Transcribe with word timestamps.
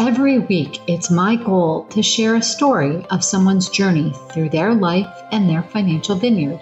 Every 0.00 0.38
week, 0.38 0.80
it's 0.86 1.10
my 1.10 1.36
goal 1.36 1.84
to 1.90 2.02
share 2.02 2.36
a 2.36 2.42
story 2.42 3.04
of 3.10 3.22
someone's 3.22 3.68
journey 3.68 4.14
through 4.32 4.48
their 4.48 4.72
life 4.72 5.12
and 5.30 5.46
their 5.46 5.62
financial 5.62 6.16
vineyard. 6.16 6.58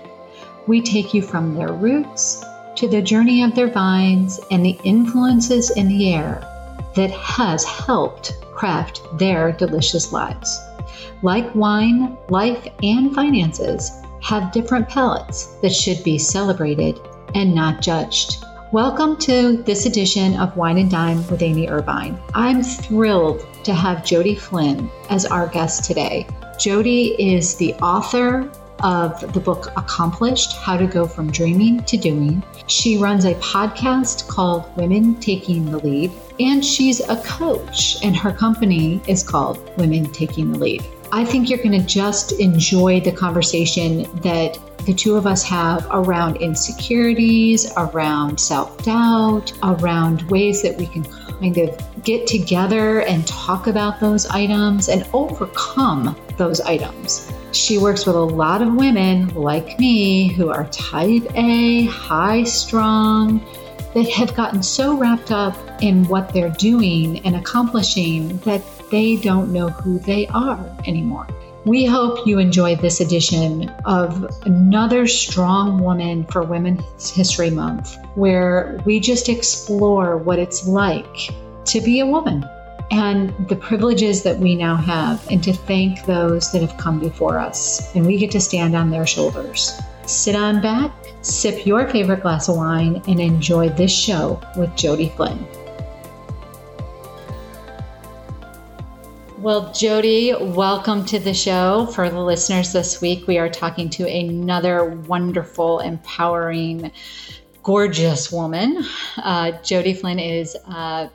We 0.67 0.81
take 0.81 1.14
you 1.14 1.22
from 1.22 1.55
their 1.55 1.72
roots 1.72 2.44
to 2.75 2.89
the 2.89 3.00
journey 3.00 3.44
of 3.44 3.55
their 3.55 3.69
vines 3.69 4.41
and 4.50 4.66
the 4.66 4.77
influences 4.83 5.70
in 5.70 5.86
the 5.86 6.12
air 6.12 6.42
that 6.97 7.12
has 7.12 7.62
helped 7.62 8.44
craft 8.53 9.03
their 9.20 9.53
delicious 9.53 10.12
lives. 10.12 10.61
Like 11.22 11.55
wine, 11.55 12.19
life 12.31 12.66
and 12.83 13.14
finances 13.14 13.92
have 14.20 14.50
different 14.50 14.89
palates 14.89 15.55
that 15.62 15.72
should 15.72 16.03
be 16.03 16.19
celebrated 16.19 16.98
and 17.36 17.55
not 17.55 17.83
judged. 17.83 18.44
Welcome 18.70 19.16
to 19.20 19.62
this 19.62 19.86
edition 19.86 20.38
of 20.38 20.55
Wine 20.55 20.77
and 20.77 20.91
Dime 20.91 21.27
with 21.28 21.41
Amy 21.41 21.69
Irvine. 21.69 22.20
I'm 22.34 22.62
thrilled 22.62 23.47
to 23.64 23.72
have 23.72 24.05
Jodi 24.05 24.34
Flynn 24.34 24.91
as 25.08 25.25
our 25.25 25.47
guest 25.47 25.84
today. 25.84 26.27
Jodi 26.58 27.14
is 27.19 27.55
the 27.55 27.72
author 27.77 28.47
of 28.80 29.33
the 29.33 29.41
book 29.41 29.72
Accomplished 29.78 30.52
How 30.58 30.77
to 30.77 30.86
Go 30.86 31.06
From 31.06 31.33
Dreaming 31.33 31.83
to 31.84 31.97
Doing. 31.97 32.42
She 32.66 32.98
runs 32.98 33.25
a 33.25 33.36
podcast 33.36 34.28
called 34.28 34.70
Women 34.77 35.19
Taking 35.19 35.70
the 35.70 35.78
Lead, 35.78 36.12
and 36.38 36.62
she's 36.62 37.00
a 37.00 37.16
coach, 37.22 37.97
and 38.05 38.14
her 38.14 38.32
company 38.32 39.00
is 39.08 39.22
called 39.22 39.78
Women 39.78 40.12
Taking 40.12 40.53
the 40.53 40.58
Lead. 40.58 40.84
I 41.11 41.25
think 41.25 41.48
you're 41.48 41.59
going 41.59 41.73
to 41.73 41.87
just 41.87 42.33
enjoy 42.33 43.01
the 43.01 43.12
conversation 43.12 44.03
that 44.20 44.59
the 44.84 44.92
two 44.92 45.17
of 45.17 45.27
us 45.27 45.42
have 45.42 45.87
around 45.91 46.37
insecurities, 46.37 47.73
around 47.77 48.39
self 48.39 48.83
doubt, 48.84 49.53
around 49.62 50.23
ways 50.31 50.62
that 50.62 50.77
we 50.77 50.87
can 50.87 51.05
kind 51.05 51.56
of 51.56 52.03
get 52.03 52.27
together 52.27 53.00
and 53.03 53.27
talk 53.27 53.67
about 53.67 54.00
those 54.00 54.27
items 54.27 54.89
and 54.89 55.06
overcome 55.12 56.17
those 56.37 56.61
items. 56.61 57.31
She 57.53 57.78
works 57.78 58.06
with 58.06 58.17
a 58.17 58.20
lot 58.20 58.61
of 58.61 58.75
women 58.75 59.34
like 59.34 59.78
me 59.78 60.28
who 60.28 60.50
are 60.50 60.67
type 60.69 61.27
A, 61.34 61.87
high 61.87 62.44
strung, 62.44 63.41
that 63.94 64.09
have 64.11 64.34
gotten 64.34 64.62
so 64.62 64.97
wrapped 64.97 65.32
up 65.32 65.56
in 65.81 66.06
what 66.09 66.32
they're 66.32 66.50
doing 66.50 67.25
and 67.27 67.37
accomplishing 67.37 68.37
that 68.38 68.62
they 68.91 69.16
don't 69.16 69.53
know 69.53 69.69
who 69.69 69.99
they 69.99 70.26
are 70.28 70.59
anymore. 70.87 71.26
We 71.65 71.84
hope 71.84 72.26
you 72.26 72.38
enjoy 72.38 72.76
this 72.76 73.00
edition 73.00 73.69
of 73.84 74.25
another 74.47 75.06
strong 75.06 75.82
woman 75.82 76.25
for 76.25 76.43
Women's 76.43 77.10
History 77.10 77.50
Month, 77.50 77.97
where 78.15 78.81
we 78.87 79.00
just 79.00 79.28
explore 79.28 80.16
what 80.16 80.38
it's 80.38 80.66
like 80.66 81.31
to 81.66 81.81
be 81.81 82.00
a 82.00 82.06
woman 82.06 82.44
and 82.91 83.34
the 83.49 83.56
privileges 83.56 84.22
that 84.22 84.38
we 84.38 84.54
now 84.54 84.76
have, 84.76 85.26
and 85.31 85.44
to 85.44 85.53
thank 85.53 86.06
those 86.06 86.50
that 86.53 86.62
have 86.62 86.78
come 86.78 86.99
before 86.99 87.38
us. 87.38 87.94
And 87.94 88.06
we 88.06 88.16
get 88.16 88.31
to 88.31 88.41
stand 88.41 88.75
on 88.75 88.91
their 88.91 89.06
shoulders. 89.06 89.78
Sit 90.06 90.34
on 90.34 90.62
back, 90.62 90.91
sip 91.20 91.66
your 91.66 91.87
favorite 91.88 92.22
glass 92.22 92.49
of 92.49 92.56
wine, 92.56 93.03
and 93.06 93.20
enjoy 93.20 93.69
this 93.69 93.93
show 93.93 94.41
with 94.56 94.75
Jodi 94.75 95.10
Flynn. 95.10 95.47
Well, 99.38 99.72
Jodi, 99.72 100.34
welcome 100.34 101.04
to 101.06 101.21
the 101.21 101.32
show. 101.32 101.87
For 101.87 102.10
the 102.10 102.21
listeners 102.21 102.72
this 102.72 103.00
week, 103.00 103.28
we 103.28 103.38
are 103.38 103.49
talking 103.49 103.88
to 103.91 104.09
another 104.09 104.84
wonderful, 104.84 105.78
empowering, 105.78 106.91
gorgeous 107.62 108.32
woman. 108.32 108.84
Uh, 109.16 109.53
Jodi 109.62 109.94
Flynn 109.94 110.19
is 110.19 110.56
uh, 110.66 111.09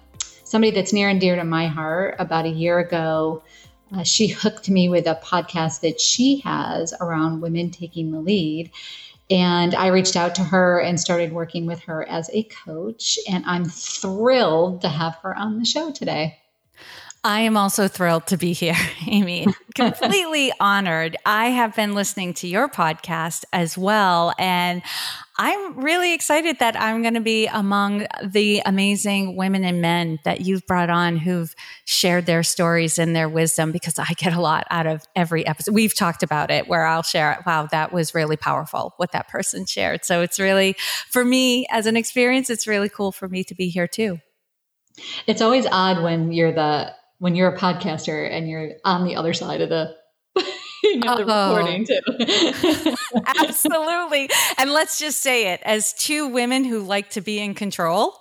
somebody 0.46 0.72
that's 0.72 0.94
near 0.94 1.10
and 1.10 1.20
dear 1.20 1.36
to 1.36 1.44
my 1.44 1.68
heart. 1.68 2.16
About 2.18 2.46
a 2.46 2.50
year 2.50 2.80
ago, 2.80 3.44
uh, 3.94 4.04
she 4.04 4.28
hooked 4.28 4.70
me 4.70 4.88
with 4.88 5.06
a 5.06 5.20
podcast 5.22 5.82
that 5.82 6.00
she 6.00 6.40
has 6.46 6.94
around 7.02 7.42
women 7.42 7.72
taking 7.72 8.14
the 8.14 8.22
lead. 8.22 8.72
And 9.30 9.76
I 9.76 9.88
reached 9.88 10.16
out 10.16 10.34
to 10.36 10.44
her 10.44 10.80
and 10.80 10.98
started 10.98 11.34
working 11.34 11.66
with 11.66 11.82
her 11.82 12.08
as 12.08 12.30
a 12.32 12.44
coach. 12.44 13.20
And 13.30 13.44
I'm 13.46 13.66
thrilled 13.66 14.80
to 14.84 14.88
have 14.88 15.16
her 15.24 15.38
on 15.38 15.60
the 15.60 15.66
show 15.66 15.92
today. 15.92 16.40
I 17.26 17.42
am 17.42 17.56
also 17.56 17.88
thrilled 17.88 18.28
to 18.28 18.38
be 18.38 18.52
here, 18.52 18.76
Amy. 19.08 19.48
Completely 19.76 20.52
honored. 20.60 21.16
I 21.26 21.52
have 21.52 21.74
been 21.74 21.96
listening 21.96 22.34
to 22.36 22.48
your 22.48 22.68
podcast 22.68 23.46
as 23.54 23.78
well. 23.78 24.34
And 24.38 24.82
I'm 25.38 25.80
really 25.80 26.14
excited 26.14 26.60
that 26.60 26.80
I'm 26.80 27.02
going 27.02 27.14
to 27.14 27.22
be 27.22 27.48
among 27.48 28.08
the 28.22 28.62
amazing 28.66 29.38
women 29.38 29.64
and 29.64 29.82
men 29.82 30.20
that 30.26 30.42
you've 30.42 30.68
brought 30.68 30.90
on 30.90 31.16
who've 31.16 31.56
shared 31.86 32.26
their 32.26 32.44
stories 32.44 33.00
and 33.00 33.16
their 33.16 33.30
wisdom 33.30 33.72
because 33.72 33.98
I 33.98 34.12
get 34.18 34.34
a 34.34 34.42
lot 34.42 34.68
out 34.70 34.86
of 34.86 35.04
every 35.16 35.48
episode. 35.48 35.74
We've 35.74 35.96
talked 35.96 36.24
about 36.24 36.52
it 36.52 36.68
where 36.68 36.86
I'll 36.86 37.04
share, 37.04 37.42
wow, 37.46 37.68
that 37.72 37.94
was 37.94 38.14
really 38.14 38.36
powerful 38.36 38.96
what 38.98 39.14
that 39.14 39.30
person 39.30 39.66
shared. 39.66 40.04
So 40.04 40.22
it's 40.22 40.42
really, 40.42 40.76
for 41.10 41.24
me 41.24 41.68
as 41.72 41.86
an 41.86 41.96
experience, 41.96 42.50
it's 42.50 42.68
really 42.68 42.90
cool 42.90 43.14
for 43.14 43.30
me 43.30 43.46
to 43.46 43.56
be 43.56 43.70
here 43.70 43.88
too. 43.88 44.20
It's 45.26 45.42
always 45.42 45.66
odd 45.66 46.04
when 46.04 46.34
you're 46.34 46.52
the 46.52 46.94
when 47.24 47.36
you're 47.36 47.48
a 47.48 47.58
podcaster 47.58 48.30
and 48.30 48.50
you're 48.50 48.72
on 48.84 49.06
the 49.06 49.16
other 49.16 49.34
side 49.34 49.62
of 49.62 49.70
the 49.70 49.96
you 50.84 50.98
know, 50.98 51.16
the 51.16 51.26
recording 51.26 51.86
too. 51.86 52.96
Absolutely. 53.40 54.30
And 54.58 54.74
let's 54.74 55.00
just 55.00 55.22
say 55.22 55.54
it 55.54 55.62
as 55.64 55.94
two 55.94 56.28
women 56.28 56.66
who 56.66 56.82
like 56.82 57.12
to 57.12 57.22
be 57.22 57.40
in 57.40 57.54
control. 57.54 58.20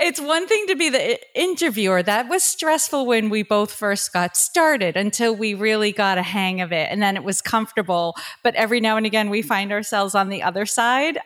it's 0.00 0.18
one 0.22 0.46
thing 0.46 0.68
to 0.68 0.74
be 0.74 0.88
the 0.88 1.18
interviewer. 1.38 2.02
That 2.02 2.30
was 2.30 2.42
stressful 2.42 3.04
when 3.04 3.28
we 3.28 3.42
both 3.42 3.72
first 3.72 4.14
got 4.14 4.34
started 4.34 4.96
until 4.96 5.36
we 5.36 5.52
really 5.52 5.92
got 5.92 6.16
a 6.16 6.22
hang 6.22 6.62
of 6.62 6.72
it. 6.72 6.88
And 6.90 7.02
then 7.02 7.16
it 7.16 7.24
was 7.24 7.42
comfortable. 7.42 8.14
But 8.42 8.54
every 8.54 8.80
now 8.80 8.96
and 8.96 9.04
again, 9.04 9.28
we 9.28 9.42
find 9.42 9.70
ourselves 9.70 10.14
on 10.14 10.30
the 10.30 10.42
other 10.42 10.64
side 10.64 11.18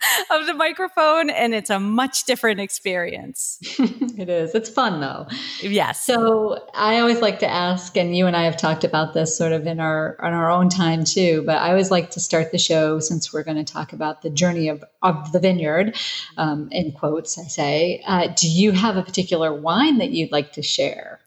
of 0.30 0.46
the 0.46 0.54
microphone, 0.54 1.30
and 1.30 1.54
it's 1.54 1.70
a 1.70 1.80
much 1.80 2.24
different 2.24 2.60
experience. 2.60 3.58
it 3.78 4.28
is. 4.28 4.54
It's 4.54 4.70
fun 4.70 5.00
though. 5.00 5.26
Yes. 5.60 6.04
So 6.04 6.66
I 6.74 7.00
always 7.00 7.20
like 7.20 7.40
to 7.40 7.48
ask, 7.48 7.96
and 7.96 8.16
you 8.16 8.26
and 8.26 8.36
I 8.36 8.44
have 8.44 8.56
talked 8.56 8.84
about 8.84 9.14
this 9.14 9.36
sort 9.36 9.52
of 9.52 9.66
in 9.66 9.80
our 9.80 10.16
in 10.22 10.32
our 10.32 10.50
own 10.50 10.68
time 10.68 11.04
too. 11.04 11.42
But 11.44 11.56
I 11.56 11.70
always 11.70 11.90
like 11.90 12.10
to 12.10 12.20
start 12.20 12.52
the 12.52 12.58
show 12.58 13.00
since 13.00 13.32
we're 13.32 13.44
going 13.44 13.64
to 13.64 13.72
talk 13.72 13.92
about 13.92 14.22
the 14.22 14.30
journey 14.30 14.68
of 14.68 14.84
of 15.02 15.32
the 15.32 15.40
vineyard, 15.40 15.96
um, 16.36 16.68
in 16.70 16.92
quotes. 16.92 17.38
I 17.38 17.44
say, 17.44 18.02
uh, 18.06 18.28
do 18.36 18.48
you 18.48 18.72
have 18.72 18.96
a 18.96 19.02
particular 19.02 19.52
wine 19.52 19.98
that 19.98 20.10
you'd 20.10 20.32
like 20.32 20.52
to 20.52 20.62
share? 20.62 21.20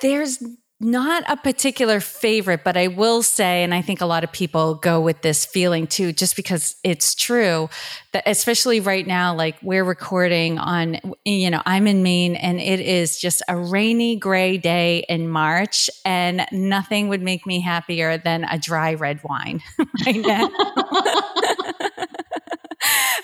There's 0.00 0.42
not 0.78 1.24
a 1.26 1.36
particular 1.38 2.00
favorite, 2.00 2.62
but 2.62 2.76
I 2.76 2.88
will 2.88 3.22
say, 3.22 3.62
and 3.64 3.72
I 3.72 3.80
think 3.80 4.02
a 4.02 4.06
lot 4.06 4.24
of 4.24 4.32
people 4.32 4.74
go 4.74 5.00
with 5.00 5.22
this 5.22 5.46
feeling 5.46 5.86
too, 5.86 6.12
just 6.12 6.36
because 6.36 6.76
it's 6.84 7.14
true 7.14 7.70
that 8.12 8.24
especially 8.26 8.80
right 8.80 9.06
now, 9.06 9.34
like 9.34 9.56
we're 9.62 9.84
recording 9.84 10.58
on, 10.58 10.98
you 11.24 11.50
know, 11.50 11.62
I'm 11.64 11.86
in 11.86 12.02
Maine 12.02 12.36
and 12.36 12.60
it 12.60 12.80
is 12.80 13.18
just 13.18 13.42
a 13.48 13.56
rainy 13.56 14.16
gray 14.16 14.58
day 14.58 15.04
in 15.08 15.28
March 15.28 15.88
and 16.04 16.46
nothing 16.52 17.08
would 17.08 17.22
make 17.22 17.46
me 17.46 17.60
happier 17.60 18.18
than 18.18 18.44
a 18.44 18.58
dry 18.58 18.94
red 18.94 19.20
wine 19.24 19.62
right 20.06 20.16
now. 20.16 20.50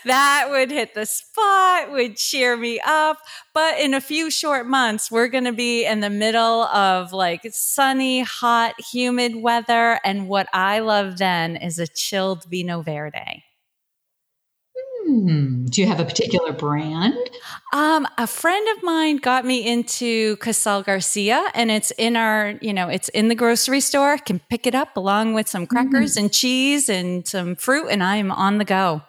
that 0.05 0.49
would 0.51 0.71
hit 0.71 0.95
the 0.95 1.07
spot, 1.07 1.93
would 1.93 2.17
cheer 2.17 2.57
me 2.57 2.81
up. 2.85 3.19
But 3.55 3.79
in 3.79 3.95
a 3.95 4.01
few 4.01 4.31
short 4.31 4.67
months, 4.67 5.11
we're 5.11 5.29
going 5.29 5.45
to 5.45 5.53
be 5.53 5.85
in 5.85 6.01
the 6.01 6.11
middle 6.11 6.65
of 6.65 7.13
like 7.13 7.43
sunny, 7.51 8.21
hot, 8.23 8.75
humid 8.93 9.37
weather. 9.37 10.01
And 10.05 10.29
what 10.29 10.49
I 10.53 10.81
love 10.81 11.19
then 11.19 11.57
is 11.57 11.79
a 11.79 11.87
chilled 11.87 12.45
Vino 12.51 12.83
Verde. 12.83 13.45
Hmm. 15.05 15.67
Do 15.67 15.81
you 15.81 15.87
have 15.89 16.01
a 16.01 16.05
particular 16.05 16.53
brand? 16.53 17.19
Um, 17.73 18.07
a 18.19 18.27
friend 18.27 18.67
of 18.77 18.83
mine 18.83 19.17
got 19.17 19.45
me 19.45 19.67
into 19.67 20.37
Casal 20.37 20.83
Garcia, 20.83 21.45
and 21.55 21.71
it's 21.71 21.91
in 21.93 22.17
our, 22.17 22.55
you 22.61 22.73
know, 22.73 22.89
it's 22.89 23.09
in 23.11 23.29
the 23.29 23.35
grocery 23.35 23.81
store. 23.81 24.13
I 24.13 24.19
Can 24.19 24.41
pick 24.49 24.67
it 24.67 24.75
up 24.75 24.97
along 24.97 25.35
with 25.35 25.49
some 25.49 25.67
crackers 25.67 26.15
mm. 26.15 26.21
and 26.21 26.33
cheese 26.33 26.89
and 26.89 27.27
some 27.27 27.57
fruit, 27.57 27.89
and 27.89 28.03
I 28.03 28.17
am 28.17 28.31
on 28.31 28.59
the 28.59 28.65
go. 28.65 29.03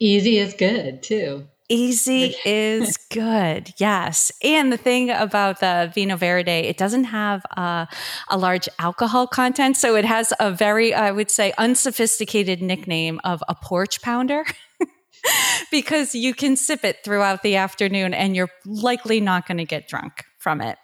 Easy 0.00 0.38
is 0.38 0.54
good 0.54 1.02
too. 1.02 1.46
Easy 1.68 2.34
is 2.44 2.96
good. 3.10 3.72
Yes. 3.76 4.32
And 4.42 4.72
the 4.72 4.76
thing 4.76 5.10
about 5.10 5.60
the 5.60 5.92
Vino 5.94 6.16
Verde, 6.16 6.50
it 6.50 6.76
doesn't 6.76 7.04
have 7.04 7.44
uh, 7.56 7.86
a 8.28 8.36
large 8.36 8.68
alcohol 8.78 9.26
content. 9.26 9.76
So 9.76 9.94
it 9.94 10.04
has 10.04 10.32
a 10.40 10.50
very, 10.50 10.92
I 10.92 11.12
would 11.12 11.30
say, 11.30 11.52
unsophisticated 11.58 12.60
nickname 12.60 13.20
of 13.22 13.42
a 13.48 13.54
porch 13.54 14.02
pounder. 14.02 14.44
because 15.70 16.14
you 16.14 16.34
can 16.34 16.56
sip 16.56 16.82
it 16.82 16.98
throughout 17.04 17.42
the 17.42 17.56
afternoon 17.56 18.14
and 18.14 18.34
you're 18.34 18.50
likely 18.64 19.20
not 19.20 19.46
going 19.46 19.58
to 19.58 19.66
get 19.66 19.86
drunk 19.86 20.24
from 20.38 20.60
it. 20.60 20.78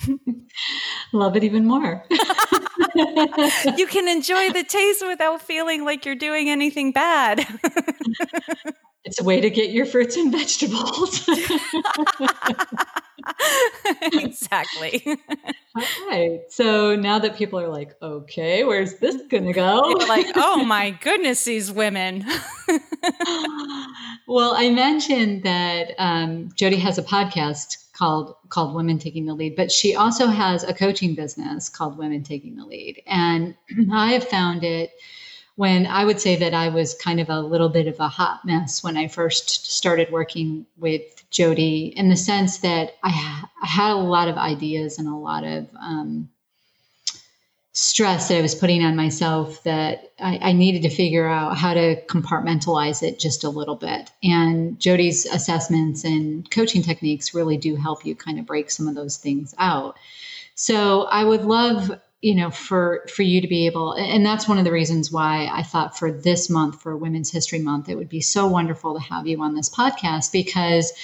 Love 1.12 1.36
it 1.36 1.44
even 1.44 1.66
more. 1.66 2.04
you 3.76 3.86
can 3.86 4.08
enjoy 4.08 4.50
the 4.52 4.64
taste 4.66 5.06
without 5.06 5.42
feeling 5.42 5.84
like 5.84 6.06
you're 6.06 6.14
doing 6.14 6.48
anything 6.48 6.92
bad. 6.92 7.40
it's 9.04 9.20
a 9.20 9.24
way 9.24 9.40
to 9.40 9.50
get 9.50 9.70
your 9.70 9.86
fruits 9.86 10.16
and 10.16 10.32
vegetables. 10.32 11.28
exactly. 14.12 15.02
All 15.06 16.08
right. 16.08 16.40
So 16.48 16.96
now 16.96 17.18
that 17.18 17.36
people 17.36 17.60
are 17.60 17.68
like, 17.68 17.94
okay, 18.00 18.64
where's 18.64 18.94
this 18.94 19.16
going 19.28 19.44
to 19.44 19.52
go? 19.52 19.80
like, 20.08 20.26
oh 20.36 20.64
my 20.64 20.90
goodness, 20.90 21.44
these 21.44 21.70
women. 21.70 22.24
well, 24.26 24.54
I 24.56 24.70
mentioned 24.70 25.42
that 25.42 25.92
um, 25.98 26.48
Jodi 26.56 26.76
has 26.76 26.96
a 26.96 27.02
podcast 27.02 27.76
called 27.96 28.36
called 28.48 28.74
Women 28.74 28.98
Taking 28.98 29.26
the 29.26 29.34
Lead, 29.34 29.56
but 29.56 29.72
she 29.72 29.96
also 29.96 30.26
has 30.26 30.62
a 30.62 30.74
coaching 30.74 31.14
business 31.14 31.68
called 31.68 31.96
Women 31.96 32.22
Taking 32.22 32.56
the 32.56 32.64
Lead, 32.64 33.02
and 33.06 33.54
I 33.92 34.12
have 34.12 34.28
found 34.28 34.64
it 34.64 34.92
when 35.56 35.86
I 35.86 36.04
would 36.04 36.20
say 36.20 36.36
that 36.36 36.52
I 36.52 36.68
was 36.68 36.94
kind 36.94 37.18
of 37.18 37.30
a 37.30 37.40
little 37.40 37.70
bit 37.70 37.88
of 37.88 37.98
a 37.98 38.08
hot 38.08 38.44
mess 38.44 38.84
when 38.84 38.96
I 38.96 39.08
first 39.08 39.72
started 39.72 40.12
working 40.12 40.66
with 40.76 41.02
Jodi, 41.30 41.86
in 41.96 42.10
the 42.10 42.16
sense 42.16 42.58
that 42.58 42.94
I, 43.02 43.44
I 43.62 43.66
had 43.66 43.92
a 43.92 43.96
lot 43.96 44.28
of 44.28 44.36
ideas 44.36 44.98
and 44.98 45.08
a 45.08 45.16
lot 45.16 45.44
of 45.44 45.66
um, 45.80 46.28
stress 47.78 48.28
that 48.28 48.38
I 48.38 48.40
was 48.40 48.54
putting 48.54 48.82
on 48.82 48.96
myself 48.96 49.62
that 49.64 50.10
I, 50.18 50.38
I, 50.40 50.52
needed 50.52 50.80
to 50.84 50.88
figure 50.88 51.28
out 51.28 51.58
how 51.58 51.74
to 51.74 52.02
compartmentalize 52.06 53.02
it 53.02 53.18
just 53.18 53.44
a 53.44 53.50
little 53.50 53.76
bit. 53.76 54.10
And 54.22 54.78
Jodi's 54.78 55.26
assessments 55.26 56.02
and 56.02 56.50
coaching 56.50 56.80
techniques 56.82 57.34
really 57.34 57.58
do 57.58 57.76
help 57.76 58.06
you 58.06 58.16
kind 58.16 58.38
of 58.38 58.46
break 58.46 58.70
some 58.70 58.88
of 58.88 58.94
those 58.94 59.18
things 59.18 59.54
out. 59.58 59.98
So 60.54 61.02
I 61.02 61.22
would 61.22 61.44
love, 61.44 62.00
you 62.22 62.34
know, 62.34 62.50
for 62.50 63.06
for 63.14 63.22
you 63.22 63.42
to 63.42 63.46
be 63.46 63.66
able, 63.66 63.92
and 63.92 64.24
that's 64.24 64.48
one 64.48 64.56
of 64.56 64.64
the 64.64 64.72
reasons 64.72 65.12
why 65.12 65.50
I 65.52 65.62
thought 65.62 65.98
for 65.98 66.10
this 66.10 66.48
month, 66.48 66.80
for 66.80 66.96
Women's 66.96 67.30
History 67.30 67.58
Month, 67.58 67.90
it 67.90 67.96
would 67.96 68.08
be 68.08 68.22
so 68.22 68.46
wonderful 68.46 68.94
to 68.94 69.00
have 69.00 69.26
you 69.26 69.42
on 69.42 69.54
this 69.54 69.68
podcast 69.68 70.32
because 70.32 70.94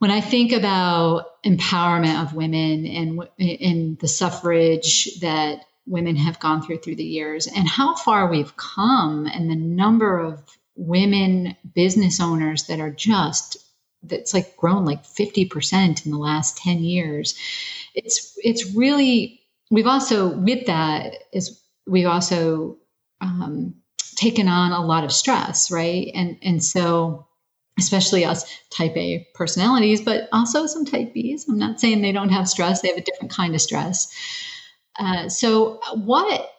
when 0.00 0.10
I 0.10 0.20
think 0.20 0.52
about 0.52 1.42
empowerment 1.44 2.22
of 2.22 2.34
women 2.34 2.84
and 2.84 3.28
in 3.38 3.96
the 4.02 4.06
suffrage 4.06 5.18
that 5.20 5.64
women 5.88 6.16
have 6.16 6.38
gone 6.40 6.62
through 6.62 6.78
through 6.78 6.96
the 6.96 7.04
years 7.04 7.46
and 7.46 7.68
how 7.68 7.94
far 7.94 8.28
we've 8.28 8.56
come 8.56 9.26
and 9.26 9.50
the 9.50 9.56
number 9.56 10.18
of 10.18 10.58
women 10.76 11.56
business 11.74 12.20
owners 12.20 12.64
that 12.64 12.80
are 12.80 12.90
just 12.90 13.56
that's 14.04 14.32
like 14.32 14.56
grown 14.56 14.84
like 14.84 15.02
50% 15.02 16.04
in 16.04 16.12
the 16.12 16.18
last 16.18 16.56
10 16.58 16.84
years 16.84 17.34
it's 17.94 18.38
it's 18.38 18.74
really 18.74 19.40
we've 19.70 19.86
also 19.86 20.28
with 20.36 20.66
that 20.66 21.14
is 21.32 21.60
we've 21.86 22.06
also 22.06 22.76
um, 23.20 23.74
taken 24.14 24.46
on 24.46 24.72
a 24.72 24.84
lot 24.84 25.04
of 25.04 25.12
stress 25.12 25.70
right 25.70 26.10
and 26.14 26.38
and 26.42 26.62
so 26.62 27.26
especially 27.78 28.24
us 28.24 28.44
type 28.70 28.96
A 28.96 29.26
personalities, 29.34 30.00
but 30.00 30.28
also 30.32 30.66
some 30.66 30.84
type 30.84 31.14
Bs. 31.14 31.48
I'm 31.48 31.58
not 31.58 31.80
saying 31.80 32.02
they 32.02 32.12
don't 32.12 32.28
have 32.30 32.48
stress; 32.48 32.80
they 32.80 32.88
have 32.88 32.98
a 32.98 33.02
different 33.02 33.32
kind 33.32 33.54
of 33.54 33.60
stress. 33.60 34.08
Uh, 34.98 35.28
so, 35.28 35.80
what 35.94 36.50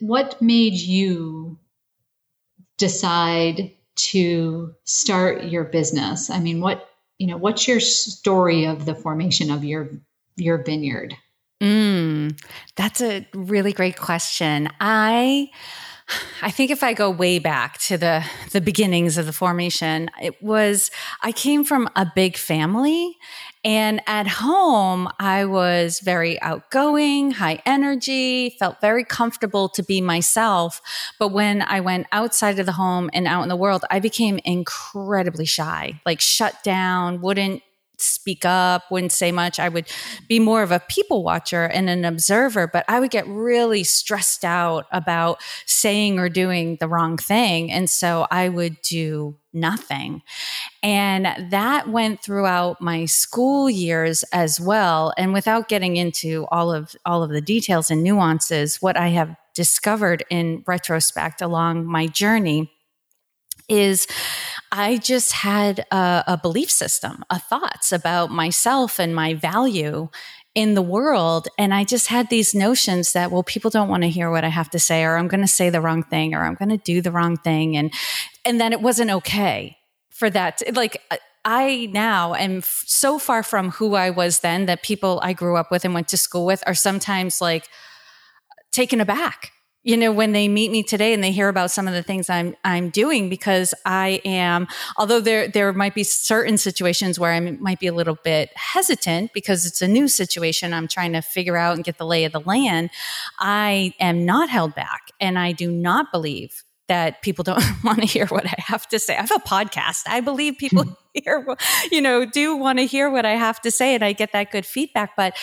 what 0.00 0.40
made 0.42 0.74
you 0.74 1.58
decide 2.76 3.72
to 3.96 4.74
start 4.84 5.44
your 5.44 5.64
business? 5.64 6.30
I 6.30 6.38
mean, 6.38 6.60
what 6.60 6.88
you 7.18 7.26
know, 7.26 7.36
what's 7.36 7.66
your 7.66 7.80
story 7.80 8.64
of 8.64 8.86
the 8.86 8.94
formation 8.94 9.50
of 9.50 9.64
your 9.64 9.90
your 10.36 10.62
vineyard? 10.62 11.16
Mm, 11.62 12.40
that's 12.76 13.00
a 13.00 13.26
really 13.34 13.72
great 13.72 13.96
question. 13.96 14.68
I 14.80 15.50
I 16.42 16.50
think 16.50 16.70
if 16.70 16.82
I 16.82 16.94
go 16.94 17.10
way 17.10 17.38
back 17.38 17.78
to 17.78 17.98
the 17.98 18.24
the 18.52 18.60
beginnings 18.60 19.18
of 19.18 19.26
the 19.26 19.32
formation, 19.32 20.10
it 20.22 20.40
was 20.42 20.90
I 21.22 21.32
came 21.32 21.64
from 21.64 21.88
a 21.96 22.06
big 22.14 22.36
family 22.36 23.16
and 23.68 24.00
at 24.06 24.26
home 24.26 25.10
I 25.18 25.44
was 25.44 26.00
very 26.00 26.40
outgoing, 26.40 27.32
high 27.32 27.60
energy, 27.66 28.56
felt 28.58 28.80
very 28.80 29.04
comfortable 29.04 29.68
to 29.68 29.82
be 29.82 30.00
myself, 30.00 30.80
but 31.18 31.32
when 31.32 31.60
I 31.60 31.80
went 31.80 32.06
outside 32.10 32.58
of 32.58 32.64
the 32.64 32.72
home 32.72 33.10
and 33.12 33.26
out 33.26 33.42
in 33.42 33.50
the 33.50 33.56
world, 33.56 33.84
I 33.90 34.00
became 34.00 34.40
incredibly 34.42 35.44
shy, 35.44 36.00
like 36.06 36.18
shut 36.18 36.64
down, 36.64 37.20
wouldn't 37.20 37.62
speak 37.98 38.44
up, 38.44 38.84
wouldn't 38.90 39.12
say 39.12 39.32
much. 39.32 39.58
I 39.58 39.68
would 39.68 39.86
be 40.28 40.38
more 40.38 40.62
of 40.62 40.72
a 40.72 40.80
people 40.80 41.22
watcher 41.22 41.64
and 41.64 41.90
an 41.90 42.04
observer, 42.04 42.66
but 42.66 42.84
I 42.88 43.00
would 43.00 43.10
get 43.10 43.26
really 43.26 43.84
stressed 43.84 44.44
out 44.44 44.86
about 44.92 45.40
saying 45.66 46.18
or 46.18 46.28
doing 46.28 46.76
the 46.80 46.88
wrong 46.88 47.16
thing. 47.16 47.70
And 47.70 47.90
so 47.90 48.26
I 48.30 48.48
would 48.48 48.80
do 48.82 49.36
nothing. 49.52 50.22
And 50.82 51.50
that 51.50 51.88
went 51.88 52.22
throughout 52.22 52.80
my 52.80 53.06
school 53.06 53.68
years 53.68 54.22
as 54.32 54.60
well. 54.60 55.12
And 55.16 55.32
without 55.32 55.68
getting 55.68 55.96
into 55.96 56.46
all 56.50 56.72
of 56.72 56.94
all 57.04 57.22
of 57.22 57.30
the 57.30 57.40
details 57.40 57.90
and 57.90 58.02
nuances, 58.02 58.80
what 58.80 58.96
I 58.96 59.08
have 59.08 59.34
discovered 59.54 60.24
in 60.30 60.62
retrospect 60.66 61.42
along 61.42 61.84
my 61.84 62.06
journey 62.06 62.70
is 63.68 64.06
I 64.72 64.96
just 64.96 65.32
had 65.32 65.84
a, 65.90 66.24
a 66.26 66.38
belief 66.40 66.70
system, 66.70 67.24
a 67.30 67.38
thoughts 67.38 67.92
about 67.92 68.30
myself 68.30 68.98
and 68.98 69.14
my 69.14 69.34
value 69.34 70.08
in 70.54 70.74
the 70.74 70.82
world. 70.82 71.48
And 71.58 71.72
I 71.72 71.84
just 71.84 72.08
had 72.08 72.30
these 72.30 72.54
notions 72.54 73.12
that, 73.12 73.30
well, 73.30 73.42
people 73.42 73.70
don't 73.70 73.88
want 73.88 74.02
to 74.02 74.08
hear 74.08 74.30
what 74.30 74.44
I 74.44 74.48
have 74.48 74.70
to 74.70 74.78
say, 74.78 75.04
or 75.04 75.16
I'm 75.16 75.28
going 75.28 75.42
to 75.42 75.46
say 75.46 75.70
the 75.70 75.80
wrong 75.80 76.02
thing, 76.02 76.34
or 76.34 76.44
I'm 76.44 76.54
going 76.54 76.70
to 76.70 76.78
do 76.78 77.00
the 77.00 77.12
wrong 77.12 77.36
thing. 77.36 77.76
And, 77.76 77.92
and 78.44 78.60
then 78.60 78.72
it 78.72 78.80
wasn't 78.80 79.10
okay 79.10 79.76
for 80.10 80.28
that. 80.30 80.62
Like, 80.74 81.02
uh, 81.10 81.18
I 81.44 81.88
now 81.92 82.34
am 82.34 82.62
so 82.64 83.18
far 83.18 83.42
from 83.42 83.70
who 83.70 83.94
I 83.94 84.10
was 84.10 84.40
then 84.40 84.66
that 84.66 84.82
people 84.82 85.20
I 85.22 85.32
grew 85.32 85.56
up 85.56 85.70
with 85.70 85.84
and 85.84 85.94
went 85.94 86.08
to 86.08 86.16
school 86.16 86.44
with 86.44 86.62
are 86.66 86.74
sometimes 86.74 87.40
like 87.40 87.68
taken 88.72 89.00
aback 89.00 89.52
you 89.88 89.96
know 89.96 90.12
when 90.12 90.32
they 90.32 90.48
meet 90.48 90.70
me 90.70 90.82
today 90.82 91.14
and 91.14 91.24
they 91.24 91.32
hear 91.32 91.48
about 91.48 91.70
some 91.70 91.88
of 91.88 91.94
the 91.94 92.02
things 92.02 92.28
I'm 92.28 92.54
I'm 92.62 92.90
doing 92.90 93.30
because 93.30 93.72
I 93.86 94.20
am 94.22 94.68
although 94.98 95.18
there 95.18 95.48
there 95.48 95.72
might 95.72 95.94
be 95.94 96.04
certain 96.04 96.58
situations 96.58 97.18
where 97.18 97.32
I 97.32 97.40
might 97.40 97.80
be 97.80 97.86
a 97.86 97.94
little 97.94 98.18
bit 98.22 98.50
hesitant 98.54 99.32
because 99.32 99.64
it's 99.64 99.80
a 99.80 99.88
new 99.88 100.06
situation 100.06 100.74
I'm 100.74 100.88
trying 100.88 101.14
to 101.14 101.22
figure 101.22 101.56
out 101.56 101.74
and 101.74 101.82
get 101.82 101.96
the 101.96 102.04
lay 102.04 102.26
of 102.26 102.32
the 102.32 102.40
land 102.40 102.90
I 103.38 103.94
am 103.98 104.26
not 104.26 104.50
held 104.50 104.74
back 104.74 105.10
and 105.20 105.38
I 105.38 105.52
do 105.52 105.70
not 105.70 106.12
believe 106.12 106.64
that 106.88 107.22
people 107.22 107.42
don't 107.42 107.64
want 107.82 108.00
to 108.00 108.06
hear 108.06 108.26
what 108.26 108.44
I 108.44 108.54
have 108.58 108.86
to 108.88 108.98
say. 108.98 109.14
I 109.14 109.20
have 109.20 109.30
a 109.30 109.38
podcast. 109.40 110.02
I 110.06 110.20
believe 110.20 110.58
people 110.58 110.84
hmm. 110.84 110.92
hear, 111.14 111.46
you 111.90 112.00
know, 112.02 112.26
do 112.26 112.56
want 112.56 112.78
to 112.78 112.86
hear 112.86 113.10
what 113.10 113.24
I 113.24 113.32
have 113.32 113.60
to 113.62 113.70
say 113.70 113.94
and 113.94 114.04
I 114.04 114.12
get 114.12 114.32
that 114.32 114.50
good 114.50 114.64
feedback. 114.64 115.16
But 115.16 115.34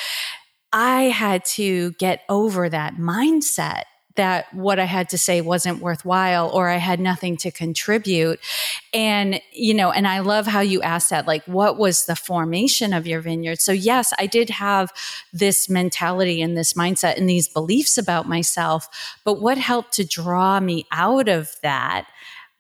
I 0.74 1.04
had 1.04 1.46
to 1.46 1.92
get 1.94 2.22
over 2.30 2.68
that 2.70 2.96
mindset 2.96 3.84
that 4.16 4.54
what 4.54 4.80
I 4.80 4.86
had 4.86 5.10
to 5.10 5.18
say 5.18 5.42
wasn't 5.42 5.80
worthwhile 5.80 6.50
or 6.50 6.70
I 6.70 6.78
had 6.78 7.00
nothing 7.00 7.38
to 7.38 7.52
contribute. 7.52 8.40
And, 8.94 9.42
you 9.52 9.74
know, 9.74 9.92
and 9.92 10.08
I 10.08 10.20
love 10.20 10.48
how 10.48 10.62
you 10.62 10.82
asked 10.82 11.10
that, 11.10 11.28
like, 11.28 11.44
what 11.46 11.78
was 11.78 12.06
the 12.06 12.16
formation 12.16 12.94
of 12.94 13.06
your 13.06 13.22
vineyard? 13.22 13.62
So, 13.62 13.72
yes, 13.72 14.14
I 14.18 14.26
did 14.26 14.50
have 14.50 14.94
this 15.34 15.70
mentality 15.70 16.42
and 16.42 16.58
this 16.58 16.74
mindset 16.74 17.18
and 17.18 17.30
these 17.30 17.48
beliefs 17.48 17.98
about 17.98 18.28
myself. 18.28 18.88
But 19.24 19.42
what 19.42 19.58
helped 19.58 19.94
to 19.94 20.06
draw 20.06 20.60
me 20.60 20.86
out 20.92 21.28
of 21.28 21.56
that 21.62 22.08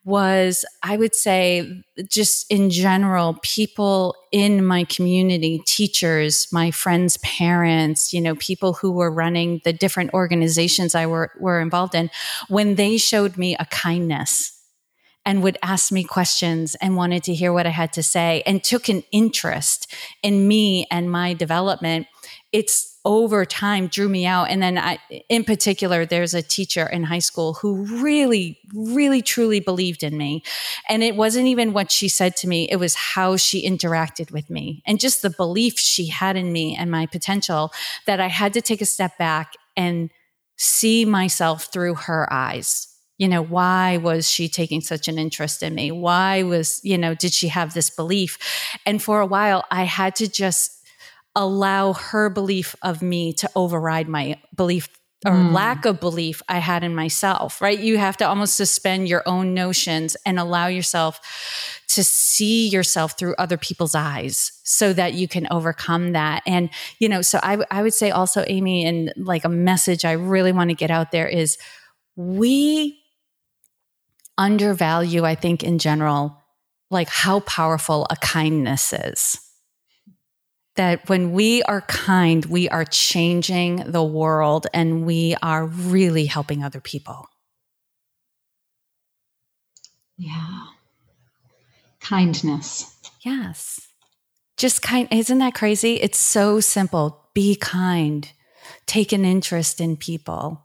was, 0.05 0.63
I 0.83 0.97
would 0.97 1.15
say, 1.15 1.83
just 2.07 2.49
in 2.51 2.69
general, 2.69 3.39
people 3.41 4.15
in 4.31 4.63
my 4.63 4.83
community, 4.83 5.61
teachers, 5.65 6.47
my 6.51 6.69
friends' 6.69 7.17
parents, 7.17 8.13
you 8.13 8.21
know, 8.21 8.35
people 8.35 8.73
who 8.73 8.91
were 8.91 9.11
running 9.11 9.61
the 9.63 9.73
different 9.73 10.13
organizations 10.13 10.93
I 10.93 11.07
were, 11.07 11.31
were 11.39 11.59
involved 11.59 11.95
in, 11.95 12.11
when 12.49 12.75
they 12.75 12.97
showed 12.97 13.35
me 13.35 13.55
a 13.59 13.65
kindness 13.65 14.51
and 15.25 15.41
would 15.41 15.57
ask 15.63 15.91
me 15.91 16.03
questions 16.03 16.75
and 16.75 16.95
wanted 16.95 17.23
to 17.23 17.33
hear 17.33 17.51
what 17.51 17.65
I 17.65 17.71
had 17.71 17.91
to 17.93 18.03
say 18.03 18.43
and 18.45 18.63
took 18.63 18.87
an 18.89 19.01
interest 19.11 19.91
in 20.21 20.47
me 20.47 20.85
and 20.91 21.11
my 21.11 21.33
development, 21.33 22.05
it's 22.51 22.94
over 23.05 23.45
time 23.45 23.87
drew 23.87 24.09
me 24.09 24.25
out. 24.25 24.49
And 24.49 24.61
then 24.61 24.77
I, 24.77 24.97
in 25.29 25.43
particular, 25.43 26.05
there's 26.05 26.33
a 26.33 26.41
teacher 26.41 26.85
in 26.87 27.03
high 27.03 27.19
school 27.19 27.53
who 27.53 27.85
really, 28.01 28.59
really 28.73 29.21
truly 29.21 29.59
believed 29.59 30.03
in 30.03 30.17
me. 30.17 30.43
And 30.89 31.03
it 31.03 31.15
wasn't 31.15 31.47
even 31.47 31.71
what 31.71 31.91
she 31.91 32.09
said 32.09 32.35
to 32.37 32.47
me. 32.47 32.67
It 32.69 32.77
was 32.77 32.95
how 32.95 33.37
she 33.37 33.67
interacted 33.67 34.31
with 34.31 34.49
me 34.49 34.81
and 34.87 34.99
just 34.99 35.21
the 35.21 35.29
belief 35.29 35.77
she 35.77 36.07
had 36.07 36.35
in 36.35 36.51
me 36.51 36.75
and 36.75 36.89
my 36.89 37.05
potential 37.05 37.71
that 38.07 38.19
I 38.19 38.27
had 38.27 38.53
to 38.53 38.61
take 38.61 38.81
a 38.81 38.85
step 38.85 39.17
back 39.19 39.53
and 39.77 40.09
see 40.57 41.05
myself 41.05 41.71
through 41.71 41.95
her 41.95 42.31
eyes. 42.33 42.87
You 43.17 43.29
know, 43.29 43.41
why 43.41 43.97
was 43.97 44.29
she 44.29 44.49
taking 44.49 44.81
such 44.81 45.07
an 45.07 45.17
interest 45.17 45.63
in 45.63 45.73
me? 45.75 45.91
Why 45.91 46.43
was, 46.43 46.81
you 46.83 46.97
know, 46.97 47.13
did 47.13 47.33
she 47.33 47.47
have 47.47 47.73
this 47.73 47.89
belief? 47.89 48.37
And 48.85 49.01
for 49.01 49.21
a 49.21 49.25
while, 49.25 49.63
I 49.71 49.83
had 49.83 50.15
to 50.15 50.27
just 50.27 50.74
allow 51.35 51.93
her 51.93 52.29
belief 52.29 52.75
of 52.81 53.01
me 53.01 53.33
to 53.33 53.49
override 53.55 54.07
my 54.07 54.39
belief 54.55 54.89
or 55.25 55.31
mm. 55.31 55.51
lack 55.51 55.85
of 55.85 55.99
belief 55.99 56.41
I 56.47 56.59
had 56.59 56.83
in 56.83 56.93
myself, 56.93 57.61
right? 57.61 57.79
You 57.79 57.97
have 57.97 58.17
to 58.17 58.27
almost 58.27 58.55
suspend 58.55 59.07
your 59.07 59.23
own 59.25 59.53
notions 59.53 60.15
and 60.25 60.39
allow 60.39 60.67
yourself 60.67 61.19
to 61.89 62.03
see 62.03 62.67
yourself 62.67 63.17
through 63.17 63.33
other 63.37 63.57
people's 63.57 63.95
eyes 63.95 64.51
so 64.63 64.93
that 64.93 65.13
you 65.13 65.27
can 65.27 65.47
overcome 65.49 66.11
that. 66.11 66.43
And, 66.45 66.69
you 66.99 67.09
know, 67.09 67.21
so 67.21 67.39
I, 67.41 67.57
I 67.71 67.81
would 67.81 67.93
say 67.93 68.11
also, 68.11 68.43
Amy, 68.47 68.85
and 68.85 69.13
like 69.17 69.45
a 69.45 69.49
message 69.49 70.05
I 70.05 70.11
really 70.13 70.51
want 70.51 70.69
to 70.69 70.75
get 70.75 70.91
out 70.91 71.11
there 71.11 71.27
is 71.27 71.57
we 72.15 72.99
undervalue, 74.37 75.23
I 75.23 75.35
think, 75.35 75.63
in 75.63 75.79
general, 75.79 76.37
like 76.91 77.09
how 77.09 77.39
powerful 77.41 78.05
a 78.09 78.15
kindness 78.17 78.93
is 78.93 79.39
that 80.75 81.07
when 81.09 81.31
we 81.31 81.63
are 81.63 81.81
kind, 81.81 82.45
we 82.45 82.69
are 82.69 82.85
changing 82.85 83.91
the 83.91 84.03
world 84.03 84.67
and 84.73 85.05
we 85.05 85.35
are 85.41 85.65
really 85.65 86.25
helping 86.25 86.63
other 86.63 86.81
people. 86.81 87.27
Yeah. 90.17 90.65
Kindness. 91.99 92.95
Yes. 93.21 93.81
Just 94.57 94.81
kind. 94.81 95.07
Isn't 95.11 95.39
that 95.39 95.55
crazy? 95.55 95.95
It's 95.95 96.19
so 96.19 96.59
simple. 96.59 97.29
Be 97.33 97.55
kind. 97.55 98.31
Take 98.85 99.11
an 99.11 99.25
interest 99.25 99.81
in 99.81 99.97
people. 99.97 100.61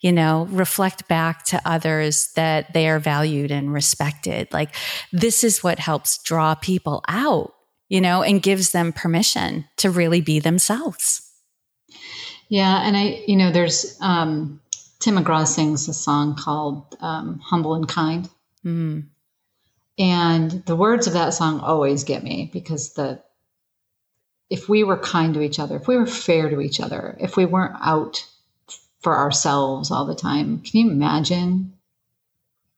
You 0.00 0.12
know, 0.12 0.46
reflect 0.50 1.08
back 1.08 1.44
to 1.46 1.60
others 1.64 2.32
that 2.34 2.72
they 2.72 2.88
are 2.88 2.98
valued 2.98 3.50
and 3.50 3.72
respected. 3.72 4.52
Like, 4.52 4.74
this 5.12 5.44
is 5.44 5.62
what 5.62 5.78
helps 5.78 6.22
draw 6.22 6.54
people 6.54 7.02
out 7.08 7.54
you 7.88 8.00
know, 8.00 8.22
and 8.22 8.42
gives 8.42 8.72
them 8.72 8.92
permission 8.92 9.66
to 9.76 9.90
really 9.90 10.20
be 10.20 10.40
themselves. 10.40 11.30
Yeah. 12.48 12.82
And 12.82 12.96
I, 12.96 13.22
you 13.26 13.36
know, 13.36 13.50
there's 13.50 13.98
um, 14.00 14.60
Tim 15.00 15.16
McGraw 15.16 15.46
sings 15.46 15.88
a 15.88 15.94
song 15.94 16.36
called 16.36 16.96
um, 17.00 17.40
Humble 17.40 17.74
and 17.74 17.88
Kind. 17.88 18.28
Mm. 18.64 19.06
And 19.98 20.50
the 20.66 20.76
words 20.76 21.06
of 21.06 21.12
that 21.12 21.34
song 21.34 21.60
always 21.60 22.04
get 22.04 22.24
me 22.24 22.50
because 22.52 22.94
the, 22.94 23.22
if 24.50 24.68
we 24.68 24.84
were 24.84 24.98
kind 24.98 25.34
to 25.34 25.42
each 25.42 25.58
other, 25.58 25.76
if 25.76 25.86
we 25.88 25.96
were 25.96 26.06
fair 26.06 26.50
to 26.50 26.60
each 26.60 26.80
other, 26.80 27.16
if 27.20 27.36
we 27.36 27.44
weren't 27.44 27.76
out 27.80 28.26
for 29.00 29.16
ourselves 29.16 29.90
all 29.90 30.06
the 30.06 30.14
time, 30.14 30.60
can 30.60 30.80
you 30.80 30.90
imagine 30.90 31.74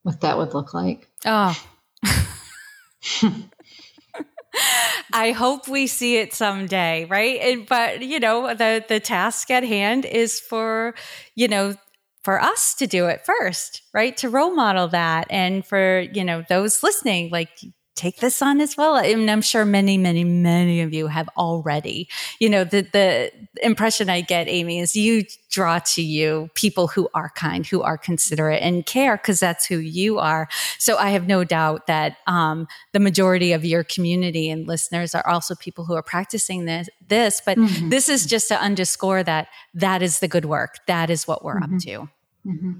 what 0.02 0.20
that 0.20 0.36
would 0.38 0.54
look 0.54 0.74
like? 0.74 1.08
Oh. 1.24 1.58
I 5.12 5.32
hope 5.32 5.68
we 5.68 5.86
see 5.86 6.16
it 6.16 6.34
someday, 6.34 7.04
right? 7.06 7.40
And, 7.40 7.66
but 7.66 8.02
you 8.02 8.20
know, 8.20 8.54
the 8.54 8.84
the 8.86 9.00
task 9.00 9.50
at 9.50 9.64
hand 9.64 10.04
is 10.04 10.40
for 10.40 10.94
you 11.34 11.48
know 11.48 11.74
for 12.22 12.40
us 12.42 12.74
to 12.74 12.86
do 12.86 13.06
it 13.06 13.24
first, 13.24 13.82
right? 13.94 14.16
To 14.18 14.28
role 14.28 14.54
model 14.54 14.88
that, 14.88 15.26
and 15.30 15.64
for 15.64 16.00
you 16.00 16.24
know 16.24 16.44
those 16.48 16.82
listening, 16.82 17.30
like 17.30 17.50
take 17.96 18.18
this 18.18 18.40
on 18.42 18.60
as 18.60 18.76
well. 18.76 18.96
And 18.96 19.30
I'm 19.30 19.42
sure 19.42 19.64
many, 19.64 19.98
many, 19.98 20.22
many 20.22 20.82
of 20.82 20.92
you 20.92 21.08
have 21.08 21.28
already. 21.36 22.08
You 22.38 22.50
know, 22.50 22.64
the 22.64 22.82
the 22.82 23.32
impression 23.62 24.08
I 24.10 24.20
get, 24.20 24.48
Amy, 24.48 24.78
is 24.78 24.94
you 24.94 25.24
draw 25.50 25.78
to 25.78 26.02
you 26.02 26.50
people 26.54 26.86
who 26.86 27.08
are 27.14 27.30
kind, 27.30 27.66
who 27.66 27.82
are 27.82 27.96
considerate 27.96 28.62
and 28.62 28.84
care, 28.84 29.16
because 29.16 29.40
that's 29.40 29.64
who 29.66 29.78
you 29.78 30.18
are. 30.18 30.48
So 30.78 30.98
I 30.98 31.10
have 31.10 31.26
no 31.26 31.44
doubt 31.44 31.86
that 31.86 32.18
um, 32.26 32.68
the 32.92 33.00
majority 33.00 33.52
of 33.52 33.64
your 33.64 33.82
community 33.82 34.50
and 34.50 34.66
listeners 34.68 35.14
are 35.14 35.26
also 35.26 35.54
people 35.54 35.84
who 35.84 35.94
are 35.94 36.02
practicing 36.02 36.66
this. 36.66 36.88
This, 37.08 37.40
but 37.44 37.56
mm-hmm. 37.56 37.88
this 37.88 38.08
is 38.08 38.26
just 38.26 38.48
to 38.48 38.60
underscore 38.60 39.22
that 39.22 39.48
that 39.74 40.02
is 40.02 40.18
the 40.18 40.28
good 40.28 40.44
work. 40.44 40.78
That 40.86 41.08
is 41.08 41.26
what 41.26 41.44
we're 41.44 41.60
mm-hmm. 41.60 41.74
up 41.74 41.80
to. 41.82 42.08
Mm-hmm. 42.46 42.72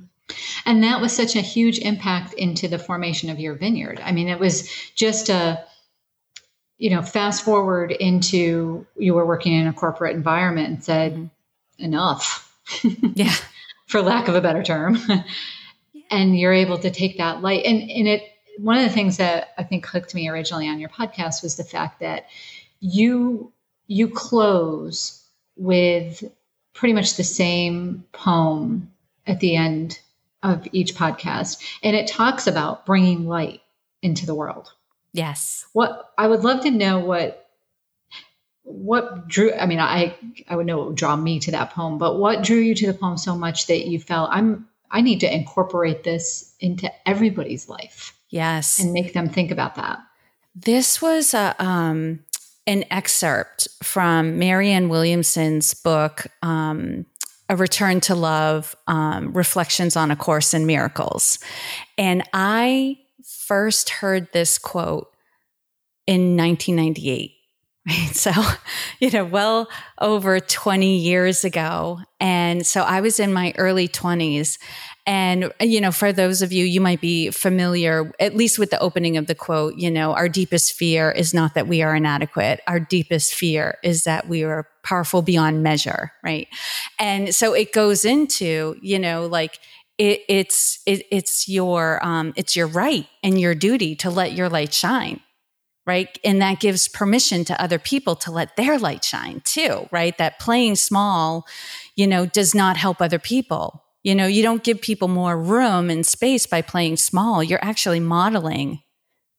And 0.65 0.83
that 0.83 1.01
was 1.01 1.15
such 1.15 1.37
a 1.37 1.41
huge 1.41 1.79
impact 1.79 2.35
into 2.35 2.69
the 2.69 2.79
formation 2.79 3.31
of 3.31 3.39
your 3.39 3.55
vineyard. 3.55 4.01
I 4.05 4.13
mean, 4.13 4.29
it 4.29 4.41
was 4.41 4.69
just 4.95 5.29
a, 5.29 5.65
you 6.79 6.91
know, 6.91 7.03
fast 7.03 7.45
forward 7.45 7.93
into 7.93 8.87
you 8.97 9.15
were 9.15 9.27
working 9.27 9.53
in 9.53 9.67
a 9.67 9.73
corporate 9.73 10.17
environment 10.17 10.69
and 10.69 10.85
said, 10.85 11.31
enough. 11.79 12.43
Yeah. 13.15 13.33
For 13.87 14.03
lack 14.03 14.27
of 14.27 14.35
a 14.35 14.41
better 14.41 14.65
term. 14.65 14.99
and 16.11 16.37
you're 16.37 16.53
able 16.53 16.79
to 16.79 16.91
take 16.91 17.19
that 17.19 17.41
light. 17.41 17.65
And, 17.65 17.89
and 17.89 18.09
it, 18.09 18.23
one 18.59 18.79
of 18.79 18.83
the 18.83 18.91
things 18.91 19.19
that 19.19 19.51
I 19.57 19.63
think 19.63 19.87
hooked 19.87 20.13
me 20.13 20.29
originally 20.29 20.69
on 20.69 20.81
your 20.81 20.89
podcast 20.89 21.45
was 21.45 21.57
the 21.57 21.63
fact 21.63 22.01
that 22.01 22.27
you, 22.81 23.53
you 23.87 24.09
close 24.09 25.25
with 25.57 26.25
pretty 26.75 26.93
much 26.93 27.17
the 27.17 27.23
same 27.23 28.05
poem 28.13 28.91
at 29.29 29.39
the 29.39 29.55
end 29.55 30.01
of 30.53 30.69
each 30.73 30.95
podcast, 30.95 31.63
and 31.83 31.97
it 31.97 32.07
talks 32.07 32.47
about 32.47 32.87
bringing 32.87 33.27
light 33.27 33.61
into 34.03 34.27
the 34.27 34.35
world. 34.35 34.73
Yes. 35.13 35.67
What 35.73 36.13
I 36.19 36.27
would 36.27 36.45
love 36.45 36.63
to 36.63 36.71
know 36.71 37.01
what 37.01 37.43
what 38.63 39.29
drew 39.29 39.53
I 39.55 39.67
mean 39.67 39.79
I 39.79 40.15
I 40.49 40.57
would 40.57 40.67
know 40.67 40.79
what 40.79 40.89
would 40.89 40.97
draw 40.97 41.17
me 41.17 41.41
to 41.41 41.51
that 41.53 41.71
poem, 41.71 41.99
but 41.99 42.19
what 42.19 42.43
drew 42.43 42.59
you 42.59 42.75
to 42.75 42.87
the 42.87 42.95
poem 42.95 43.17
so 43.17 43.37
much 43.37 43.67
that 43.69 43.87
you 43.87 43.99
felt 43.99 44.31
I'm 44.33 44.69
I 44.91 45.01
need 45.01 45.21
to 45.21 45.35
incorporate 45.35 46.05
this 46.05 46.55
into 46.61 46.91
everybody's 47.09 47.69
life. 47.69 48.17
Yes. 48.29 48.79
And 48.79 48.93
make 48.93 49.13
them 49.13 49.29
think 49.29 49.51
about 49.51 49.77
that. 49.77 50.01
This 50.55 51.01
was 51.01 51.33
a 51.33 51.55
um 51.59 52.21
an 52.67 52.85
excerpt 52.91 53.69
from 53.83 54.39
Marianne 54.39 54.89
Williamson's 54.89 55.73
book 55.75 56.27
um 56.43 57.07
a 57.49 57.57
return 57.57 58.01
to 58.01 58.15
love 58.15 58.75
um, 58.87 59.33
reflections 59.33 59.97
on 59.97 60.11
a 60.11 60.17
course 60.17 60.55
in 60.55 60.67
miracles. 60.67 61.39
And 61.99 62.23
i 62.33 62.99
first 63.25 63.91
heard 63.91 64.29
this 64.33 64.59
quote 64.59 65.09
in 66.07 66.37
1998 66.37 67.33
right 67.87 68.09
so 68.13 68.33
you 69.01 69.11
know 69.11 69.25
well 69.25 69.69
over 70.01 70.41
20 70.41 70.99
years 70.99 71.45
ago. 71.45 72.01
And 72.21 72.67
so 72.67 72.83
i 72.83 73.01
was 73.01 73.21
in 73.21 73.33
my 73.33 73.53
early 73.57 73.89
20s 73.89 74.59
and, 75.09 75.53
you 75.61 75.81
know, 75.81 75.93
for 75.93 76.13
those 76.13 76.43
of 76.43 76.53
you, 76.53 76.65
you 76.65 76.81
might 76.81 77.01
be 77.01 77.31
familiar, 77.31 78.13
at 78.19 78.35
least 78.35 78.59
with 78.59 78.71
the 78.71 78.81
opening 78.81 79.17
of 79.17 79.29
the 79.29 79.37
quote, 79.37 79.77
you 79.77 79.89
know, 79.89 80.13
our 80.15 80.29
deepest 80.29 80.73
fear 80.73 81.13
is 81.13 81.33
not 81.33 81.55
that 81.55 81.69
we 81.69 81.81
are 81.83 81.95
inadequate. 81.95 82.61
Our 82.67 82.81
deepest 82.81 83.33
fear 83.33 83.79
is 83.85 84.03
that 84.05 84.27
we 84.29 84.43
are 84.43 84.67
powerful 84.87 85.23
beyond 85.23 85.63
measure. 85.63 86.13
Right. 86.23 86.49
And 86.99 87.35
so 87.35 87.53
it 87.53 87.73
goes 87.73 88.05
into, 88.05 88.77
you 88.81 88.99
know, 88.99 89.27
like, 89.27 89.59
it, 89.99 90.21
it's 90.29 90.81
it, 90.85 91.07
it's 91.11 91.49
your 91.49 92.05
um, 92.05 92.35
it's 92.37 92.55
your 92.55 92.67
right 92.67 93.07
and 93.23 93.41
your 93.41 93.55
duty 93.55 93.97
to 93.97 94.11
let 94.11 94.33
your 94.33 94.51
light 94.51 94.75
shine 94.75 95.21
right 95.87 96.19
and 96.23 96.43
that 96.43 96.61
gives 96.61 96.87
permission 96.87 97.47
to 97.47 97.59
other 97.63 97.79
people 97.79 98.15
to 98.17 98.31
let 98.31 98.57
their 98.57 98.79
light 98.79 99.03
shine 99.03 99.41
too 99.47 99.89
right 99.91 100.19
that 100.19 100.39
playing 100.39 100.75
small 100.75 101.47
you 101.95 102.07
know 102.07 102.27
does 102.27 102.55
not 102.55 102.77
help 102.77 103.01
other 103.01 103.19
people 103.19 103.87
you 104.07 104.15
know, 104.15 104.29
you 104.29 104.45
don't 104.45 104.63
give 104.63 104.81
people 104.81 105.09
more 105.09 105.37
room 105.37 105.91
and 105.91 106.07
space 106.07 106.47
by 106.47 106.63
playing 106.63 106.97
small. 106.97 107.43
You're 107.43 107.59
actually 107.61 107.99
modeling 107.99 108.83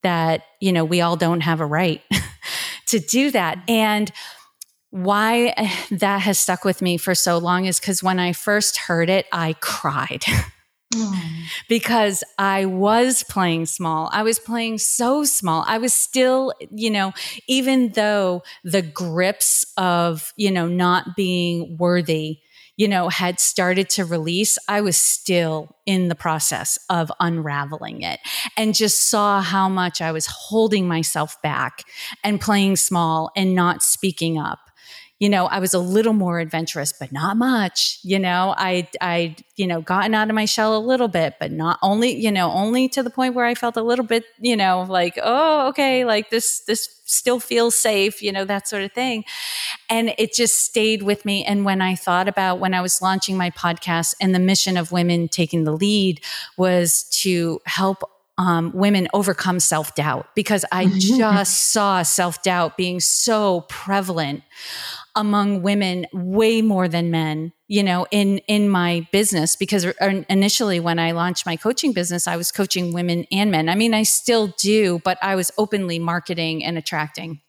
that, 0.04 0.42
you 0.60 0.74
know, 0.74 0.84
we 0.84 1.00
all 1.00 1.16
don't 1.16 1.40
have 1.40 1.62
a 1.62 1.66
right 1.66 2.02
to 2.88 3.00
do 3.00 3.32
that. 3.32 3.60
And 3.70 4.12
why 5.04 5.54
that 5.92 6.22
has 6.22 6.40
stuck 6.40 6.66
with 6.66 6.82
me 6.82 6.98
for 6.98 7.16
so 7.16 7.38
long 7.38 7.66
is 7.66 7.80
because 7.80 8.02
when 8.04 8.20
I 8.20 8.34
first 8.34 8.78
heard 8.78 9.10
it, 9.10 9.26
I 9.32 9.56
cried. 9.60 10.24
because 11.70 12.24
I 12.38 12.66
was 12.66 13.24
playing 13.24 13.66
small. 13.66 14.10
I 14.14 14.24
was 14.24 14.40
playing 14.40 14.78
so 14.78 15.24
small. 15.24 15.64
I 15.68 15.78
was 15.78 15.94
still, 15.94 16.54
you 16.72 16.90
know, 16.90 17.14
even 17.48 17.90
though 17.90 18.44
the 18.64 18.82
grips 18.82 19.66
of, 19.76 20.34
you 20.38 20.50
know, 20.50 20.68
not 20.68 21.16
being 21.16 21.78
worthy, 21.78 22.40
you 22.78 22.88
know, 22.88 23.10
had 23.10 23.40
started 23.40 23.90
to 23.90 24.06
release, 24.06 24.58
I 24.68 24.82
was 24.82 24.96
still 24.96 25.76
in 25.86 26.08
the 26.08 26.16
process 26.16 26.78
of 26.90 27.12
unraveling 27.20 28.02
it 28.04 28.20
and 28.56 28.76
just 28.76 29.10
saw 29.10 29.42
how 29.42 29.68
much 29.68 30.00
I 30.00 30.12
was 30.12 30.28
holding 30.28 30.88
myself 30.88 31.42
back 31.42 31.84
and 32.24 32.40
playing 32.40 32.76
small 32.76 33.32
and 33.36 33.56
not 33.56 33.82
speaking 33.82 34.38
up 34.38 34.67
you 35.20 35.30
know, 35.30 35.48
I 35.48 35.60
was 35.60 35.74
a 35.74 35.80
little 35.80 36.14
more 36.14 36.40
adventurous, 36.40 36.94
but 36.94 37.12
not 37.12 37.38
much. 37.38 38.00
You 38.04 38.20
know, 38.20 38.54
I, 38.56 38.88
I, 39.02 39.36
you 39.56 39.66
know, 39.66 39.82
gotten 39.82 40.14
out 40.14 40.30
of 40.30 40.36
my 40.36 40.46
shell 40.46 40.78
a 40.78 40.80
little 40.80 41.08
bit, 41.08 41.36
but 41.40 41.52
not 41.52 41.80
only, 41.82 42.16
you 42.16 42.32
know, 42.32 42.52
only 42.52 42.88
to 42.90 43.02
the 43.02 43.10
point 43.10 43.34
where 43.34 43.46
I 43.46 43.56
felt 43.56 43.78
a 43.78 43.82
little 43.82 44.06
bit, 44.06 44.26
you 44.40 44.56
know, 44.56 44.86
like, 44.88 45.18
oh, 45.22 45.70
okay, 45.70 46.06
like 46.06 46.30
this, 46.30 46.62
this 46.68 47.02
still 47.06 47.40
feels 47.40 47.76
safe, 47.76 48.22
you 48.22 48.32
know, 48.32 48.46
that 48.46 48.68
sort 48.68 48.84
of 48.84 48.92
thing. 48.92 49.24
And 49.90 50.14
it 50.20 50.34
just 50.34 50.60
stayed 50.64 51.02
with 51.02 51.26
me. 51.26 51.44
And 51.44 51.66
when 51.66 51.82
I 51.82 51.96
thought 51.96 52.28
about 52.28 52.60
when 52.60 52.76
I 52.76 52.82
was 52.82 53.02
launching 53.02 53.38
my 53.38 53.50
podcast 53.50 54.14
and 54.22 54.36
the 54.36 54.40
mission 54.40 54.78
of 54.78 54.92
women 54.92 55.30
taking 55.30 55.64
the 55.64 55.72
lead 55.72 56.22
was 56.58 57.06
to 57.24 57.60
help 57.66 58.04
um, 58.38 58.72
women 58.74 59.08
overcome 59.14 59.60
self 59.60 59.96
doubt 59.96 60.28
because 60.36 60.64
I 60.72 60.86
just 60.86 61.72
saw 61.72 62.04
self 62.04 62.44
doubt 62.44 62.78
being 62.78 63.00
so 63.00 63.62
prevalent 63.62 64.44
among 65.18 65.64
women 65.64 66.06
way 66.14 66.62
more 66.62 66.88
than 66.88 67.10
men 67.12 67.52
you 67.68 67.84
know 67.84 68.06
in 68.12 68.38
in 68.48 68.70
my 68.70 69.06
business. 69.12 69.56
Because 69.56 69.84
initially 70.30 70.80
when 70.80 71.00
i 71.00 71.12
launched 71.12 71.46
my 71.46 71.56
coaching 71.56 71.92
business 71.92 72.28
i 72.28 72.38
was 72.38 72.52
coaching 72.52 72.94
women 72.94 73.26
and 73.32 73.52
men. 73.52 73.68
I 73.68 73.76
mean 73.76 73.94
i 73.94 74.04
still 74.04 74.54
do 74.60 75.00
but 75.04 75.18
i 75.22 75.36
was 75.36 75.52
openly 75.58 76.00
marketing 76.00 76.64
and 76.64 76.78
attracting 76.78 77.42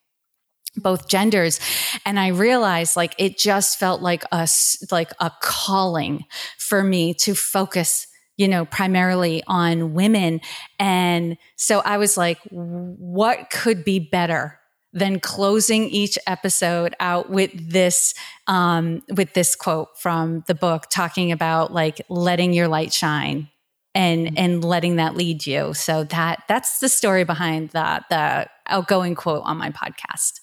both 0.76 1.08
genders. 1.08 1.60
And 2.04 2.18
i 2.18 2.28
realized 2.28 2.96
like 2.96 3.14
it 3.18 3.38
just 3.38 3.78
felt 3.78 4.00
like 4.00 4.25
a 4.32 4.48
like 4.90 5.12
a 5.20 5.30
calling 5.40 6.25
for 6.58 6.82
me 6.82 7.14
to 7.14 7.34
focus 7.34 8.06
you 8.37 8.48
know 8.48 8.64
primarily 8.64 9.42
on 9.46 9.92
women. 9.92 10.40
And 10.78 11.37
so 11.56 11.80
i 11.80 11.98
was 11.98 12.16
like 12.16 12.38
what 12.50 13.50
could 13.50 13.84
be 13.84 13.98
better 13.98 14.58
than 14.92 15.21
closing 15.21 15.85
each 15.85 16.18
episode 16.26 16.95
out 17.00 17.30
with 17.30 17.50
this 17.71 18.14
um, 18.47 19.02
with 19.14 19.35
this 19.35 19.54
quote 19.54 19.88
from 19.99 20.45
the 20.47 20.54
book 20.54 20.87
talking 20.90 21.33
about 21.33 21.73
like 21.73 22.00
letting 22.09 22.52
your 22.52 22.68
light 22.68 22.92
shine 22.92 23.49
and 23.95 24.26
mm-hmm. 24.26 24.35
and 24.37 24.64
letting 24.64 24.97
that 24.97 25.16
lead 25.16 25.47
you 25.47 25.75
so 25.75 26.04
that 26.04 26.42
that's 26.49 26.80
the 26.80 26.88
story 26.88 27.25
behind 27.25 27.71
the 27.71 28.02
the 28.11 28.49
outgoing 28.66 29.14
quote 29.14 29.42
on 29.45 29.57
my 29.57 29.71
podcast 29.71 30.40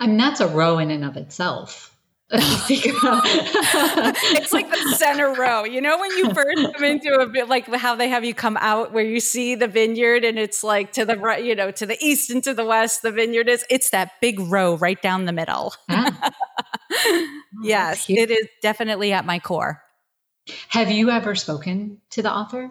I 0.00 0.06
mean, 0.06 0.16
that's 0.16 0.40
a 0.40 0.48
row 0.48 0.78
in 0.78 0.90
and 0.90 1.04
of 1.04 1.18
itself. 1.18 1.89
It's 2.32 2.92
like 4.52 4.70
the 4.70 4.94
center 4.96 5.34
row. 5.34 5.64
You 5.64 5.80
know, 5.80 5.98
when 5.98 6.10
you 6.16 6.32
first 6.32 6.74
come 6.74 6.84
into 6.84 7.12
a 7.14 7.26
bit, 7.26 7.48
like 7.48 7.66
how 7.66 7.96
they 7.96 8.08
have 8.08 8.24
you 8.24 8.34
come 8.34 8.56
out 8.60 8.92
where 8.92 9.04
you 9.04 9.18
see 9.18 9.56
the 9.56 9.66
vineyard 9.66 10.24
and 10.24 10.38
it's 10.38 10.62
like 10.62 10.92
to 10.92 11.04
the 11.04 11.16
right, 11.16 11.42
you 11.42 11.56
know, 11.56 11.72
to 11.72 11.86
the 11.86 11.96
east 12.00 12.30
and 12.30 12.42
to 12.44 12.54
the 12.54 12.64
west, 12.64 13.02
the 13.02 13.10
vineyard 13.10 13.48
is, 13.48 13.64
it's 13.68 13.90
that 13.90 14.12
big 14.20 14.38
row 14.38 14.76
right 14.76 15.00
down 15.02 15.24
the 15.24 15.32
middle. 15.32 15.74
Yeah. 15.88 16.10
Mm. 16.10 17.26
yes, 17.62 18.08
it 18.08 18.30
is 18.30 18.46
definitely 18.62 19.12
at 19.12 19.26
my 19.26 19.40
core. 19.40 19.82
Have 20.68 20.90
you 20.90 21.10
ever 21.10 21.34
spoken 21.34 22.00
to 22.10 22.22
the 22.22 22.32
author? 22.32 22.70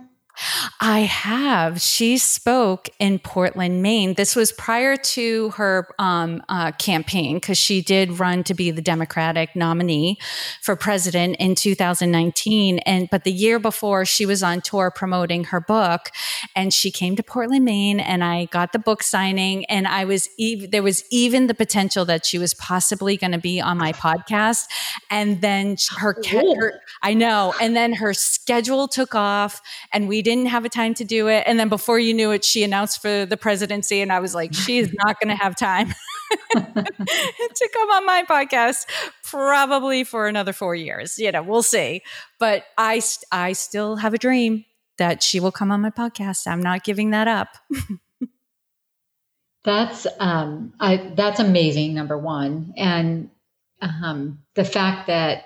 I 0.79 1.01
have. 1.01 1.81
She 1.81 2.17
spoke 2.17 2.89
in 2.99 3.19
Portland, 3.19 3.81
Maine. 3.81 4.13
This 4.13 4.35
was 4.35 4.51
prior 4.51 4.95
to 4.95 5.49
her 5.51 5.87
um, 5.99 6.41
uh, 6.47 6.71
campaign 6.73 7.35
because 7.35 7.57
she 7.57 7.81
did 7.81 8.19
run 8.19 8.43
to 8.45 8.53
be 8.53 8.71
the 8.71 8.81
Democratic 8.81 9.55
nominee 9.55 10.17
for 10.61 10.75
president 10.75 11.35
in 11.39 11.55
2019. 11.55 12.79
And 12.79 13.09
but 13.11 13.23
the 13.23 13.31
year 13.31 13.59
before, 13.59 14.05
she 14.05 14.25
was 14.25 14.41
on 14.41 14.61
tour 14.61 14.91
promoting 14.91 15.45
her 15.45 15.59
book, 15.59 16.09
and 16.55 16.73
she 16.73 16.91
came 16.91 17.15
to 17.15 17.23
Portland, 17.23 17.65
Maine, 17.65 17.99
and 17.99 18.23
I 18.23 18.45
got 18.45 18.71
the 18.71 18.79
book 18.79 19.03
signing. 19.03 19.65
And 19.65 19.87
I 19.87 20.05
was 20.05 20.29
even 20.37 20.69
there 20.71 20.83
was 20.83 21.03
even 21.11 21.47
the 21.47 21.53
potential 21.53 22.05
that 22.05 22.25
she 22.25 22.37
was 22.37 22.53
possibly 22.53 23.17
going 23.17 23.31
to 23.31 23.39
be 23.39 23.59
on 23.59 23.77
my 23.77 23.91
podcast. 23.91 24.67
And 25.09 25.41
then 25.41 25.75
her, 25.97 26.15
her, 26.29 26.81
I 27.01 27.13
know, 27.13 27.53
and 27.61 27.75
then 27.75 27.93
her 27.93 28.13
schedule 28.13 28.87
took 28.87 29.15
off, 29.15 29.61
and 29.91 30.07
we 30.07 30.21
didn't 30.29 30.47
have 30.47 30.63
a 30.63 30.69
time 30.69 30.93
to 30.95 31.03
do 31.03 31.27
it. 31.27 31.43
And 31.47 31.59
then 31.59 31.69
before 31.69 31.97
you 31.97 32.13
knew 32.13 32.31
it, 32.31 32.45
she 32.45 32.63
announced 32.63 33.01
for 33.01 33.25
the 33.25 33.37
presidency. 33.37 34.01
And 34.01 34.11
I 34.11 34.19
was 34.19 34.35
like, 34.35 34.53
she 34.53 34.77
is 34.77 34.93
not 35.03 35.19
going 35.19 35.35
to 35.35 35.41
have 35.41 35.55
time 35.55 35.87
to 36.51 37.69
come 37.73 37.89
on 37.89 38.05
my 38.05 38.23
podcast 38.29 38.85
probably 39.23 40.03
for 40.03 40.27
another 40.27 40.53
four 40.53 40.75
years. 40.75 41.17
You 41.17 41.31
know, 41.31 41.41
we'll 41.41 41.63
see. 41.63 42.01
But 42.39 42.65
I, 42.77 43.01
I 43.31 43.53
still 43.53 43.95
have 43.95 44.13
a 44.13 44.19
dream 44.19 44.65
that 44.97 45.23
she 45.23 45.39
will 45.39 45.51
come 45.51 45.71
on 45.71 45.81
my 45.81 45.89
podcast. 45.89 46.45
I'm 46.45 46.61
not 46.61 46.83
giving 46.83 47.09
that 47.11 47.27
up. 47.27 47.49
that's 49.63 50.05
um, 50.19 50.73
I, 50.79 51.11
that's 51.15 51.39
amazing. 51.39 51.95
Number 51.95 52.17
one, 52.17 52.73
and 52.77 53.29
um, 53.81 54.39
the 54.53 54.65
fact 54.65 55.07
that 55.07 55.45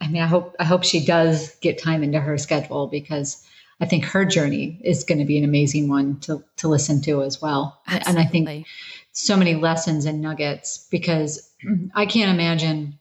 I 0.00 0.08
mean, 0.08 0.22
I 0.22 0.26
hope 0.26 0.54
I 0.58 0.64
hope 0.64 0.84
she 0.84 1.04
does 1.04 1.54
get 1.56 1.82
time 1.82 2.02
into 2.02 2.20
her 2.20 2.38
schedule 2.38 2.86
because 2.86 3.44
I 3.80 3.86
think 3.86 4.04
her 4.04 4.24
journey 4.24 4.80
is 4.82 5.04
going 5.04 5.18
to 5.18 5.24
be 5.24 5.38
an 5.38 5.44
amazing 5.44 5.88
one 5.88 6.20
to, 6.20 6.44
to 6.58 6.68
listen 6.68 7.02
to 7.02 7.22
as 7.22 7.42
well. 7.42 7.80
Absolutely. 7.86 8.10
And 8.10 8.18
I 8.18 8.30
think 8.30 8.66
so 9.12 9.36
many 9.36 9.54
lessons 9.54 10.04
and 10.04 10.20
nuggets 10.20 10.86
because 10.90 11.50
I 11.94 12.06
can't 12.06 12.30
imagine. 12.30 12.98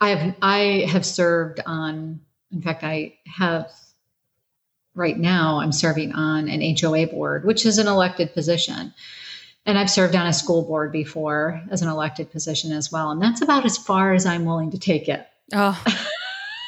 I 0.00 0.10
have 0.10 0.34
I 0.42 0.86
have 0.88 1.06
served 1.06 1.60
on. 1.64 2.20
In 2.52 2.60
fact, 2.60 2.84
I 2.84 3.14
have 3.26 3.70
right 4.94 5.18
now. 5.18 5.60
I'm 5.60 5.72
serving 5.72 6.12
on 6.12 6.48
an 6.48 6.76
HOA 6.76 7.06
board, 7.06 7.44
which 7.44 7.64
is 7.64 7.78
an 7.78 7.86
elected 7.86 8.34
position, 8.34 8.92
and 9.64 9.78
I've 9.78 9.90
served 9.90 10.14
on 10.14 10.26
a 10.26 10.32
school 10.32 10.62
board 10.62 10.92
before 10.92 11.62
as 11.70 11.82
an 11.82 11.88
elected 11.88 12.30
position 12.30 12.72
as 12.72 12.92
well. 12.92 13.10
And 13.10 13.22
that's 13.22 13.40
about 13.40 13.64
as 13.64 13.78
far 13.78 14.12
as 14.12 14.26
I'm 14.26 14.44
willing 14.44 14.72
to 14.72 14.78
take 14.78 15.08
it. 15.08 15.26
Oh. 15.52 15.82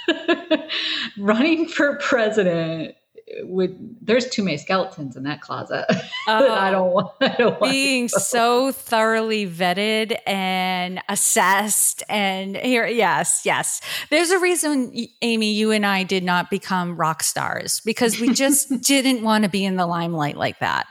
running 1.18 1.66
for 1.66 1.96
president 1.98 2.94
would 3.42 3.96
there's 4.02 4.28
too 4.28 4.42
many 4.42 4.56
skeletons 4.56 5.16
in 5.16 5.22
that 5.24 5.40
closet. 5.40 5.86
Uh, 5.88 5.94
I 6.28 6.70
don't 6.70 6.92
want. 6.92 7.12
I 7.20 7.34
don't 7.36 7.60
being 7.60 8.08
so 8.08 8.72
thoroughly 8.72 9.46
vetted 9.48 10.18
and 10.26 11.00
assessed, 11.08 12.02
and 12.08 12.56
here, 12.56 12.86
yes, 12.86 13.42
yes. 13.44 13.80
There's 14.10 14.30
a 14.30 14.38
reason, 14.38 14.94
Amy, 15.22 15.52
you 15.52 15.70
and 15.70 15.86
I 15.86 16.02
did 16.02 16.24
not 16.24 16.50
become 16.50 16.96
rock 16.96 17.22
stars 17.22 17.80
because 17.84 18.20
we 18.20 18.30
just 18.30 18.80
didn't 18.82 19.22
want 19.22 19.44
to 19.44 19.50
be 19.50 19.64
in 19.64 19.76
the 19.76 19.86
limelight 19.86 20.36
like 20.36 20.58
that. 20.60 20.86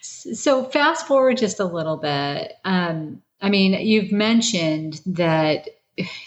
so 0.00 0.64
fast 0.64 1.06
forward 1.06 1.36
just 1.36 1.60
a 1.60 1.64
little 1.64 1.96
bit. 1.96 2.54
Um, 2.64 3.22
I 3.40 3.50
mean, 3.50 3.74
you've 3.86 4.12
mentioned 4.12 5.02
that 5.06 5.68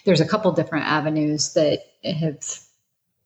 there's 0.05 0.21
a 0.21 0.27
couple 0.27 0.51
different 0.51 0.85
avenues 0.85 1.53
that 1.53 1.79
have 2.03 2.43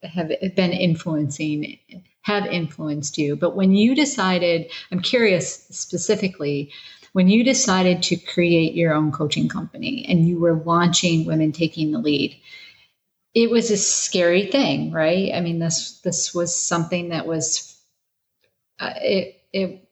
have 0.04 0.30
been 0.56 0.72
influencing 0.72 1.78
have 2.24 2.46
influenced 2.46 3.18
you. 3.18 3.36
But 3.36 3.56
when 3.56 3.74
you 3.74 3.96
decided 3.96 4.72
i'm 4.92 5.00
curious 5.02 5.66
specifically 5.70 6.72
when 7.14 7.28
you 7.28 7.44
decided 7.44 8.02
to 8.04 8.16
create 8.18 8.74
your 8.74 8.94
own 8.94 9.12
coaching 9.12 9.48
company 9.48 10.06
and 10.10 10.28
you 10.28 10.40
were 10.40 10.56
launching 10.66 11.26
women 11.26 11.52
taking 11.52 11.92
the 11.92 12.00
lead 12.00 12.36
it 13.36 13.50
was 13.50 13.72
a 13.72 13.78
scary 13.78 14.46
thing 14.48 14.92
right? 14.92 15.32
I 15.34 15.42
mean 15.42 15.60
this 15.60 16.00
this 16.02 16.34
was 16.36 16.56
something 16.56 17.10
that 17.10 17.26
was 17.28 17.76
uh, 18.80 18.94
it 18.98 19.42
it 19.54 19.90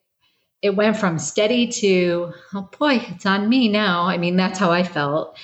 it 0.62 0.76
went 0.76 0.98
from 0.98 1.20
steady 1.20 1.68
to 1.68 2.34
oh 2.54 2.70
boy 2.80 3.04
it's 3.10 3.26
on 3.26 3.50
me 3.50 3.68
now. 3.70 4.04
I 4.08 4.18
mean 4.18 4.36
that's 4.36 4.60
how 4.60 4.72
i 4.72 4.84
felt 4.84 5.38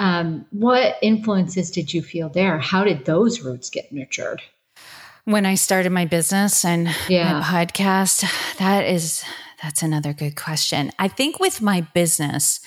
um, 0.00 0.46
what 0.50 0.96
influences 1.02 1.70
did 1.70 1.92
you 1.92 2.00
feel 2.00 2.30
there? 2.30 2.58
How 2.58 2.84
did 2.84 3.04
those 3.04 3.42
roots 3.42 3.68
get 3.68 3.92
nurtured? 3.92 4.40
When 5.26 5.44
I 5.44 5.56
started 5.56 5.90
my 5.90 6.06
business 6.06 6.64
and 6.64 6.88
yeah. 7.06 7.34
my 7.34 7.42
podcast, 7.42 8.24
that 8.56 8.86
is 8.86 9.22
that's 9.62 9.82
another 9.82 10.14
good 10.14 10.36
question. 10.36 10.90
I 10.98 11.08
think 11.08 11.38
with 11.38 11.60
my 11.60 11.82
business, 11.92 12.60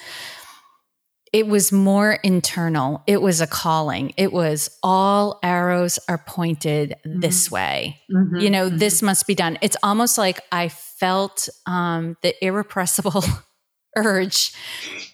it 1.33 1.47
was 1.47 1.71
more 1.71 2.19
internal. 2.23 3.01
It 3.07 3.19
was 3.19 3.41
a 3.41 3.47
calling. 3.47 4.13
It 4.15 4.31
was 4.31 4.69
all 4.83 5.39
arrows 5.41 5.97
are 6.07 6.19
pointed 6.19 6.93
mm-hmm. 7.03 7.19
this 7.19 7.49
way. 7.49 7.99
Mm-hmm. 8.15 8.37
You 8.37 8.51
know, 8.51 8.67
mm-hmm. 8.67 8.77
this 8.77 9.01
must 9.01 9.25
be 9.25 9.33
done. 9.33 9.57
It's 9.63 9.77
almost 9.81 10.19
like 10.19 10.39
I 10.51 10.69
felt 10.69 11.49
um, 11.65 12.15
the 12.21 12.35
irrepressible 12.45 13.23
urge 13.95 14.53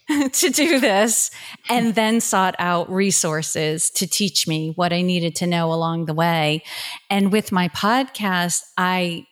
to 0.34 0.50
do 0.50 0.80
this 0.80 1.32
and 1.70 1.96
then 1.96 2.20
sought 2.20 2.56
out 2.60 2.92
resources 2.92 3.90
to 3.92 4.08
teach 4.08 4.48
me 4.48 4.74
what 4.76 4.92
I 4.92 5.02
needed 5.02 5.36
to 5.38 5.48
know 5.48 5.72
along 5.72 6.06
the 6.06 6.14
way. 6.14 6.64
And 7.10 7.32
with 7.32 7.52
my 7.52 7.70
podcast, 7.70 8.62
I 8.78 9.26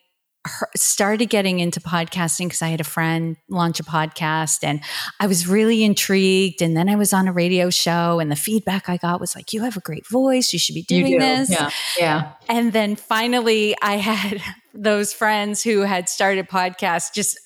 started 0.76 1.30
getting 1.30 1.60
into 1.60 1.80
podcasting 1.80 2.46
because 2.46 2.62
I 2.62 2.70
had 2.70 2.80
a 2.80 2.86
friend 2.86 3.38
launch 3.50 3.80
a 3.80 3.84
podcast 3.84 4.64
and 4.64 4.82
I 5.20 5.28
was 5.28 5.48
really 5.48 5.84
intrigued. 5.84 6.62
And 6.62 6.76
then 6.76 6.90
I 6.90 6.96
was 6.96 7.14
on 7.14 7.28
a 7.28 7.34
radio 7.34 7.70
show 7.70 8.20
and 8.20 8.32
the 8.32 8.36
feedback 8.36 8.90
I 8.90 8.98
got 8.98 9.20
was 9.20 9.36
like, 9.36 9.54
you 9.54 9.64
have 9.64 9.78
a 9.78 9.82
great 9.82 10.08
voice. 10.08 10.54
You 10.54 10.60
should 10.60 10.76
be 10.76 10.84
doing 10.84 11.14
do. 11.14 11.20
this. 11.20 11.50
Yeah. 11.50 11.70
Yeah. 11.98 12.32
And 12.48 12.74
then 12.74 12.96
finally 12.96 13.76
I 13.82 13.98
had 13.98 14.42
those 14.74 15.14
friends 15.14 15.64
who 15.64 15.82
had 15.82 16.08
started 16.10 16.48
podcasts 16.48 17.14
just 17.14 17.38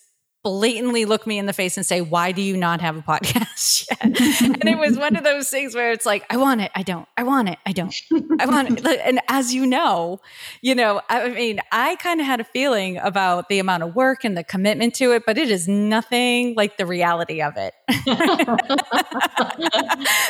blatantly 0.44 1.06
look 1.06 1.28
me 1.28 1.38
in 1.38 1.46
the 1.46 1.54
face 1.54 1.78
and 1.78 1.86
say, 1.86 2.02
Why 2.02 2.32
do 2.32 2.42
you 2.42 2.58
not 2.58 2.82
have 2.82 2.98
a 2.98 3.02
podcast 3.02 3.88
yet? 3.92 4.00
and 4.02 4.66
it 4.66 4.78
was 4.78 4.98
one 4.98 5.16
of 5.16 5.24
those 5.24 5.50
things 5.50 5.76
where 5.76 5.92
it's 5.92 6.06
like, 6.06 6.26
I 6.30 6.38
want 6.38 6.62
it, 6.62 6.72
I 6.76 6.84
don't, 6.84 7.08
I 7.18 7.24
want 7.24 7.50
it, 7.50 7.60
I 7.66 7.72
don't, 7.72 7.94
I 8.40 8.46
want 8.46 8.80
it. 8.80 8.86
And 9.04 9.20
as 9.28 9.54
you 9.54 9.66
know, 9.66 10.20
you 10.62 10.76
know, 10.76 11.02
I 11.10 11.30
mean, 11.30 11.60
I 11.72 11.96
kind 11.98 12.20
of 12.20 12.26
had 12.26 12.40
a 12.40 12.44
feeling 12.44 12.98
about 12.98 13.50
the 13.50 13.60
amount 13.60 13.84
of 13.84 13.96
work 13.96 14.24
and 14.24 14.36
the 14.36 14.44
commitment 14.44 14.96
to 14.96 15.14
it, 15.14 15.24
but 15.26 15.38
it 15.38 15.52
is 15.52 15.68
nothing 15.68 16.56
like 16.56 16.78
the 16.78 16.86
reality 16.86 17.42
of 17.42 17.54
it. 17.58 17.74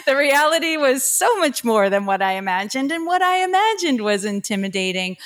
the 0.06 0.16
reality 0.16 0.78
was 0.78 1.04
so 1.04 1.40
much 1.40 1.64
more 1.64 1.90
than 1.90 2.06
what 2.06 2.22
I 2.22 2.34
imagined. 2.34 2.92
And 2.92 3.06
what 3.06 3.22
I 3.22 3.44
imagined 3.44 4.02
was 4.02 4.26
intimidating 4.26 5.18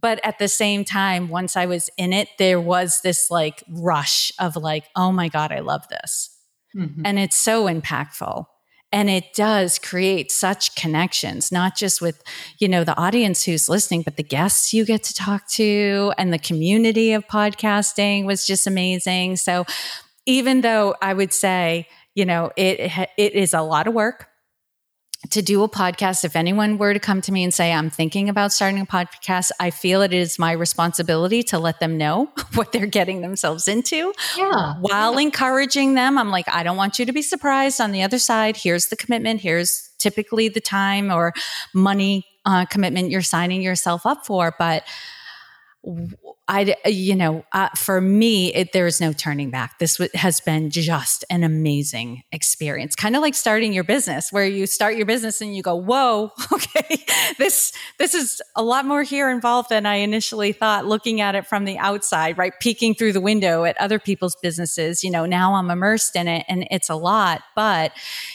but 0.00 0.18
at 0.24 0.38
the 0.38 0.48
same 0.48 0.84
time 0.84 1.28
once 1.28 1.56
i 1.56 1.66
was 1.66 1.88
in 1.96 2.12
it 2.12 2.28
there 2.38 2.60
was 2.60 3.00
this 3.02 3.30
like 3.30 3.62
rush 3.68 4.32
of 4.38 4.56
like 4.56 4.84
oh 4.96 5.12
my 5.12 5.28
god 5.28 5.52
i 5.52 5.60
love 5.60 5.86
this. 5.88 6.30
Mm-hmm. 6.76 7.02
and 7.06 7.18
it's 7.20 7.36
so 7.36 7.66
impactful. 7.66 8.46
And 8.90 9.10
it 9.10 9.32
does 9.34 9.78
create 9.78 10.30
such 10.30 10.74
connections 10.76 11.50
not 11.50 11.76
just 11.76 12.00
with 12.00 12.22
you 12.58 12.68
know 12.68 12.84
the 12.84 12.96
audience 12.96 13.44
who's 13.44 13.68
listening 13.68 14.02
but 14.02 14.16
the 14.16 14.22
guests 14.22 14.72
you 14.72 14.84
get 14.84 15.02
to 15.04 15.14
talk 15.14 15.48
to 15.50 16.12
and 16.18 16.32
the 16.32 16.38
community 16.38 17.12
of 17.12 17.26
podcasting 17.26 18.24
was 18.24 18.46
just 18.46 18.66
amazing. 18.66 19.36
So 19.36 19.64
even 20.26 20.60
though 20.62 20.94
i 21.02 21.12
would 21.12 21.32
say 21.32 21.86
you 22.14 22.24
know 22.24 22.50
it 22.56 22.80
it 23.16 23.32
is 23.34 23.54
a 23.54 23.62
lot 23.62 23.86
of 23.86 23.94
work 23.94 24.28
to 25.30 25.42
do 25.42 25.62
a 25.62 25.68
podcast. 25.68 26.24
If 26.24 26.36
anyone 26.36 26.78
were 26.78 26.92
to 26.92 27.00
come 27.00 27.20
to 27.22 27.32
me 27.32 27.44
and 27.44 27.52
say, 27.52 27.72
I'm 27.72 27.90
thinking 27.90 28.28
about 28.28 28.52
starting 28.52 28.80
a 28.80 28.86
podcast, 28.86 29.50
I 29.58 29.70
feel 29.70 30.02
it 30.02 30.12
is 30.12 30.38
my 30.38 30.52
responsibility 30.52 31.42
to 31.44 31.58
let 31.58 31.80
them 31.80 31.96
know 31.96 32.30
what 32.54 32.72
they're 32.72 32.86
getting 32.86 33.20
themselves 33.20 33.68
into 33.68 34.12
yeah. 34.36 34.74
while 34.80 35.14
yeah. 35.14 35.20
encouraging 35.20 35.94
them. 35.94 36.18
I'm 36.18 36.30
like, 36.30 36.46
I 36.48 36.62
don't 36.62 36.76
want 36.76 36.98
you 36.98 37.06
to 37.06 37.12
be 37.12 37.22
surprised 37.22 37.80
on 37.80 37.92
the 37.92 38.02
other 38.02 38.18
side. 38.18 38.56
Here's 38.56 38.86
the 38.86 38.96
commitment. 38.96 39.40
Here's 39.40 39.90
typically 39.98 40.48
the 40.48 40.60
time 40.60 41.10
or 41.10 41.32
money 41.72 42.26
uh, 42.44 42.66
commitment 42.66 43.10
you're 43.10 43.22
signing 43.22 43.62
yourself 43.62 44.04
up 44.04 44.26
for. 44.26 44.54
But 44.58 44.84
I, 46.46 46.76
you 46.84 47.16
know, 47.16 47.42
uh, 47.54 47.70
for 47.74 48.02
me, 48.02 48.52
it, 48.52 48.72
there 48.72 48.86
is 48.86 49.00
no 49.00 49.14
turning 49.14 49.50
back. 49.50 49.78
This 49.78 49.96
w- 49.96 50.10
has 50.14 50.42
been 50.42 50.68
just 50.68 51.24
an 51.30 51.42
amazing 51.42 52.22
experience. 52.32 52.94
Kind 52.94 53.16
of 53.16 53.22
like 53.22 53.34
starting 53.34 53.72
your 53.72 53.84
business, 53.84 54.30
where 54.30 54.46
you 54.46 54.66
start 54.66 54.96
your 54.96 55.06
business 55.06 55.40
and 55.40 55.56
you 55.56 55.62
go, 55.62 55.74
"Whoa, 55.74 56.32
okay, 56.52 57.02
this 57.38 57.72
this 57.98 58.12
is 58.12 58.42
a 58.56 58.62
lot 58.62 58.84
more 58.84 59.02
here 59.02 59.30
involved 59.30 59.70
than 59.70 59.86
I 59.86 59.96
initially 59.96 60.52
thought." 60.52 60.84
Looking 60.84 61.22
at 61.22 61.34
it 61.34 61.46
from 61.46 61.64
the 61.64 61.78
outside, 61.78 62.36
right, 62.36 62.52
peeking 62.60 62.94
through 62.94 63.14
the 63.14 63.22
window 63.22 63.64
at 63.64 63.78
other 63.78 63.98
people's 63.98 64.36
businesses, 64.42 65.02
you 65.02 65.10
know, 65.10 65.24
now 65.24 65.54
I'm 65.54 65.70
immersed 65.70 66.14
in 66.14 66.28
it, 66.28 66.44
and 66.46 66.68
it's 66.70 66.90
a 66.90 66.94
lot. 66.94 67.40
But 67.56 67.92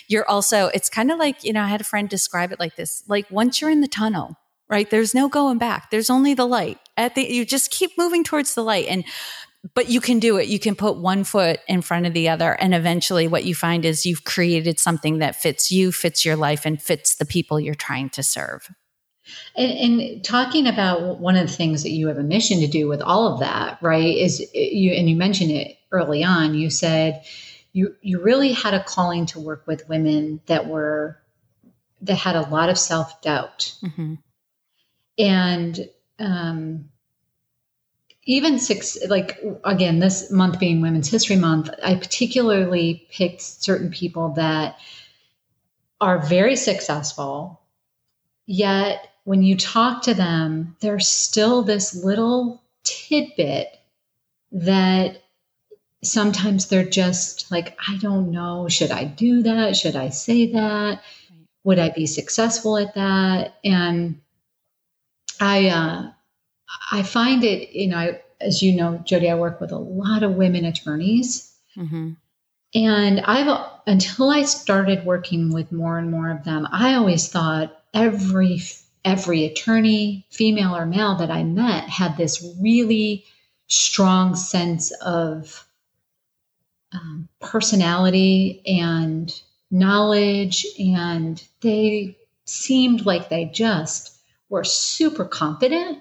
you're 0.08 0.28
also, 0.28 0.72
it's 0.74 0.90
kind 0.90 1.12
of 1.12 1.20
like, 1.20 1.44
you 1.44 1.54
know, 1.54 1.62
I 1.62 1.68
had 1.68 1.82
a 1.82 1.84
friend 1.84 2.10
describe 2.10 2.52
it 2.52 2.60
like 2.60 2.76
this: 2.76 3.04
like 3.08 3.30
once 3.30 3.62
you're 3.62 3.70
in 3.70 3.82
the 3.82 3.88
tunnel, 3.88 4.36
right? 4.70 4.90
There's 4.90 5.16
no 5.16 5.28
going 5.30 5.58
back. 5.58 5.90
There's 5.90 6.10
only 6.10 6.34
the 6.34 6.46
light. 6.46 6.78
At 6.98 7.16
the 7.16 7.24
you 7.24 7.46
just 7.46 7.72
keep 7.72 7.98
moving 7.98 8.24
towards 8.24 8.56
the 8.56 8.64
light 8.64 8.88
and 8.90 9.04
but 9.76 9.90
you 9.90 10.00
can 10.00 10.20
do 10.20 10.38
it. 10.38 10.48
You 10.48 10.58
can 10.58 10.76
put 10.76 10.98
one 10.98 11.26
foot 11.26 11.60
in 11.68 11.82
front 11.82 12.06
of 12.06 12.14
the 12.14 12.30
other 12.30 12.54
and 12.54 12.74
eventually 12.74 13.28
what 13.28 13.44
you 13.44 13.54
find 13.54 13.84
is 13.84 14.06
you've 14.06 14.24
created 14.24 14.80
something 14.80 15.20
that 15.20 15.36
fits 15.36 15.70
you, 15.72 15.92
fits 15.92 16.24
your 16.24 16.38
life 16.38 16.66
and 16.66 16.82
fits 16.82 17.16
the 17.16 17.26
people 17.26 17.60
you're 17.60 17.76
trying 17.76 18.10
to 18.12 18.24
serve. 18.24 18.70
And, 19.56 19.72
and, 19.72 20.24
talking 20.24 20.66
about 20.66 21.20
one 21.20 21.36
of 21.36 21.48
the 21.48 21.54
things 21.54 21.84
that 21.84 21.92
you 21.92 22.08
have 22.08 22.18
a 22.18 22.24
mission 22.24 22.62
to 22.62 22.68
do 22.68 22.88
with 22.88 23.02
all 23.02 23.32
of 23.32 23.42
that, 23.42 23.78
right? 23.82 24.18
Is 24.18 24.40
you 24.54 24.92
and 24.94 25.10
you 25.10 25.16
mentioned 25.16 25.52
it 25.52 25.78
early 25.92 26.24
on. 26.24 26.56
You 26.56 26.70
said 26.70 27.24
you 27.74 27.96
you 28.02 28.22
really 28.22 28.54
had 28.54 28.74
a 28.74 28.84
calling 28.84 29.26
to 29.28 29.40
work 29.40 29.68
with 29.68 29.88
women 29.88 30.42
that 30.48 30.68
were 30.68 31.20
that 32.02 32.16
had 32.16 32.36
a 32.36 32.50
lot 32.50 32.70
of 32.70 32.78
self 32.78 33.22
doubt, 33.22 33.74
mm-hmm. 33.84 34.16
And 35.20 35.90
um, 36.18 36.90
even 38.24 38.58
six, 38.58 38.98
like 39.08 39.44
again, 39.66 40.00
this 40.00 40.32
month 40.32 40.60
being 40.60 40.82
Women's 40.82 41.10
History 41.10 41.36
Month, 41.36 41.70
I 41.84 41.96
particularly 41.96 43.08
picked 43.12 43.42
certain 43.42 43.92
people 43.92 44.30
that 44.36 44.80
are 46.02 46.20
very 46.20 46.56
successful, 46.56 47.60
yet 48.46 49.10
when 49.26 49.44
you 49.44 49.58
talk 49.58 50.04
to 50.04 50.14
them, 50.14 50.78
there's 50.80 51.08
still 51.08 51.62
this 51.62 51.94
little 52.04 52.64
tidbit 52.84 53.68
that 54.52 55.22
sometimes 56.04 56.68
they're 56.68 56.86
just 56.86 57.52
like, 57.52 57.78
I 57.88 57.98
don't 57.98 58.32
know, 58.32 58.70
should 58.70 58.92
I 58.92 59.04
do 59.04 59.44
that? 59.44 59.76
Should 59.76 59.96
I 59.96 60.10
say 60.10 60.54
that? 60.54 61.02
Would 61.66 61.80
I 61.80 61.90
be 61.90 62.08
successful 62.08 62.78
at 62.78 62.96
that? 62.96 63.56
And 63.64 64.22
I 65.40 65.68
uh, 65.70 66.12
I 66.92 67.04
find 67.04 67.44
it, 67.44 67.72
you 67.72 67.88
know, 67.88 67.98
I, 67.98 68.22
as 68.42 68.62
you 68.62 68.76
know, 68.76 69.02
Jodi, 69.04 69.30
I 69.30 69.36
work 69.36 69.60
with 69.60 69.72
a 69.72 69.78
lot 69.78 70.24
of 70.24 70.36
women 70.36 70.66
attorneys. 70.66 71.52
Mm-hmm. 71.76 72.12
And 72.76 73.20
I've, 73.22 73.70
until 73.88 74.30
I 74.30 74.44
started 74.44 75.06
working 75.06 75.52
with 75.52 75.72
more 75.72 75.98
and 75.98 76.12
more 76.12 76.30
of 76.30 76.44
them, 76.44 76.68
I 76.72 76.96
always 76.96 77.28
thought 77.28 77.76
every, 77.94 78.62
every 79.04 79.46
attorney, 79.46 80.26
female 80.30 80.76
or 80.76 80.86
male 80.86 81.16
that 81.16 81.32
I 81.32 81.44
met 81.44 81.90
had 81.90 82.16
this 82.16 82.46
really 82.62 83.26
strong 83.68 84.36
sense 84.36 84.92
of 85.02 85.68
um, 86.94 87.28
personality 87.40 88.62
and 88.66 89.34
knowledge. 89.72 90.66
And 90.78 91.44
they 91.62 92.18
seemed 92.46 93.06
like 93.06 93.30
they 93.30 93.46
just 93.46 94.19
were 94.50 94.64
super 94.64 95.26
confident. 95.26 96.00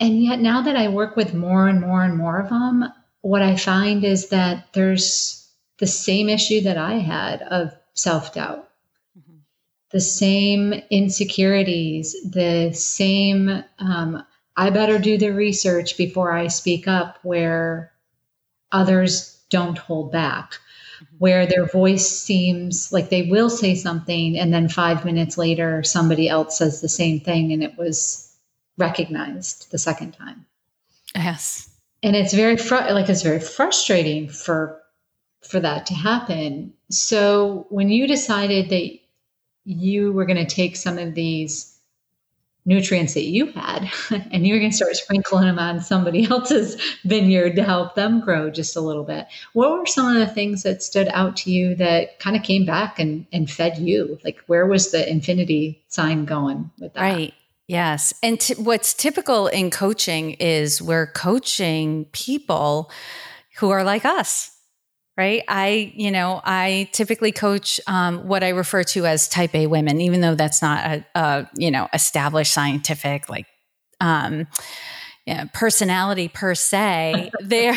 And 0.00 0.22
yet, 0.22 0.40
now 0.40 0.62
that 0.62 0.76
I 0.76 0.88
work 0.88 1.16
with 1.16 1.34
more 1.34 1.68
and 1.68 1.80
more 1.80 2.02
and 2.02 2.16
more 2.16 2.40
of 2.40 2.48
them, 2.48 2.84
what 3.20 3.42
I 3.42 3.56
find 3.56 4.04
is 4.04 4.28
that 4.30 4.72
there's 4.72 5.48
the 5.78 5.86
same 5.86 6.28
issue 6.28 6.62
that 6.62 6.76
I 6.76 6.94
had 6.94 7.42
of 7.42 7.72
self 7.94 8.34
doubt, 8.34 8.68
mm-hmm. 9.18 9.38
the 9.90 10.00
same 10.00 10.72
insecurities, 10.90 12.16
the 12.28 12.72
same, 12.72 13.64
um, 13.78 14.24
I 14.56 14.70
better 14.70 14.98
do 14.98 15.16
the 15.16 15.30
research 15.30 15.96
before 15.96 16.32
I 16.32 16.48
speak 16.48 16.88
up, 16.88 17.18
where 17.22 17.92
others 18.72 19.40
don't 19.50 19.78
hold 19.78 20.10
back 20.10 20.58
Mm-hmm. 21.04 21.16
where 21.18 21.46
their 21.46 21.66
voice 21.66 22.08
seems 22.08 22.92
like 22.92 23.10
they 23.10 23.22
will 23.22 23.50
say 23.50 23.74
something 23.74 24.38
and 24.38 24.54
then 24.54 24.68
five 24.68 25.04
minutes 25.04 25.36
later 25.36 25.82
somebody 25.82 26.28
else 26.28 26.58
says 26.58 26.80
the 26.80 26.88
same 26.88 27.20
thing 27.20 27.52
and 27.52 27.62
it 27.62 27.76
was 27.76 28.32
recognized 28.78 29.70
the 29.70 29.78
second 29.78 30.12
time. 30.12 30.46
Yes. 31.14 31.68
And 32.02 32.16
it's 32.16 32.32
very 32.32 32.56
fr- 32.56 32.90
like 32.90 33.08
it's 33.08 33.22
very 33.22 33.40
frustrating 33.40 34.28
for 34.28 34.80
for 35.42 35.60
that 35.60 35.86
to 35.86 35.94
happen. 35.94 36.72
So 36.90 37.66
when 37.68 37.90
you 37.90 38.06
decided 38.06 38.70
that 38.70 38.98
you 39.64 40.12
were 40.12 40.24
going 40.24 40.46
to 40.46 40.54
take 40.54 40.76
some 40.76 40.98
of 40.98 41.14
these 41.14 41.73
nutrients 42.66 43.14
that 43.14 43.24
you 43.24 43.46
had 43.52 43.90
and 44.30 44.46
you 44.46 44.54
were 44.54 44.60
going 44.60 44.70
to 44.70 44.76
start 44.76 44.96
sprinkling 44.96 45.44
them 45.44 45.58
on 45.58 45.80
somebody 45.80 46.26
else's 46.30 46.80
vineyard 47.04 47.56
to 47.56 47.62
help 47.62 47.94
them 47.94 48.20
grow 48.20 48.50
just 48.50 48.76
a 48.76 48.80
little 48.80 49.04
bit. 49.04 49.26
What 49.52 49.78
were 49.78 49.86
some 49.86 50.08
of 50.08 50.16
the 50.16 50.32
things 50.32 50.62
that 50.62 50.82
stood 50.82 51.08
out 51.08 51.36
to 51.38 51.50
you 51.50 51.74
that 51.76 52.18
kind 52.18 52.36
of 52.36 52.42
came 52.42 52.64
back 52.64 52.98
and, 52.98 53.26
and 53.32 53.50
fed 53.50 53.78
you? 53.78 54.18
Like 54.24 54.40
where 54.46 54.66
was 54.66 54.90
the 54.90 55.08
infinity 55.08 55.82
sign 55.88 56.24
going 56.24 56.70
with 56.78 56.94
that? 56.94 57.00
Right. 57.00 57.34
Yes. 57.66 58.12
And 58.22 58.38
t- 58.38 58.54
what's 58.54 58.92
typical 58.92 59.46
in 59.46 59.70
coaching 59.70 60.32
is 60.32 60.82
we're 60.82 61.06
coaching 61.06 62.04
people 62.12 62.90
who 63.56 63.70
are 63.70 63.84
like 63.84 64.04
us 64.04 64.53
right? 65.16 65.42
I, 65.46 65.92
you 65.94 66.10
know, 66.10 66.40
I 66.44 66.88
typically 66.92 67.32
coach 67.32 67.80
um, 67.86 68.26
what 68.26 68.42
I 68.42 68.48
refer 68.48 68.82
to 68.84 69.06
as 69.06 69.28
type 69.28 69.54
A 69.54 69.66
women, 69.66 70.00
even 70.00 70.20
though 70.20 70.34
that's 70.34 70.60
not 70.60 70.84
a, 70.84 71.06
a 71.14 71.50
you 71.56 71.70
know, 71.70 71.88
established 71.92 72.52
scientific 72.52 73.28
like, 73.28 73.46
um, 74.00 74.46
you 75.26 75.34
know, 75.34 75.44
personality 75.54 76.28
per 76.28 76.54
se. 76.54 77.30
there, 77.40 77.74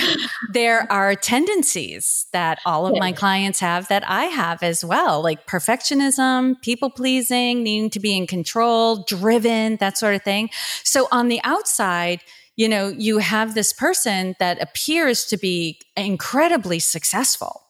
there 0.51 0.91
are 0.91 1.15
tendencies 1.15 2.25
that 2.33 2.59
all 2.65 2.87
of 2.87 2.97
my 2.97 3.11
clients 3.13 3.59
have 3.59 3.87
that 3.87 4.03
I 4.09 4.25
have 4.25 4.63
as 4.63 4.83
well, 4.83 5.21
like 5.21 5.47
perfectionism, 5.47 6.61
people 6.61 6.89
pleasing, 6.89 7.63
needing 7.63 7.89
to 7.91 7.99
be 7.99 8.17
in 8.17 8.27
control, 8.27 9.05
driven, 9.07 9.77
that 9.77 9.97
sort 9.97 10.15
of 10.15 10.23
thing. 10.23 10.49
So 10.83 11.07
on 11.11 11.29
the 11.29 11.39
outside, 11.43 12.21
you 12.57 12.67
know, 12.67 12.89
you 12.89 13.19
have 13.19 13.53
this 13.53 13.71
person 13.71 14.35
that 14.39 14.61
appears 14.61 15.25
to 15.27 15.37
be 15.37 15.79
incredibly 15.95 16.79
successful 16.79 17.61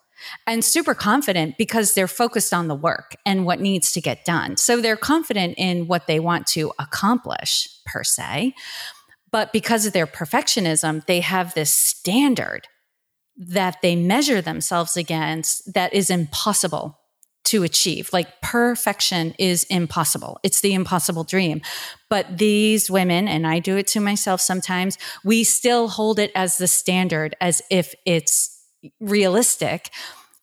and 0.48 0.64
super 0.64 0.96
confident 0.96 1.58
because 1.58 1.94
they're 1.94 2.08
focused 2.08 2.54
on 2.54 2.68
the 2.68 2.76
work 2.76 3.16
and 3.26 3.46
what 3.46 3.60
needs 3.60 3.92
to 3.92 4.02
get 4.02 4.26
done. 4.26 4.58
So 4.58 4.82
they're 4.82 4.98
confident 4.98 5.56
in 5.58 5.88
what 5.88 6.08
they 6.08 6.20
want 6.20 6.48
to 6.48 6.72
accomplish, 6.80 7.70
per 7.86 8.04
se. 8.04 8.56
But 9.30 9.52
because 9.52 9.86
of 9.86 9.94
their 9.94 10.08
perfectionism, 10.08 11.06
they 11.06 11.20
have 11.20 11.54
this 11.54 11.72
standard 11.72 12.68
that 13.36 13.82
they 13.82 13.96
measure 13.96 14.42
themselves 14.42 14.98
against 14.98 15.74
that 15.74 15.94
is 15.94 16.10
impossible 16.10 16.98
to 17.48 17.64
achieve. 17.64 18.10
Like 18.14 18.42
perfection 18.42 19.34
is 19.40 19.64
impossible. 19.66 20.40
It's 20.44 20.62
the 20.62 20.74
impossible 20.74 21.24
dream. 21.24 21.62
But 22.10 22.38
these 22.38 22.92
women, 22.92 23.28
and 23.28 23.48
I 23.48 23.60
do 23.60 23.78
it 23.78 23.88
to 23.88 24.00
myself 24.00 24.42
sometimes, 24.42 24.98
we 25.24 25.44
still 25.44 25.88
hold 25.88 26.20
it 26.20 26.32
as 26.36 26.58
the 26.58 26.68
standard 26.68 27.36
as 27.42 27.62
if 27.72 27.96
it's 28.06 28.54
realistic. 29.00 29.90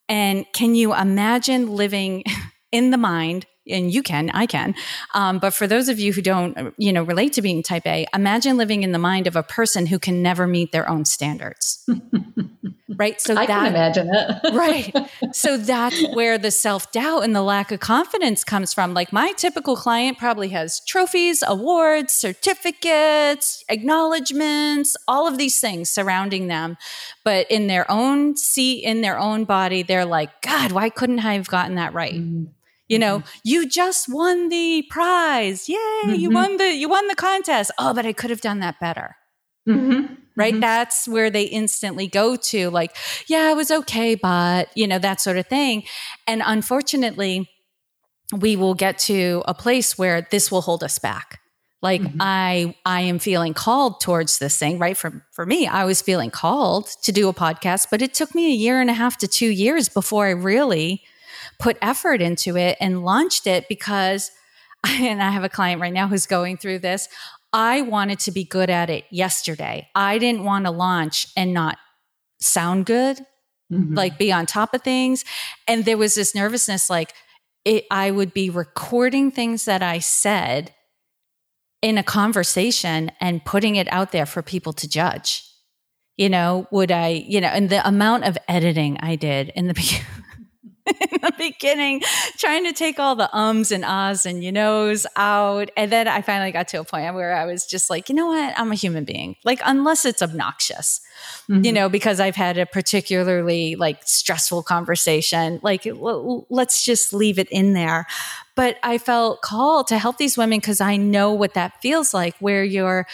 And 0.09 0.45
can 0.53 0.75
you 0.75 0.93
imagine 0.95 1.75
living 1.75 2.23
in 2.71 2.91
the 2.91 2.97
mind? 2.97 3.45
And 3.69 3.93
you 3.93 4.03
can, 4.03 4.29
I 4.31 4.45
can. 4.45 4.75
Um, 5.13 5.39
but 5.39 5.53
for 5.53 5.67
those 5.67 5.89
of 5.89 5.99
you 5.99 6.13
who 6.13 6.21
don't, 6.21 6.73
you 6.77 6.93
know, 6.93 7.03
relate 7.03 7.33
to 7.33 7.41
being 7.41 7.63
type 7.63 7.85
A, 7.87 8.05
imagine 8.13 8.57
living 8.57 8.83
in 8.83 8.91
the 8.91 8.99
mind 8.99 9.27
of 9.27 9.35
a 9.35 9.43
person 9.43 9.87
who 9.87 9.99
can 9.99 10.21
never 10.21 10.45
meet 10.47 10.71
their 10.71 10.87
own 10.87 11.05
standards. 11.05 11.83
right? 12.97 13.19
So 13.19 13.33
I 13.35 13.45
that, 13.45 13.47
can 13.47 13.67
imagine 13.67 14.09
it. 14.11 14.53
right. 14.53 14.93
So 15.33 15.57
that's 15.57 16.01
where 16.13 16.37
the 16.37 16.51
self 16.51 16.91
doubt 16.91 17.23
and 17.23 17.35
the 17.35 17.41
lack 17.41 17.71
of 17.71 17.79
confidence 17.79 18.43
comes 18.43 18.73
from. 18.73 18.93
Like 18.93 19.11
my 19.11 19.31
typical 19.33 19.75
client 19.75 20.17
probably 20.17 20.49
has 20.49 20.81
trophies, 20.85 21.43
awards, 21.45 22.13
certificates, 22.13 23.63
acknowledgments, 23.69 24.95
all 25.07 25.27
of 25.27 25.37
these 25.37 25.59
things 25.59 25.89
surrounding 25.89 26.47
them. 26.47 26.77
But 27.23 27.49
in 27.49 27.67
their 27.67 27.89
own 27.89 28.37
seat, 28.37 28.83
in 28.83 29.01
their 29.01 29.17
own 29.17 29.45
body, 29.45 29.83
they're 29.83 30.05
like, 30.05 30.41
God, 30.41 30.71
why 30.71 30.89
couldn't 30.89 31.19
I 31.19 31.33
have 31.33 31.47
gotten 31.47 31.75
that 31.75 31.93
right? 31.93 32.15
Mm-hmm. 32.15 32.45
You 32.87 32.99
know, 32.99 33.19
mm-hmm. 33.19 33.39
you 33.43 33.67
just 33.67 34.07
won 34.07 34.49
the 34.49 34.85
prize. 34.89 35.67
Yay, 35.67 35.75
mm-hmm. 35.77 36.13
you 36.15 36.29
won 36.29 36.57
the 36.57 36.73
you 36.73 36.87
won 36.87 37.07
the 37.07 37.15
contest. 37.15 37.71
Oh, 37.79 37.93
but 37.93 38.05
I 38.05 38.13
could 38.13 38.29
have 38.29 38.41
done 38.41 38.59
that 38.59 38.79
better. 38.79 39.15
Mm-hmm 39.67 40.13
right? 40.37 40.53
Mm-hmm. 40.53 40.59
That's 40.59 41.07
where 41.07 41.29
they 41.29 41.43
instantly 41.43 42.07
go 42.07 42.35
to, 42.35 42.69
like, 42.69 42.93
yeah, 43.27 43.51
it 43.51 43.55
was 43.55 43.71
okay, 43.71 44.15
but, 44.15 44.67
you 44.75 44.85
know, 44.85 44.99
that 44.99 45.21
sort 45.21 45.37
of 45.37 45.47
thing. 45.47 45.83
And 46.27 46.43
unfortunately, 46.45 47.49
we 48.33 48.55
will 48.55 48.73
get 48.73 48.97
to 48.97 49.43
a 49.47 49.53
place 49.53 49.97
where 49.97 50.27
this 50.31 50.51
will 50.51 50.61
hold 50.61 50.83
us 50.83 50.99
back 50.99 51.39
like 51.81 52.01
mm-hmm. 52.01 52.17
i 52.19 52.75
i 52.85 53.01
am 53.01 53.19
feeling 53.19 53.53
called 53.53 54.01
towards 54.01 54.39
this 54.39 54.57
thing 54.57 54.79
right 54.79 54.97
for 54.97 55.23
for 55.31 55.45
me 55.45 55.67
i 55.67 55.85
was 55.85 56.01
feeling 56.01 56.31
called 56.31 56.87
to 57.03 57.11
do 57.11 57.29
a 57.29 57.33
podcast 57.33 57.87
but 57.91 58.01
it 58.01 58.13
took 58.13 58.33
me 58.33 58.47
a 58.47 58.55
year 58.55 58.81
and 58.81 58.89
a 58.89 58.93
half 58.93 59.17
to 59.17 59.27
2 59.27 59.45
years 59.47 59.89
before 59.89 60.25
i 60.25 60.31
really 60.31 61.03
put 61.59 61.77
effort 61.81 62.21
into 62.21 62.57
it 62.57 62.77
and 62.79 63.03
launched 63.03 63.47
it 63.47 63.67
because 63.69 64.31
and 64.87 65.21
i 65.21 65.29
have 65.29 65.43
a 65.43 65.49
client 65.49 65.81
right 65.81 65.93
now 65.93 66.07
who's 66.07 66.27
going 66.27 66.57
through 66.57 66.79
this 66.79 67.07
I 67.55 67.83
wanted 67.83 68.19
to 68.19 68.31
be 68.31 68.43
good 68.43 68.69
at 68.69 68.89
it 68.89 69.05
yesterday. 69.09 69.87
I 69.95 70.17
didn't 70.17 70.43
want 70.43 70.65
to 70.65 70.71
launch 70.71 71.27
and 71.37 71.53
not 71.53 71.77
sound 72.41 72.85
good, 72.85 73.17
mm-hmm. 73.71 73.93
like 73.93 74.17
be 74.17 74.29
on 74.29 74.45
top 74.45 74.73
of 74.73 74.81
things. 74.81 75.23
And 75.65 75.85
there 75.85 75.97
was 75.97 76.15
this 76.15 76.35
nervousness 76.35 76.89
like 76.89 77.13
it, 77.63 77.85
I 77.89 78.11
would 78.11 78.33
be 78.33 78.49
recording 78.49 79.31
things 79.31 79.63
that 79.65 79.81
I 79.81 79.99
said 79.99 80.73
in 81.81 81.97
a 81.97 82.03
conversation 82.03 83.09
and 83.21 83.45
putting 83.45 83.77
it 83.77 83.87
out 83.89 84.11
there 84.11 84.25
for 84.25 84.41
people 84.41 84.73
to 84.73 84.89
judge. 84.89 85.49
You 86.17 86.27
know, 86.27 86.67
would 86.71 86.91
I, 86.91 87.23
you 87.25 87.39
know, 87.39 87.47
and 87.47 87.69
the 87.69 87.87
amount 87.87 88.25
of 88.25 88.37
editing 88.49 88.97
I 88.99 89.15
did 89.15 89.53
in 89.55 89.67
the 89.67 89.73
beginning 89.75 90.24
in 91.01 91.19
the 91.21 91.33
beginning, 91.37 92.01
trying 92.37 92.63
to 92.65 92.73
take 92.73 92.99
all 92.99 93.15
the 93.15 93.35
ums 93.35 93.71
and 93.71 93.83
ahs 93.83 94.25
and 94.25 94.43
you 94.43 94.51
knows 94.51 95.07
out. 95.15 95.69
And 95.75 95.91
then 95.91 96.07
I 96.07 96.21
finally 96.21 96.51
got 96.51 96.67
to 96.69 96.79
a 96.79 96.83
point 96.83 97.13
where 97.15 97.35
I 97.35 97.45
was 97.45 97.65
just 97.65 97.89
like, 97.89 98.09
you 98.09 98.15
know 98.15 98.27
what? 98.27 98.53
I'm 98.57 98.71
a 98.71 98.75
human 98.75 99.03
being. 99.03 99.35
Like, 99.43 99.59
unless 99.65 100.05
it's 100.05 100.21
obnoxious, 100.21 101.01
mm-hmm. 101.49 101.65
you 101.65 101.71
know, 101.71 101.89
because 101.89 102.19
I've 102.19 102.35
had 102.35 102.57
a 102.57 102.65
particularly 102.65 103.75
like 103.75 104.01
stressful 104.05 104.63
conversation, 104.63 105.59
like, 105.63 105.87
l- 105.87 106.45
let's 106.49 106.85
just 106.85 107.13
leave 107.13 107.39
it 107.39 107.49
in 107.49 107.73
there. 107.73 108.05
But 108.55 108.77
I 108.83 108.97
felt 108.99 109.41
called 109.41 109.87
to 109.87 109.97
help 109.97 110.17
these 110.17 110.37
women 110.37 110.59
because 110.59 110.81
I 110.81 110.97
know 110.97 111.33
what 111.33 111.55
that 111.55 111.81
feels 111.81 112.13
like, 112.13 112.35
where 112.39 112.63
you're 112.63 113.05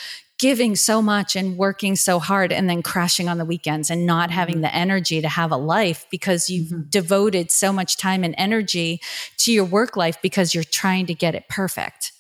giving 0.42 0.76
so 0.76 1.04
much 1.04 1.36
and 1.36 1.56
working 1.56 1.96
so 1.96 2.18
hard 2.18 2.52
and 2.52 2.68
then 2.68 2.82
crashing 2.82 3.30
on 3.30 3.38
the 3.38 3.46
weekends 3.46 3.92
and 3.92 4.08
not 4.08 4.32
having 4.32 4.56
mm-hmm. 4.56 4.64
the 4.64 4.76
energy 4.76 5.22
to 5.22 5.30
have 5.30 5.52
a 5.52 5.56
life 5.56 6.08
because 6.10 6.50
you've 6.50 6.70
mm-hmm. 6.70 6.90
devoted 6.90 7.52
so 7.52 7.72
much 7.72 7.96
time 7.96 8.24
and 8.24 8.34
energy 8.40 9.00
to 9.38 9.54
your 9.54 9.64
work 9.64 9.96
life 9.96 10.20
because 10.24 10.56
you're 10.56 10.64
trying 10.64 11.06
to 11.06 11.14
get 11.14 11.36
it 11.36 11.48
perfect. 11.48 12.12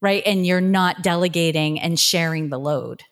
Right. 0.00 0.24
And 0.26 0.44
you're 0.44 0.60
not 0.60 1.02
delegating 1.02 1.78
and 1.78 1.98
sharing 1.98 2.48
the 2.48 2.58
load. 2.58 3.04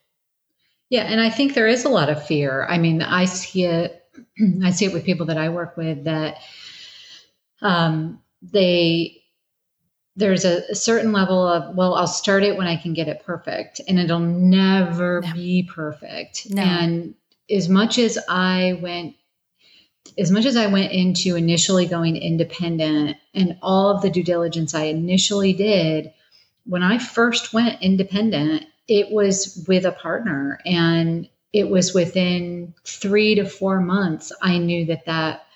Yeah. 0.91 1.03
And 1.03 1.21
I 1.21 1.31
think 1.31 1.55
there 1.55 1.69
is 1.69 1.85
a 1.85 1.89
lot 1.89 2.09
of 2.09 2.27
fear. 2.27 2.67
I 2.69 2.79
mean, 2.79 3.01
I 3.01 3.27
see 3.27 3.65
it, 3.65 4.03
I 4.65 4.73
see 4.73 4.87
it 4.87 4.93
with 4.93 5.05
people 5.05 5.27
that 5.27 5.39
I 5.39 5.51
work 5.51 5.77
with 5.77 6.03
that 6.03 6.39
um, 7.63 8.21
they 8.43 9.23
there's 10.19 10.45
a, 10.45 10.63
a, 10.71 10.75
certain 10.75 11.13
level 11.13 11.47
of 11.47 11.75
well 11.77 11.95
i'll 11.95 12.07
start 12.07 12.43
it 12.43 12.57
when 12.57 12.67
i 12.67 12.77
can 12.77 12.93
get 12.93 13.09
it 13.09 13.25
perfect 13.25 13.81
and 13.89 13.99
it'll 13.99 14.19
never 14.19 15.23
no. 15.23 15.33
be 15.33 15.63
perfect 15.63 16.51
no. 16.51 16.63
and 16.63 17.15
as 17.51 17.69
much 17.69 17.99
as 17.99 18.19
i 18.29 18.79
went 18.83 19.15
as 20.19 20.31
much 20.31 20.45
as 20.45 20.57
i 20.57 20.67
went 20.67 20.93
into 20.93 21.37
initially 21.37 21.87
going 21.87 22.17
independent 22.17 23.17
and 23.33 23.57
all 23.63 23.91
of 23.91 24.03
the 24.03 24.11
due 24.11 24.25
diligence 24.25 24.75
i 24.75 24.85
initially 24.85 25.53
did 25.53 26.13
when 26.67 26.83
i 26.83 26.99
first 26.99 27.55
went 27.55 27.81
independent 27.81 28.67
it 28.89 29.11
was 29.11 29.65
with 29.69 29.85
a 29.85 29.93
partner 29.93 30.59
and 30.67 31.29
it 31.53 31.71
was 31.71 31.95
within 31.95 32.75
three 32.85 33.37
to 33.37 33.45
four 33.45 33.81
months 33.81 34.33
i 34.43 34.59
knew 34.59 34.85
that 34.85 35.07
that 35.07 35.47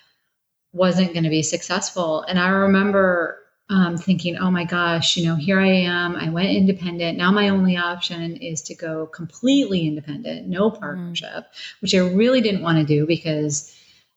wasn't 0.71 1.11
going 1.13 1.23
to 1.23 1.29
be 1.29 1.43
successful 1.43 2.21
and 2.21 2.39
i 2.39 2.47
remember 2.47 3.42
um, 3.69 3.97
thinking, 3.97 4.37
oh 4.37 4.51
my 4.51 4.65
gosh, 4.65 5.17
you 5.17 5.25
know, 5.25 5.35
here 5.35 5.59
I 5.59 5.67
am. 5.67 6.15
I 6.15 6.29
went 6.29 6.49
independent. 6.49 7.17
Now 7.17 7.31
my 7.31 7.49
only 7.49 7.77
option 7.77 8.37
is 8.37 8.61
to 8.63 8.75
go 8.75 9.07
completely 9.07 9.87
independent, 9.87 10.47
no 10.47 10.69
mm-hmm. 10.69 10.79
partnership, 10.79 11.29
mm. 11.29 11.81
which 11.81 11.95
I 11.95 11.99
really 11.99 12.41
didn't 12.41 12.61
want 12.61 12.77
to 12.77 12.83
do 12.83 13.07
because 13.07 13.73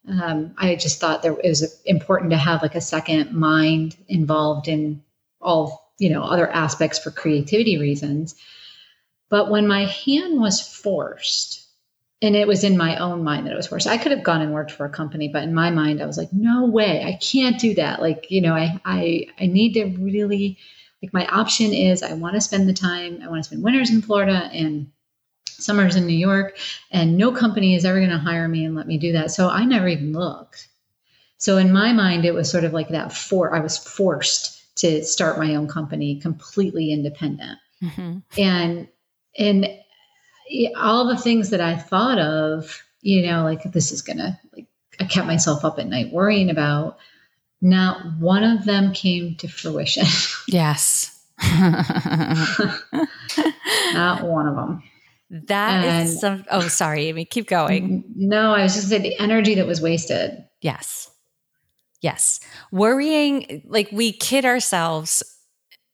um, 0.09 0.55
I 0.59 0.77
just 0.77 1.01
thought 1.01 1.23
there 1.23 1.33
it 1.33 1.49
was 1.49 1.81
important 1.85 2.31
to 2.31 2.37
have 2.37 2.63
like 2.63 2.75
a 2.75 2.81
second 2.81 3.33
mind 3.33 3.97
involved 4.09 4.69
in 4.69 5.03
all, 5.41 5.93
you 5.99 6.11
know, 6.11 6.23
other 6.23 6.49
aspects 6.49 6.99
for 6.99 7.11
creativity 7.11 7.79
reasons. 7.79 8.35
But 9.29 9.51
when 9.51 9.67
my 9.67 9.87
hand 9.87 10.41
was 10.41 10.61
forced, 10.61 11.65
and 12.22 12.35
it 12.35 12.48
was 12.48 12.64
in 12.64 12.76
my 12.76 12.96
own 12.96 13.22
mind 13.22 13.46
that 13.46 13.52
it 13.52 13.57
was 13.57 13.70
worse. 13.70 13.87
I 13.87 13.98
could 13.98 14.12
have 14.12 14.22
gone 14.22 14.40
and 14.40 14.55
worked 14.55 14.70
for 14.70 14.87
a 14.87 14.90
company, 14.90 15.29
but 15.29 15.42
in 15.42 15.55
my 15.55 15.70
mind, 15.70 16.02
I 16.02 16.07
was 16.07 16.16
like, 16.16 16.33
no 16.33 16.64
way, 16.64 17.05
I 17.05 17.18
can't 17.22 17.59
do 17.59 17.74
that. 17.74 18.00
Like, 18.00 18.31
you 18.31 18.40
know, 18.40 18.55
I 18.55 18.81
I 18.85 19.26
I 19.38 19.46
need 19.46 19.74
to 19.74 19.87
really 19.98 20.59
like 21.02 21.12
my 21.12 21.26
option 21.26 21.72
is 21.74 22.02
I 22.02 22.14
want 22.14 22.35
to 22.35 22.40
spend 22.40 22.68
the 22.68 22.72
time, 22.72 23.20
I 23.22 23.29
want 23.29 23.42
to 23.42 23.46
spend 23.46 23.62
winters 23.62 23.90
in 23.90 24.02
Florida 24.02 24.48
and 24.52 24.90
summers 25.44 25.96
in 25.96 26.07
New 26.07 26.16
York, 26.16 26.59
and 26.90 27.16
no 27.16 27.33
company 27.33 27.74
is 27.74 27.85
ever 27.85 27.98
going 27.98 28.11
to 28.11 28.18
hire 28.18 28.48
me 28.48 28.64
and 28.64 28.74
let 28.74 28.87
me 28.87 28.98
do 28.98 29.12
that. 29.12 29.31
So 29.31 29.48
I 29.48 29.64
never 29.64 29.88
even 29.88 30.12
looked. 30.12 30.68
So 31.38 31.59
in 31.59 31.72
my 31.72 31.92
mind, 31.92 32.24
it 32.24 32.35
was 32.35 32.50
sort 32.50 32.64
of 32.64 32.72
like 32.72 32.88
that 32.88 33.12
for 33.12 33.55
I 33.55 33.61
was 33.61 33.76
forced 33.76 34.74
to 34.76 35.05
start 35.05 35.38
my 35.38 35.55
own 35.55 35.68
company 35.68 36.18
completely 36.20 36.92
independent. 36.92 37.59
Mm-hmm. 37.83 38.18
And 38.38 38.88
and 39.38 39.68
all 40.77 41.07
the 41.09 41.17
things 41.17 41.51
that 41.51 41.61
I 41.61 41.77
thought 41.77 42.19
of, 42.19 42.83
you 43.01 43.27
know, 43.27 43.43
like 43.45 43.63
this 43.73 43.93
is 43.93 44.03
gonna 44.03 44.41
like 44.55 44.67
I 45.01 45.05
kept 45.05 45.27
myself 45.27 45.65
up 45.65 45.79
at 45.79 45.87
night 45.87 46.13
worrying 46.13 46.51
about. 46.51 46.99
Not 47.63 48.19
one 48.19 48.45
of 48.45 48.65
them 48.67 48.93
came 48.93 49.37
to 49.37 49.49
fruition. 49.49 50.07
Yes. 50.49 51.13
Not 53.93 54.23
one 54.23 54.47
of 54.47 54.55
them. 54.55 54.83
That 55.29 55.85
and, 55.85 56.09
is 56.09 56.21
some. 56.21 56.45
Oh, 56.51 56.69
sorry, 56.69 57.07
Amy. 57.07 57.25
Keep 57.25 57.49
going. 57.49 58.05
No, 58.15 58.55
I 58.55 58.63
was 58.63 58.75
just 58.75 58.89
saying 58.89 59.03
the 59.03 59.19
energy 59.19 59.57
that 59.57 59.67
was 59.67 59.81
wasted. 59.81 60.45
Yes. 60.61 61.11
Yes. 62.01 62.39
Worrying, 62.71 63.65
like 63.67 63.89
we 63.91 64.13
kid 64.13 64.45
ourselves 64.45 65.25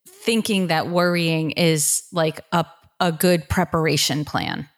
thinking 0.06 0.66
that 0.66 0.88
worrying 0.88 1.52
is 1.52 2.02
like 2.12 2.40
a 2.52 2.66
a 3.02 3.12
good 3.12 3.48
preparation 3.48 4.24
plan. 4.24 4.68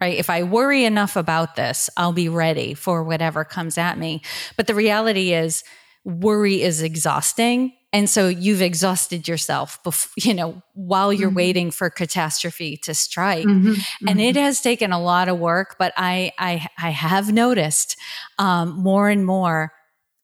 Right? 0.00 0.18
If 0.18 0.28
I 0.28 0.42
worry 0.42 0.84
enough 0.84 1.14
about 1.14 1.54
this, 1.54 1.88
I'll 1.96 2.12
be 2.12 2.28
ready 2.28 2.74
for 2.74 3.04
whatever 3.04 3.44
comes 3.44 3.78
at 3.78 3.96
me. 3.96 4.22
But 4.56 4.66
the 4.66 4.74
reality 4.74 5.32
is 5.32 5.62
worry 6.04 6.62
is 6.62 6.82
exhausting 6.82 7.72
and 7.94 8.10
so 8.10 8.26
you've 8.26 8.60
exhausted 8.60 9.28
yourself 9.28 9.82
before, 9.84 10.12
you 10.16 10.34
know 10.34 10.60
while 10.74 11.12
you're 11.12 11.28
mm-hmm. 11.28 11.36
waiting 11.36 11.70
for 11.70 11.88
catastrophe 11.88 12.76
to 12.78 12.92
strike 12.92 13.46
mm-hmm. 13.46 13.70
Mm-hmm. 13.70 14.08
and 14.08 14.20
it 14.20 14.36
has 14.36 14.60
taken 14.60 14.92
a 14.92 15.00
lot 15.00 15.28
of 15.28 15.38
work 15.38 15.76
but 15.78 15.94
i 15.96 16.32
i, 16.38 16.66
I 16.78 16.90
have 16.90 17.32
noticed 17.32 17.96
um, 18.38 18.70
more 18.70 19.08
and 19.08 19.24
more 19.24 19.72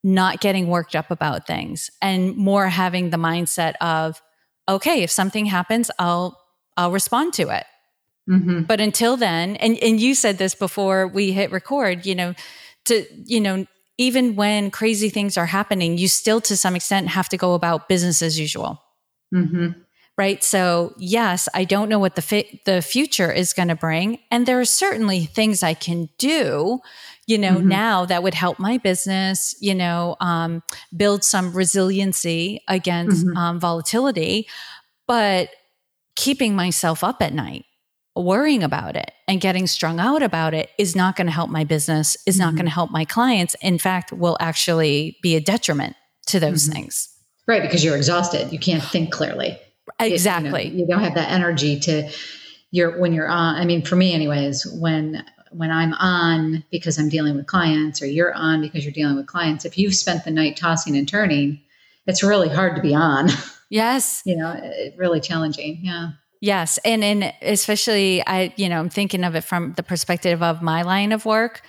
not 0.02 0.40
getting 0.40 0.68
worked 0.68 0.94
up 0.94 1.10
about 1.10 1.46
things 1.46 1.90
and 2.02 2.36
more 2.36 2.68
having 2.68 3.08
the 3.08 3.16
mindset 3.16 3.74
of 3.80 4.20
okay 4.68 5.02
if 5.02 5.10
something 5.10 5.46
happens 5.46 5.90
i'll 5.98 6.39
i'll 6.80 6.90
respond 6.90 7.32
to 7.32 7.48
it 7.48 7.64
mm-hmm. 8.28 8.62
but 8.62 8.80
until 8.80 9.16
then 9.16 9.56
and 9.56 9.78
and 9.78 10.00
you 10.00 10.14
said 10.14 10.38
this 10.38 10.54
before 10.54 11.06
we 11.06 11.32
hit 11.32 11.52
record 11.52 12.06
you 12.06 12.14
know 12.14 12.34
to 12.84 13.04
you 13.24 13.40
know 13.40 13.66
even 14.00 14.34
when 14.34 14.70
crazy 14.70 15.10
things 15.10 15.36
are 15.36 15.44
happening, 15.44 15.98
you 15.98 16.08
still 16.08 16.40
to 16.40 16.56
some 16.56 16.74
extent 16.74 17.08
have 17.08 17.28
to 17.28 17.36
go 17.36 17.52
about 17.52 17.86
business 17.86 18.22
as 18.22 18.40
usual. 18.40 18.82
Mm-hmm. 19.34 19.78
Right. 20.16 20.42
So, 20.42 20.94
yes, 20.96 21.50
I 21.52 21.64
don't 21.64 21.90
know 21.90 21.98
what 21.98 22.14
the 22.14 22.22
fi- 22.22 22.60
the 22.64 22.80
future 22.80 23.30
is 23.30 23.52
going 23.52 23.68
to 23.68 23.74
bring. 23.74 24.18
And 24.30 24.46
there 24.46 24.58
are 24.58 24.64
certainly 24.64 25.26
things 25.26 25.62
I 25.62 25.74
can 25.74 26.08
do, 26.16 26.80
you 27.26 27.36
know, 27.36 27.56
mm-hmm. 27.56 27.68
now 27.68 28.06
that 28.06 28.22
would 28.22 28.32
help 28.32 28.58
my 28.58 28.78
business, 28.78 29.54
you 29.60 29.74
know, 29.74 30.16
um, 30.20 30.62
build 30.96 31.22
some 31.22 31.52
resiliency 31.52 32.62
against 32.68 33.26
mm-hmm. 33.26 33.36
um, 33.36 33.60
volatility. 33.60 34.48
But 35.06 35.50
keeping 36.16 36.54
myself 36.54 37.02
up 37.04 37.22
at 37.22 37.32
night 37.32 37.64
worrying 38.16 38.62
about 38.62 38.96
it 38.96 39.12
and 39.28 39.40
getting 39.40 39.66
strung 39.66 40.00
out 40.00 40.22
about 40.22 40.54
it 40.54 40.70
is 40.78 40.94
not 40.96 41.16
going 41.16 41.26
to 41.26 41.32
help 41.32 41.50
my 41.50 41.64
business, 41.64 42.16
is 42.26 42.38
not 42.38 42.48
mm-hmm. 42.48 42.56
going 42.56 42.66
to 42.66 42.72
help 42.72 42.90
my 42.90 43.04
clients. 43.04 43.56
In 43.62 43.78
fact, 43.78 44.12
will 44.12 44.36
actually 44.40 45.18
be 45.22 45.36
a 45.36 45.40
detriment 45.40 45.96
to 46.26 46.40
those 46.40 46.64
mm-hmm. 46.64 46.72
things. 46.72 47.08
Right, 47.46 47.62
because 47.62 47.84
you're 47.84 47.96
exhausted. 47.96 48.52
You 48.52 48.58
can't 48.58 48.82
think 48.82 49.12
clearly. 49.12 49.58
Exactly. 49.98 50.66
you, 50.66 50.70
know, 50.70 50.78
you, 50.78 50.86
don't 50.86 51.02
have 51.02 51.14
that 51.14 51.30
energy 51.30 51.78
to 51.80 52.10
you're 52.70 53.00
when 53.00 53.12
you're 53.12 53.28
on 53.28 53.56
I 53.56 53.64
mean 53.64 53.82
for 53.82 53.96
me 53.96 54.14
anyways, 54.14 54.64
when 54.66 55.24
when 55.50 55.70
I'm 55.72 55.94
on 55.94 56.64
because 56.70 56.96
I'm 56.96 57.08
dealing 57.08 57.34
with 57.34 57.46
clients 57.46 58.00
or 58.00 58.06
you're 58.06 58.32
on 58.32 58.60
because 58.60 58.84
you're 58.84 58.92
dealing 58.92 59.16
with 59.16 59.26
clients, 59.26 59.64
if 59.64 59.76
you've 59.76 59.96
spent 59.96 60.24
the 60.24 60.30
night 60.30 60.56
tossing 60.56 60.96
and 60.96 61.08
turning, 61.08 61.60
it's 62.06 62.22
really 62.22 62.48
hard 62.48 62.76
to 62.76 62.82
be 62.82 62.94
on. 62.94 63.28
Yes. 63.70 64.22
you 64.24 64.36
know, 64.36 64.60
really 64.96 65.20
challenging. 65.20 65.78
Yeah. 65.82 66.10
Yes. 66.40 66.78
And 66.84 67.04
and 67.04 67.32
especially 67.42 68.26
I, 68.26 68.52
you 68.56 68.68
know, 68.68 68.80
I'm 68.80 68.90
thinking 68.90 69.24
of 69.24 69.34
it 69.34 69.42
from 69.42 69.74
the 69.74 69.82
perspective 69.82 70.42
of 70.42 70.62
my 70.62 70.82
line 70.82 71.12
of 71.12 71.24
work. 71.24 71.62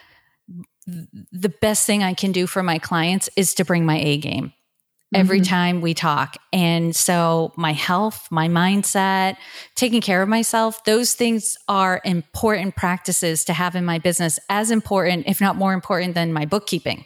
The 0.88 1.54
best 1.62 1.86
thing 1.86 2.04
I 2.04 2.14
can 2.14 2.32
do 2.32 2.48
for 2.48 2.64
my 2.64 2.80
clients 2.80 3.30
is 3.36 3.54
to 3.56 3.66
bring 3.66 3.86
my 3.86 4.00
A 4.00 4.18
game 4.18 4.54
every 5.14 5.42
mm-hmm. 5.42 5.50
time 5.50 5.82
we 5.82 5.94
talk. 5.94 6.38
And 6.54 6.96
so 6.96 7.54
my 7.58 7.74
health, 7.74 8.28
my 8.32 8.48
mindset, 8.48 9.36
taking 9.76 10.02
care 10.02 10.22
of 10.22 10.30
myself, 10.30 10.84
those 10.86 11.14
things 11.14 11.58
are 11.68 12.02
important 12.06 12.76
practices 12.76 13.44
to 13.46 13.54
have 13.54 13.76
in 13.76 13.86
my 13.86 14.00
business, 14.00 14.40
as 14.50 14.72
important, 14.72 15.28
if 15.28 15.42
not 15.42 15.56
more 15.56 15.74
important 15.74 16.16
than 16.16 16.34
my 16.34 16.46
bookkeeping. 16.46 17.06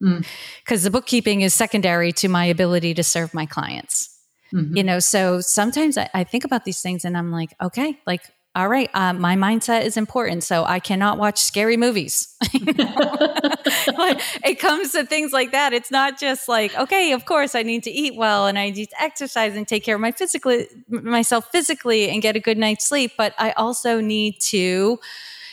Because 0.00 0.80
mm. 0.80 0.84
the 0.84 0.90
bookkeeping 0.90 1.42
is 1.42 1.54
secondary 1.54 2.12
to 2.12 2.28
my 2.28 2.44
ability 2.44 2.94
to 2.94 3.02
serve 3.02 3.34
my 3.34 3.46
clients. 3.46 4.08
Mm-hmm. 4.52 4.76
You 4.76 4.84
know, 4.84 4.98
so 4.98 5.40
sometimes 5.40 5.96
I, 5.96 6.10
I, 6.12 6.24
think 6.24 6.44
about 6.44 6.64
these 6.64 6.82
things 6.82 7.04
and 7.04 7.16
I'm 7.16 7.32
like, 7.32 7.54
okay, 7.62 7.98
like, 8.06 8.22
all 8.54 8.68
right, 8.68 8.90
uh, 8.92 9.14
my 9.14 9.34
mindset 9.34 9.86
is 9.86 9.96
important. 9.96 10.44
So 10.44 10.64
I 10.64 10.78
cannot 10.78 11.16
watch 11.16 11.38
scary 11.38 11.78
movies. 11.78 12.36
it 12.52 14.58
comes 14.58 14.92
to 14.92 15.06
things 15.06 15.32
like 15.32 15.52
that. 15.52 15.72
It's 15.72 15.90
not 15.90 16.20
just 16.20 16.48
like, 16.48 16.76
okay, 16.76 17.12
of 17.12 17.24
course 17.24 17.54
I 17.54 17.62
need 17.62 17.82
to 17.84 17.90
eat 17.90 18.14
well 18.14 18.46
and 18.46 18.58
I 18.58 18.70
need 18.70 18.90
to 18.90 19.02
exercise 19.02 19.56
and 19.56 19.66
take 19.66 19.84
care 19.84 19.94
of 19.94 20.02
my 20.02 20.12
physically 20.12 20.66
myself 20.88 21.50
physically 21.50 22.10
and 22.10 22.20
get 22.20 22.36
a 22.36 22.40
good 22.40 22.58
night's 22.58 22.86
sleep, 22.86 23.12
but 23.16 23.34
I 23.38 23.52
also 23.52 24.00
need 24.00 24.38
to, 24.50 24.98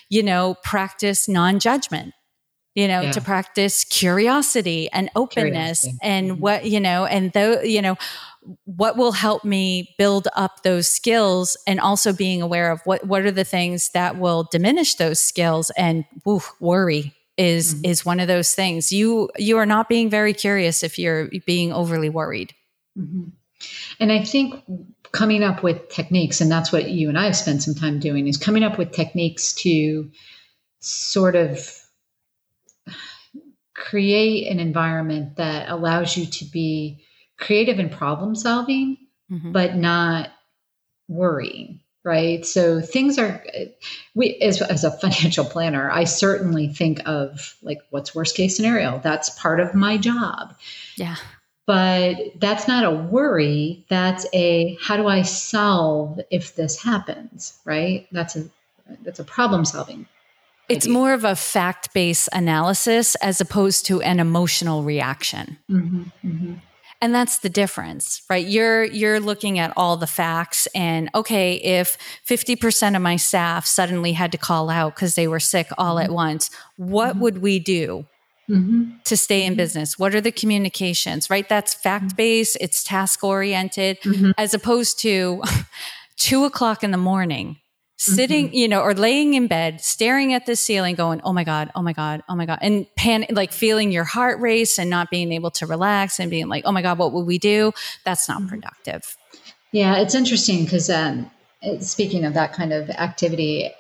you 0.09 0.23
know, 0.23 0.55
practice 0.63 1.29
non-judgment 1.29 2.13
you 2.75 2.88
know 2.88 3.01
yeah. 3.01 3.12
to 3.12 3.19
practice 3.19 3.83
curiosity 3.83 4.89
and 4.91 5.09
openness 5.15 5.81
curiosity. 5.81 5.97
and 6.01 6.31
mm-hmm. 6.31 6.41
what 6.41 6.65
you 6.65 6.79
know 6.79 7.05
and 7.05 7.31
though 7.33 7.62
you 7.62 7.81
know 7.81 7.97
what 8.65 8.97
will 8.97 9.12
help 9.12 9.43
me 9.43 9.93
build 9.97 10.28
up 10.36 10.63
those 10.63 10.88
skills 10.88 11.58
and 11.67 11.80
also 11.80 12.13
being 12.13 12.41
aware 12.41 12.71
of 12.71 12.82
what 12.86 13.06
what 13.06 13.23
are 13.23 13.32
the 13.32 13.43
things 13.43 13.89
that 13.93 14.17
will 14.17 14.47
diminish 14.52 14.95
those 14.95 15.19
skills 15.19 15.71
and 15.71 16.06
worry 16.60 17.13
is 17.38 17.75
mm-hmm. 17.75 17.86
is 17.86 18.06
one 18.06 18.19
of 18.19 18.28
those 18.28 18.54
things 18.56 18.91
you 18.91 19.30
you 19.38 19.58
are 19.58 19.65
not 19.65 19.89
being 19.89 20.10
very 20.10 20.34
curious 20.34 20.84
if 20.84 20.97
you're 20.97 21.30
being 21.45 21.73
overly 21.73 22.10
worried 22.10 22.54
mm-hmm. 22.97 23.30
and 23.99 24.12
i 24.12 24.23
think 24.23 24.56
coming 25.12 25.43
up 25.43 25.63
with 25.63 25.89
techniques 25.89 26.39
and 26.39 26.52
that's 26.52 26.71
what 26.71 26.89
you 26.89 27.10
and 27.10 27.17
i 27.17 27.25
have 27.25 27.36
spent 27.36 27.62
some 27.62 27.75
time 27.75 27.99
doing 27.99 28.28
is 28.28 28.38
coming 28.38 28.63
up 28.63 28.78
with 28.78 28.91
techniques 28.91 29.54
to 29.54 30.10
sort 30.80 31.36
of 31.36 31.75
create 33.73 34.47
an 34.47 34.60
environment 34.60 35.38
that 35.38 35.69
allows 35.69 36.15
you 36.15 36.25
to 36.25 36.45
be 36.45 37.04
creative 37.39 37.80
and 37.80 37.91
problem 37.91 38.36
solving, 38.36 38.97
mm-hmm. 39.32 39.52
but 39.52 39.75
not 39.75 40.30
worrying. 41.08 41.80
Right. 42.04 42.45
So 42.45 42.80
things 42.80 43.19
are, 43.19 43.43
we, 44.15 44.36
as, 44.38 44.62
as 44.62 44.84
a 44.84 44.91
financial 45.02 45.45
planner, 45.45 45.91
I 45.91 46.06
certainly 46.06 46.69
think 46.69 47.02
of 47.06 47.56
like, 47.62 47.80
what's 47.89 48.15
worst 48.15 48.36
case 48.36 48.56
scenario? 48.56 48.99
That's 49.04 49.30
part 49.32 49.60
of 49.60 49.75
my 49.75 49.97
job. 49.97 50.56
Yeah. 50.95 51.17
But 51.65 52.15
that's 52.39 52.67
not 52.67 52.86
a 52.86 52.91
worry. 52.91 53.86
That's 53.89 54.25
a, 54.34 54.78
how 54.82 54.97
do 54.97 55.08
I 55.08 55.21
solve 55.21 56.19
if 56.32 56.56
this 56.56 56.82
happens? 56.82 57.60
Right. 57.65 58.08
That's 58.12 58.36
a, 58.36 58.49
that's 59.04 59.19
a 59.19 59.25
problem 59.25 59.65
solving 59.65 60.08
it's 60.67 60.88
more 60.88 61.13
of 61.13 61.23
a 61.23 61.36
fact 61.36 61.95
based 61.95 62.30
analysis 62.32 63.15
as 63.15 63.41
opposed 63.41 63.88
to 63.88 64.04
an 64.04 64.19
emotional 64.19 64.84
reaction. 64.84 65.58
Mm-hmm, 65.67 66.04
mm-hmm 66.23 66.54
and 67.01 67.13
that's 67.13 67.39
the 67.39 67.49
difference 67.49 68.21
right 68.29 68.45
you're 68.45 68.83
you're 68.85 69.19
looking 69.19 69.59
at 69.59 69.71
all 69.77 69.97
the 69.97 70.07
facts 70.07 70.67
and 70.75 71.09
okay 71.15 71.55
if 71.55 71.97
50% 72.27 72.95
of 72.95 73.01
my 73.01 73.15
staff 73.15 73.65
suddenly 73.65 74.13
had 74.13 74.31
to 74.31 74.38
call 74.38 74.69
out 74.69 74.95
because 74.95 75.15
they 75.15 75.27
were 75.27 75.39
sick 75.39 75.67
all 75.77 75.95
mm-hmm. 75.95 76.05
at 76.05 76.12
once 76.12 76.49
what 76.77 77.12
mm-hmm. 77.12 77.21
would 77.21 77.38
we 77.41 77.59
do 77.59 78.05
mm-hmm. 78.49 78.91
to 79.05 79.17
stay 79.17 79.43
in 79.43 79.53
mm-hmm. 79.53 79.57
business 79.57 79.97
what 79.97 80.13
are 80.13 80.21
the 80.21 80.31
communications 80.31 81.29
right 81.29 81.49
that's 81.49 81.73
fact 81.73 82.15
based 82.15 82.57
it's 82.59 82.83
task 82.83 83.23
oriented 83.23 83.99
mm-hmm. 84.01 84.31
as 84.38 84.53
opposed 84.53 84.99
to 84.99 85.41
two 86.17 86.45
o'clock 86.45 86.83
in 86.83 86.91
the 86.91 86.97
morning 86.97 87.57
sitting, 87.99 88.47
mm-hmm. 88.47 88.55
you 88.55 88.67
know, 88.67 88.81
or 88.81 88.93
laying 88.93 89.33
in 89.33 89.47
bed, 89.47 89.81
staring 89.81 90.33
at 90.33 90.45
the 90.45 90.55
ceiling, 90.55 90.95
going, 90.95 91.21
"Oh 91.23 91.33
my 91.33 91.43
god, 91.43 91.69
oh 91.75 91.81
my 91.81 91.93
god, 91.93 92.23
oh 92.29 92.35
my 92.35 92.45
god," 92.45 92.59
and 92.62 92.88
pan 92.95 93.25
like 93.29 93.51
feeling 93.51 93.91
your 93.91 94.05
heart 94.05 94.39
race 94.39 94.79
and 94.79 94.89
not 94.89 95.12
being 95.12 95.31
able 95.31 95.51
to 95.51 95.67
relax 95.67 96.19
and 96.19 96.31
being 96.31 96.47
like, 96.47 96.63
"Oh 96.65 96.71
my 96.71 96.81
god, 96.81 96.97
what 96.97 97.12
will 97.12 97.25
we 97.25 97.38
do?" 97.38 97.73
That's 98.05 98.27
not 98.27 98.39
mm-hmm. 98.39 98.49
productive. 98.49 99.15
Yeah, 99.71 99.97
it's 99.97 100.15
interesting 100.15 100.63
because 100.63 100.89
um, 100.89 101.29
speaking 101.81 102.25
of 102.25 102.33
that 102.33 102.53
kind 102.53 102.73
of 102.73 102.89
activity, 102.89 103.71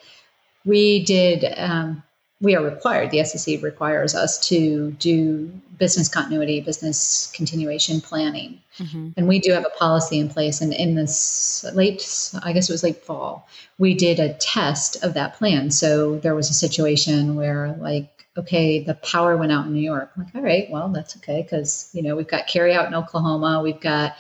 we 0.65 1.03
did. 1.03 1.45
Um, 1.57 2.03
we 2.41 2.55
are 2.55 2.63
required. 2.63 3.11
The 3.11 3.23
SEC 3.23 3.61
requires 3.61 4.15
us 4.15 4.39
to 4.47 4.91
do 4.91 5.51
business 5.77 6.07
continuity, 6.07 6.61
business 6.61 7.31
continuation 7.33 8.01
planning, 8.01 8.61
mm-hmm. 8.77 9.09
and 9.17 9.27
we 9.27 9.39
do 9.39 9.51
have 9.51 9.65
a 9.65 9.77
policy 9.77 10.19
in 10.19 10.29
place. 10.29 10.61
And 10.61 10.73
in 10.73 10.95
this 10.95 11.65
late, 11.73 12.31
I 12.41 12.53
guess 12.53 12.69
it 12.69 12.73
was 12.73 12.83
late 12.83 13.03
fall, 13.03 13.47
we 13.77 13.93
did 13.93 14.19
a 14.19 14.33
test 14.35 15.03
of 15.03 15.13
that 15.15 15.35
plan. 15.35 15.71
So 15.71 16.17
there 16.17 16.35
was 16.35 16.49
a 16.49 16.53
situation 16.53 17.35
where, 17.35 17.75
like, 17.79 18.25
okay, 18.37 18.81
the 18.81 18.93
power 18.95 19.35
went 19.35 19.51
out 19.51 19.65
in 19.65 19.73
New 19.73 19.81
York. 19.81 20.11
I'm 20.15 20.23
like, 20.23 20.35
all 20.35 20.41
right, 20.41 20.69
well, 20.69 20.87
that's 20.89 21.17
okay 21.17 21.41
because 21.41 21.89
you 21.93 22.01
know 22.01 22.15
we've 22.15 22.27
got 22.27 22.47
carry 22.47 22.73
out 22.73 22.87
in 22.87 22.95
Oklahoma, 22.95 23.61
we've 23.61 23.81
got 23.81 24.15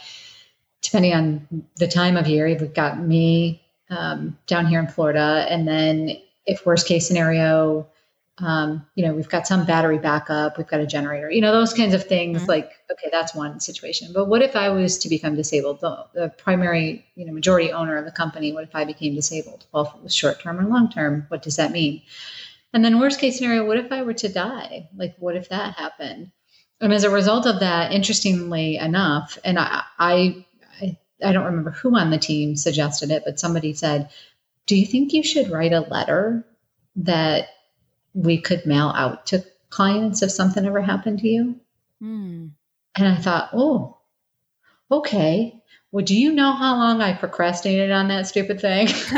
depending 0.81 1.13
on 1.13 1.65
the 1.75 1.87
time 1.87 2.17
of 2.17 2.27
year, 2.27 2.47
we've 2.47 2.73
got 2.73 2.99
me 2.99 3.61
um, 3.89 4.37
down 4.47 4.65
here 4.65 4.79
in 4.79 4.87
Florida, 4.87 5.45
and 5.49 5.67
then 5.67 6.17
if 6.45 6.65
worst 6.65 6.87
case 6.87 7.07
scenario 7.07 7.87
um, 8.41 8.85
you 8.95 9.05
know, 9.05 9.13
we've 9.13 9.29
got 9.29 9.47
some 9.47 9.65
battery 9.65 9.97
backup, 9.97 10.57
we've 10.57 10.67
got 10.67 10.79
a 10.79 10.87
generator, 10.87 11.29
you 11.29 11.41
know, 11.41 11.51
those 11.51 11.73
kinds 11.73 11.93
of 11.93 12.05
things. 12.05 12.39
Mm-hmm. 12.39 12.49
Like, 12.49 12.71
okay, 12.91 13.09
that's 13.11 13.35
one 13.35 13.59
situation. 13.59 14.11
But 14.13 14.25
what 14.25 14.41
if 14.41 14.55
I 14.55 14.69
was 14.69 14.97
to 14.99 15.09
become 15.09 15.35
disabled? 15.35 15.81
The, 15.81 16.05
the, 16.13 16.29
primary, 16.29 17.05
you 17.15 17.25
know, 17.25 17.33
majority 17.33 17.71
owner 17.71 17.97
of 17.97 18.05
the 18.05 18.11
company, 18.11 18.53
what 18.53 18.63
if 18.63 18.75
I 18.75 18.85
became 18.85 19.15
disabled? 19.15 19.65
Well, 19.71 19.87
if 19.87 19.95
it 19.95 20.03
was 20.03 20.15
short 20.15 20.39
term 20.41 20.59
or 20.59 20.65
long 20.65 20.89
term, 20.89 21.25
what 21.29 21.41
does 21.41 21.57
that 21.57 21.71
mean? 21.71 22.01
And 22.73 22.85
then, 22.85 22.99
worst 22.99 23.19
case 23.19 23.37
scenario, 23.37 23.65
what 23.65 23.77
if 23.77 23.91
I 23.91 24.03
were 24.03 24.13
to 24.13 24.29
die? 24.29 24.89
Like, 24.95 25.15
what 25.17 25.35
if 25.35 25.49
that 25.49 25.75
happened? 25.75 26.31
And 26.81 26.93
as 26.93 27.03
a 27.03 27.09
result 27.09 27.45
of 27.45 27.59
that, 27.59 27.91
interestingly 27.91 28.77
enough, 28.77 29.37
and 29.43 29.59
I, 29.59 29.83
I, 29.97 30.45
I 30.81 30.97
I 31.23 31.33
don't 31.33 31.45
remember 31.45 31.71
who 31.71 31.97
on 31.97 32.11
the 32.11 32.17
team 32.17 32.55
suggested 32.55 33.11
it, 33.11 33.23
but 33.25 33.39
somebody 33.39 33.73
said, 33.73 34.09
Do 34.65 34.75
you 34.75 34.85
think 34.85 35.13
you 35.13 35.23
should 35.23 35.49
write 35.49 35.73
a 35.73 35.81
letter 35.81 36.45
that 36.97 37.49
we 38.13 38.41
could 38.41 38.65
mail 38.65 38.91
out 38.95 39.27
to 39.27 39.43
clients 39.69 40.21
if 40.21 40.31
something 40.31 40.65
ever 40.65 40.81
happened 40.81 41.19
to 41.19 41.27
you? 41.27 41.59
Mm. 42.01 42.51
And 42.95 43.07
I 43.07 43.15
thought, 43.15 43.49
Oh, 43.53 43.97
okay. 44.91 45.55
Well, 45.91 46.05
do 46.05 46.15
you 46.15 46.31
know 46.31 46.51
how 46.51 46.75
long 46.75 47.01
I 47.01 47.13
procrastinated 47.13 47.91
on 47.91 48.09
that 48.09 48.27
stupid 48.27 48.61
thing? 48.61 48.89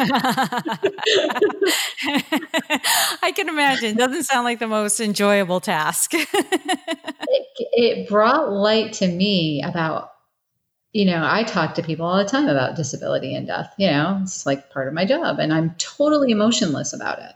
I 3.21 3.33
can 3.35 3.49
imagine. 3.49 3.97
Doesn't 3.97 4.23
sound 4.23 4.45
like 4.45 4.59
the 4.59 4.67
most 4.67 5.01
enjoyable 5.01 5.59
task. 5.59 6.13
it, 6.13 7.47
it 7.57 8.07
brought 8.07 8.53
light 8.53 8.93
to 8.93 9.07
me 9.07 9.61
about, 9.63 10.11
you 10.93 11.05
know, 11.05 11.27
I 11.29 11.43
talk 11.43 11.75
to 11.75 11.83
people 11.83 12.05
all 12.05 12.17
the 12.17 12.25
time 12.29 12.47
about 12.47 12.77
disability 12.77 13.35
and 13.35 13.47
death. 13.47 13.73
You 13.77 13.91
know, 13.91 14.19
it's 14.23 14.45
like 14.45 14.69
part 14.69 14.87
of 14.87 14.93
my 14.93 15.03
job, 15.03 15.39
and 15.39 15.53
I'm 15.53 15.75
totally 15.77 16.31
emotionless 16.31 16.93
about 16.93 17.19
it. 17.19 17.33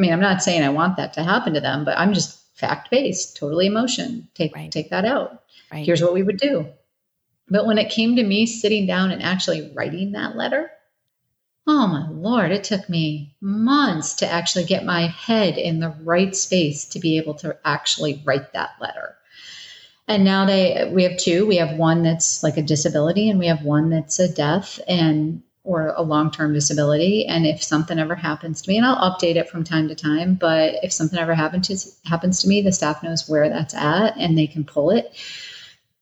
I 0.00 0.02
mean, 0.02 0.12
I'm 0.12 0.20
not 0.20 0.42
saying 0.42 0.62
I 0.62 0.70
want 0.70 0.96
that 0.96 1.12
to 1.14 1.22
happen 1.22 1.54
to 1.54 1.60
them, 1.60 1.84
but 1.84 1.98
I'm 1.98 2.14
just 2.14 2.40
fact 2.56 2.90
based, 2.90 3.36
totally 3.36 3.66
emotion. 3.66 4.28
Take 4.34 4.54
right. 4.54 4.72
take 4.72 4.90
that 4.90 5.04
out. 5.04 5.42
Right. 5.70 5.84
Here's 5.84 6.02
what 6.02 6.14
we 6.14 6.22
would 6.22 6.38
do 6.38 6.66
but 7.50 7.66
when 7.66 7.78
it 7.78 7.90
came 7.90 8.16
to 8.16 8.22
me 8.22 8.46
sitting 8.46 8.86
down 8.86 9.10
and 9.10 9.22
actually 9.22 9.72
writing 9.74 10.12
that 10.12 10.36
letter, 10.36 10.70
oh 11.66 11.88
my 11.88 12.08
Lord, 12.08 12.52
it 12.52 12.64
took 12.64 12.88
me 12.88 13.34
months 13.40 14.14
to 14.16 14.30
actually 14.30 14.64
get 14.64 14.84
my 14.84 15.08
head 15.08 15.58
in 15.58 15.80
the 15.80 15.90
right 16.04 16.34
space 16.34 16.84
to 16.86 17.00
be 17.00 17.18
able 17.18 17.34
to 17.34 17.58
actually 17.64 18.22
write 18.24 18.52
that 18.52 18.70
letter. 18.80 19.16
And 20.06 20.24
now 20.24 20.46
they 20.46 20.90
we 20.92 21.02
have 21.02 21.18
two. 21.18 21.46
We 21.46 21.56
have 21.56 21.76
one 21.76 22.02
that's 22.02 22.42
like 22.42 22.56
a 22.56 22.62
disability 22.62 23.28
and 23.30 23.38
we 23.38 23.48
have 23.48 23.62
one 23.62 23.90
that's 23.90 24.18
a 24.18 24.32
death 24.32 24.80
and 24.88 25.42
or 25.70 25.94
a 25.96 26.02
long-term 26.02 26.52
disability. 26.52 27.26
And 27.26 27.46
if 27.46 27.62
something 27.62 27.96
ever 27.96 28.16
happens 28.16 28.60
to 28.60 28.68
me, 28.68 28.76
and 28.76 28.84
I'll 28.84 29.12
update 29.12 29.36
it 29.36 29.48
from 29.48 29.62
time 29.62 29.86
to 29.86 29.94
time, 29.94 30.34
but 30.34 30.74
if 30.82 30.92
something 30.92 31.18
ever 31.18 31.34
happens 31.34 31.68
to 31.68 32.08
happens 32.08 32.42
to 32.42 32.48
me, 32.48 32.60
the 32.60 32.72
staff 32.72 33.04
knows 33.04 33.28
where 33.28 33.48
that's 33.48 33.74
at 33.74 34.16
and 34.16 34.36
they 34.36 34.48
can 34.48 34.64
pull 34.64 34.90
it 34.90 35.14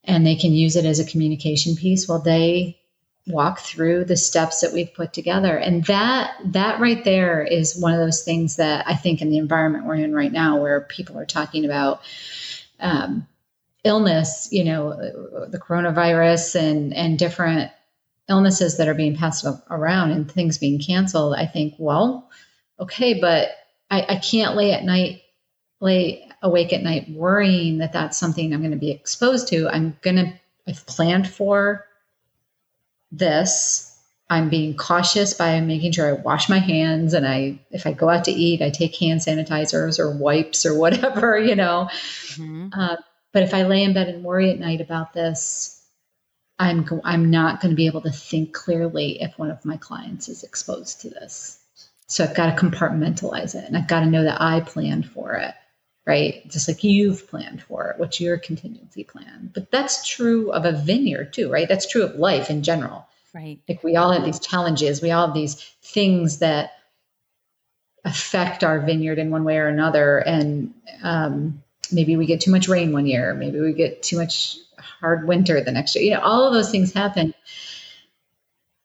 and 0.05 0.25
they 0.25 0.35
can 0.35 0.53
use 0.53 0.75
it 0.75 0.85
as 0.85 0.99
a 0.99 1.05
communication 1.05 1.75
piece 1.75 2.07
while 2.07 2.19
they 2.19 2.79
walk 3.27 3.59
through 3.59 4.05
the 4.05 4.17
steps 4.17 4.61
that 4.61 4.73
we've 4.73 4.91
put 4.95 5.13
together 5.13 5.55
and 5.55 5.85
that 5.85 6.31
that 6.43 6.79
right 6.79 7.03
there 7.03 7.43
is 7.43 7.77
one 7.77 7.93
of 7.93 7.99
those 7.99 8.23
things 8.23 8.55
that 8.55 8.83
i 8.87 8.95
think 8.95 9.21
in 9.21 9.29
the 9.29 9.37
environment 9.37 9.85
we're 9.85 9.93
in 9.93 10.15
right 10.15 10.31
now 10.31 10.59
where 10.59 10.81
people 10.81 11.15
are 11.19 11.27
talking 11.27 11.63
about 11.63 12.01
um, 12.79 13.27
illness 13.83 14.47
you 14.51 14.63
know 14.63 14.95
the 15.47 15.59
coronavirus 15.59 16.55
and 16.55 16.91
and 16.95 17.19
different 17.19 17.69
illnesses 18.29 18.77
that 18.77 18.87
are 18.87 18.93
being 18.93 19.15
passed 19.15 19.45
around 19.69 20.11
and 20.11 20.31
things 20.31 20.57
being 20.57 20.79
canceled 20.79 21.33
i 21.35 21.45
think 21.45 21.73
well 21.77 22.29
okay 22.79 23.19
but 23.19 23.49
i, 23.91 24.05
I 24.07 24.15
can't 24.17 24.55
lay 24.55 24.71
at 24.71 24.83
night 24.83 25.21
lay 25.81 26.29
awake 26.41 26.73
at 26.73 26.83
night 26.83 27.09
worrying 27.09 27.79
that 27.79 27.93
that's 27.93 28.17
something 28.17 28.53
I'm 28.53 28.61
going 28.61 28.71
to 28.71 28.77
be 28.77 28.91
exposed 28.91 29.47
to. 29.49 29.67
I'm 29.69 29.97
going 30.01 30.17
to, 30.17 30.33
I've 30.67 30.85
planned 30.85 31.27
for 31.27 31.85
this. 33.11 33.85
I'm 34.29 34.49
being 34.49 34.77
cautious 34.77 35.33
by 35.33 35.59
making 35.59 35.93
sure 35.93 36.07
I 36.07 36.21
wash 36.21 36.49
my 36.49 36.59
hands 36.59 37.13
and 37.13 37.27
I, 37.27 37.59
if 37.71 37.87
I 37.87 37.93
go 37.93 38.09
out 38.09 38.25
to 38.25 38.31
eat, 38.31 38.61
I 38.61 38.69
take 38.69 38.95
hand 38.95 39.21
sanitizers 39.21 39.99
or 39.99 40.15
wipes 40.15 40.65
or 40.65 40.77
whatever, 40.79 41.37
you 41.37 41.55
know. 41.55 41.89
Mm-hmm. 41.91 42.69
Uh, 42.73 42.97
but 43.31 43.43
if 43.43 43.53
I 43.53 43.63
lay 43.63 43.83
in 43.83 43.93
bed 43.93 44.07
and 44.07 44.23
worry 44.23 44.51
at 44.51 44.59
night 44.59 44.81
about 44.81 45.13
this, 45.13 45.78
I'm 46.59 46.87
I'm 47.03 47.31
not 47.31 47.61
going 47.61 47.71
to 47.71 47.75
be 47.75 47.87
able 47.87 48.01
to 48.01 48.11
think 48.11 48.53
clearly 48.53 49.21
if 49.21 49.37
one 49.39 49.49
of 49.49 49.63
my 49.65 49.77
clients 49.77 50.27
is 50.27 50.43
exposed 50.43 51.01
to 51.01 51.09
this. 51.09 51.57
So 52.07 52.23
I've 52.23 52.35
got 52.35 52.55
to 52.55 52.65
compartmentalize 52.65 53.55
it, 53.55 53.65
and 53.65 53.77
I've 53.77 53.87
got 53.87 54.01
to 54.01 54.07
know 54.07 54.23
that 54.23 54.41
I 54.41 54.59
planned 54.61 55.09
for 55.09 55.35
it 55.35 55.53
right? 56.09 56.49
Just 56.49 56.67
like 56.67 56.83
you've 56.83 57.29
planned 57.29 57.61
for 57.61 57.91
it. 57.91 57.99
What's 57.99 58.19
your 58.19 58.39
contingency 58.39 59.03
plan? 59.03 59.51
But 59.53 59.69
that's 59.69 60.07
true 60.07 60.51
of 60.51 60.65
a 60.65 60.71
vineyard 60.71 61.33
too, 61.33 61.51
right? 61.51 61.67
That's 61.69 61.87
true 61.87 62.01
of 62.01 62.15
life 62.15 62.49
in 62.49 62.63
general. 62.63 63.07
Right. 63.31 63.59
Like 63.69 63.83
we 63.83 63.95
all 63.95 64.11
have 64.11 64.25
these 64.25 64.39
challenges, 64.39 65.03
we 65.03 65.11
all 65.11 65.27
have 65.27 65.35
these 65.35 65.61
things 65.83 66.39
that 66.39 66.71
affect 68.03 68.63
our 68.63 68.79
vineyard 68.79 69.19
in 69.19 69.29
one 69.29 69.43
way 69.43 69.57
or 69.57 69.67
another. 69.67 70.17
And 70.17 70.73
um, 71.03 71.61
maybe 71.91 72.17
we 72.17 72.25
get 72.25 72.41
too 72.41 72.49
much 72.49 72.67
rain 72.67 72.91
one 72.91 73.05
year, 73.05 73.35
maybe 73.35 73.59
we 73.59 73.73
get 73.73 74.01
too 74.01 74.17
much 74.17 74.57
hard 74.81 75.27
winter 75.27 75.61
the 75.61 75.71
next 75.71 75.95
year. 75.95 76.03
You 76.03 76.11
know, 76.11 76.21
all 76.21 76.47
of 76.47 76.53
those 76.53 76.71
things 76.71 76.93
happen. 76.93 77.33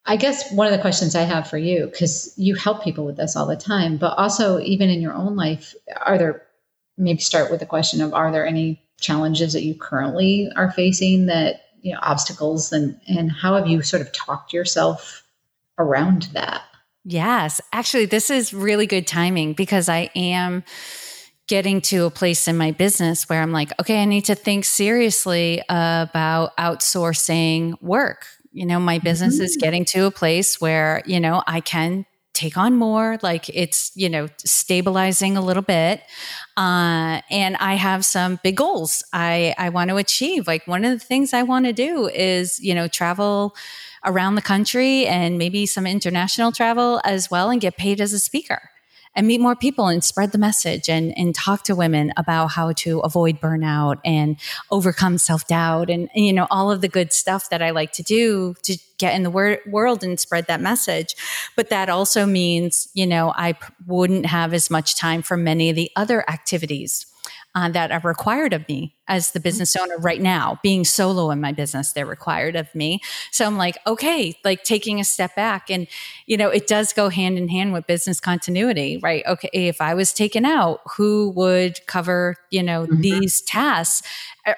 I 0.07 0.17
guess 0.17 0.53
one 0.53 0.67
of 0.67 0.73
the 0.73 0.81
questions 0.81 1.15
I 1.15 1.23
have 1.23 1.49
for 1.49 1.57
you, 1.57 1.87
because 1.87 2.35
you 2.37 2.55
help 2.55 2.85
people 2.85 3.07
with 3.07 3.17
this 3.17 3.37
all 3.37 3.47
the 3.47 3.57
time, 3.57 3.97
but 3.97 4.19
also 4.19 4.61
even 4.61 4.91
in 4.91 5.01
your 5.01 5.15
own 5.15 5.35
life, 5.35 5.75
are 6.05 6.19
there 6.19 6.43
maybe 6.97 7.21
start 7.21 7.51
with 7.51 7.61
the 7.61 7.67
question 7.67 8.01
of 8.01 8.15
are 8.15 8.31
there 8.31 8.47
any 8.47 8.83
challenges 9.01 9.53
that 9.53 9.65
you 9.65 9.75
currently 9.75 10.51
are 10.57 10.71
facing 10.71 11.27
that 11.27 11.63
you 11.83 11.93
know 11.93 11.99
obstacles 12.03 12.73
and 12.73 12.99
and 13.09 13.31
how 13.31 13.55
have 13.55 13.67
you 13.67 13.83
sort 13.83 14.01
of 14.01 14.13
talked 14.13 14.53
yourself 14.53 15.25
around 15.79 16.25
that 16.33 16.63
yes 17.05 17.61
actually 17.73 18.07
this 18.07 18.31
is 18.31 18.55
really 18.55 18.87
good 18.87 19.07
timing 19.07 19.53
because 19.53 19.89
i 19.89 20.09
am 20.15 20.63
getting 21.47 21.81
to 21.81 22.07
a 22.07 22.11
place 22.11 22.49
in 22.49 22.57
my 22.57 22.71
business 22.71 23.29
where 23.29 23.43
i'm 23.43 23.53
like 23.53 23.73
okay 23.81 24.01
i 24.03 24.05
need 24.05 24.25
to 24.25 24.35
think 24.35 24.65
seriously 24.65 25.63
about 25.69 26.57
outsourcing 26.57 27.81
work. 27.83 28.27
You 28.53 28.67
know 28.67 28.79
my 28.79 28.99
business 28.99 29.37
mm-hmm. 29.37 29.45
is 29.45 29.57
getting 29.57 29.85
to 29.87 30.07
a 30.07 30.11
place 30.11 30.61
where 30.61 31.03
you 31.07 31.21
know 31.21 31.43
i 31.47 31.61
can 31.61 32.07
take 32.33 32.57
on 32.57 32.77
more 32.77 33.19
like 33.23 33.49
it's 33.49 33.93
you 33.95 34.09
know 34.09 34.29
stabilizing 34.39 35.37
a 35.37 35.41
little 35.41 35.63
bit. 35.63 36.03
Uh, 36.57 37.21
and 37.31 37.57
i 37.57 37.75
have 37.75 38.05
some 38.05 38.39
big 38.43 38.57
goals 38.57 39.03
i 39.13 39.55
i 39.59 39.69
want 39.69 39.91
to 39.91 39.97
achieve. 39.97 40.47
Like 40.47 40.67
one 40.67 40.85
of 40.85 40.93
the 40.93 41.05
things 41.05 41.33
i 41.33 41.43
want 41.43 41.67
to 41.67 41.73
do 41.73 42.09
is 42.09 42.61
you 42.61 42.75
know 42.75 42.89
travel 42.89 43.55
around 44.05 44.35
the 44.35 44.43
country 44.43 45.07
and 45.07 45.39
maybe 45.39 45.67
some 45.67 45.87
international 45.87 46.53
travel 46.53 47.01
as 47.05 47.31
well 47.31 47.51
and 47.51 47.61
get 47.61 47.77
paid 47.77 48.01
as 48.01 48.13
a 48.13 48.19
speaker 48.19 48.71
and 49.15 49.27
meet 49.27 49.41
more 49.41 49.57
people 49.57 49.89
and 49.89 50.03
spread 50.03 50.33
the 50.33 50.39
message 50.39 50.89
and, 50.89 51.17
and 51.17 51.35
talk 51.35 51.63
to 51.65 51.75
women 51.75 52.13
about 52.17 52.49
how 52.49 52.73
to 52.73 53.01
avoid 53.01 53.41
burnout 53.41 53.99
and 54.05 54.37
overcome 54.71 55.19
self 55.19 55.47
doubt 55.47 55.91
and, 55.91 56.09
and, 56.15 56.25
you 56.25 56.33
know, 56.33 56.47
all 56.51 56.71
of 56.71 56.81
the 56.81 56.89
good 56.89 57.13
stuff 57.13 57.51
that 57.51 57.63
I 57.63 57.71
like 57.71 57.93
to 57.93 58.03
do 58.03 58.55
to 58.63 58.77
get 58.99 59.15
in 59.15 59.23
the 59.23 59.31
wor- 59.31 59.61
world 59.67 60.03
and 60.03 60.19
spread 60.19 60.47
that 60.47 60.61
message. 60.61 61.15
But 61.57 61.71
that 61.71 61.89
also 61.89 62.27
means, 62.27 62.89
you 62.95 63.07
know, 63.07 63.33
I 63.37 63.53
p- 63.53 63.67
wouldn't 63.87 64.27
have 64.27 64.55
as 64.55 64.71
much 64.71 64.97
time 64.97 65.23
for 65.23 65.37
many 65.37 65.71
of 65.71 65.77
the 65.77 65.91
other 65.97 66.29
activities 66.29 67.07
uh, 67.55 67.69
that 67.71 67.93
are 67.93 68.01
required 68.01 68.53
of 68.53 68.69
me 68.69 68.95
as 69.07 69.33
the 69.33 69.41
business 69.41 69.77
owner 69.77 69.99
right 69.99 70.21
now, 70.21 70.59
being 70.63 70.85
solo 70.85 71.31
in 71.31 71.41
my 71.41 71.53
business, 71.53 71.93
they're 71.93 72.07
required 72.07 72.57
of 72.57 72.75
me. 72.75 73.01
So 73.31 73.45
I'm 73.45 73.57
like, 73.57 73.77
okay, 73.87 74.39
like 74.45 74.65
taking 74.65 74.99
a 74.99 75.05
step 75.05 75.37
back. 75.37 75.71
And, 75.71 75.87
you 76.27 76.37
know, 76.37 76.49
it 76.49 76.67
does 76.67 76.93
go 76.93 77.11
hand 77.11 77.37
in 77.37 77.49
hand 77.49 77.73
with 77.73 77.87
business 77.87 78.21
continuity, 78.21 78.99
right? 79.03 79.25
Okay, 79.27 79.51
if 79.53 79.81
I 79.81 79.95
was 79.95 80.13
taken 80.13 80.45
out, 80.45 80.81
who 80.97 81.31
would 81.37 81.87
cover, 81.87 82.37
you 82.51 82.63
know, 82.63 82.85
mm-hmm. 82.85 83.01
these 83.01 83.43
tasks? 83.43 84.07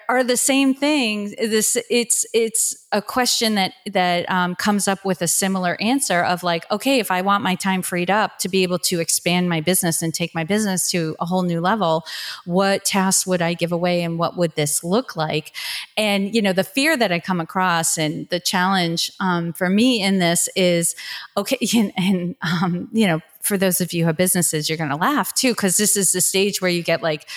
Are 0.08 0.24
the 0.24 0.36
same 0.36 0.74
thing. 0.74 1.32
This 1.38 1.76
it's 1.88 2.26
it's 2.34 2.86
a 2.90 3.00
question 3.00 3.54
that 3.54 3.72
that 3.92 4.28
um, 4.28 4.56
comes 4.56 4.88
up 4.88 5.04
with 5.04 5.22
a 5.22 5.28
similar 5.28 5.76
answer 5.80 6.24
of 6.24 6.42
like, 6.42 6.68
okay, 6.72 6.98
if 6.98 7.12
I 7.12 7.22
want 7.22 7.44
my 7.44 7.54
time 7.54 7.82
freed 7.82 8.10
up 8.10 8.38
to 8.40 8.48
be 8.48 8.64
able 8.64 8.80
to 8.80 8.98
expand 8.98 9.48
my 9.48 9.60
business 9.60 10.02
and 10.02 10.12
take 10.12 10.34
my 10.34 10.42
business 10.42 10.90
to 10.90 11.14
a 11.20 11.24
whole 11.26 11.42
new 11.42 11.60
level, 11.60 12.04
what 12.46 12.84
tasks 12.84 13.28
would 13.28 13.40
I 13.40 13.54
give 13.54 13.70
away 13.70 14.02
and 14.02 14.18
what 14.18 14.35
would 14.36 14.54
this 14.54 14.84
look 14.84 15.16
like? 15.16 15.54
And, 15.96 16.34
you 16.34 16.42
know, 16.42 16.52
the 16.52 16.64
fear 16.64 16.96
that 16.96 17.12
I 17.12 17.20
come 17.20 17.40
across 17.40 17.98
and 17.98 18.28
the 18.28 18.40
challenge 18.40 19.10
um, 19.20 19.52
for 19.52 19.68
me 19.68 20.02
in 20.02 20.18
this 20.18 20.48
is 20.56 20.94
okay, 21.36 21.58
and, 21.74 21.92
and 21.96 22.36
um, 22.42 22.88
you 22.92 23.06
know, 23.06 23.20
for 23.46 23.56
those 23.56 23.80
of 23.80 23.92
you 23.92 24.02
who 24.02 24.06
have 24.08 24.16
businesses, 24.16 24.68
you're 24.68 24.76
going 24.76 24.90
to 24.90 24.96
laugh 24.96 25.32
too, 25.34 25.52
because 25.52 25.76
this 25.76 25.96
is 25.96 26.12
the 26.12 26.20
stage 26.20 26.60
where 26.60 26.70
you 26.70 26.82
get 26.82 27.02
like, 27.02 27.28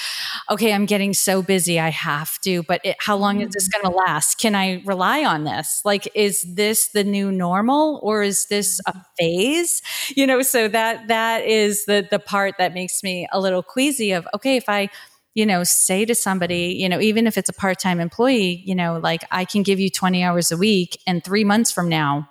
okay, 0.49 0.73
I'm 0.73 0.85
getting 0.85 1.13
so 1.13 1.41
busy, 1.41 1.79
I 1.79 1.89
have 1.89 2.39
to, 2.41 2.63
but 2.63 2.81
it, 2.83 2.95
how 2.99 3.15
long 3.15 3.41
is 3.41 3.49
this 3.53 3.69
mm. 3.69 3.73
going 3.73 3.93
to 3.93 3.97
last? 3.97 4.39
Can 4.39 4.55
I 4.55 4.81
rely 4.85 5.23
on 5.23 5.43
this? 5.43 5.81
Like, 5.85 6.09
is 6.15 6.41
this 6.41 6.89
the 6.89 7.03
new 7.03 7.31
normal 7.31 7.99
or 8.01 8.23
is 8.23 8.47
this 8.47 8.81
a 8.87 8.95
phase? 9.17 9.81
You 10.15 10.25
know, 10.25 10.41
so 10.41 10.67
that 10.67 11.07
that 11.07 11.45
is 11.45 11.85
the 11.85 12.07
the 12.09 12.19
part 12.19 12.55
that 12.57 12.73
makes 12.73 13.03
me 13.03 13.27
a 13.31 13.39
little 13.39 13.63
queasy 13.63 14.11
of 14.11 14.27
okay, 14.33 14.57
if 14.57 14.67
I 14.67 14.89
you 15.33 15.45
know, 15.45 15.63
say 15.63 16.05
to 16.05 16.15
somebody, 16.15 16.75
you 16.79 16.89
know, 16.89 16.99
even 16.99 17.27
if 17.27 17.37
it's 17.37 17.49
a 17.49 17.53
part 17.53 17.79
time 17.79 17.99
employee, 17.99 18.63
you 18.65 18.75
know, 18.75 18.99
like 19.01 19.23
I 19.31 19.45
can 19.45 19.63
give 19.63 19.79
you 19.79 19.89
20 19.89 20.23
hours 20.23 20.51
a 20.51 20.57
week 20.57 20.99
and 21.05 21.23
three 21.23 21.43
months 21.43 21.71
from 21.71 21.87
now, 21.87 22.29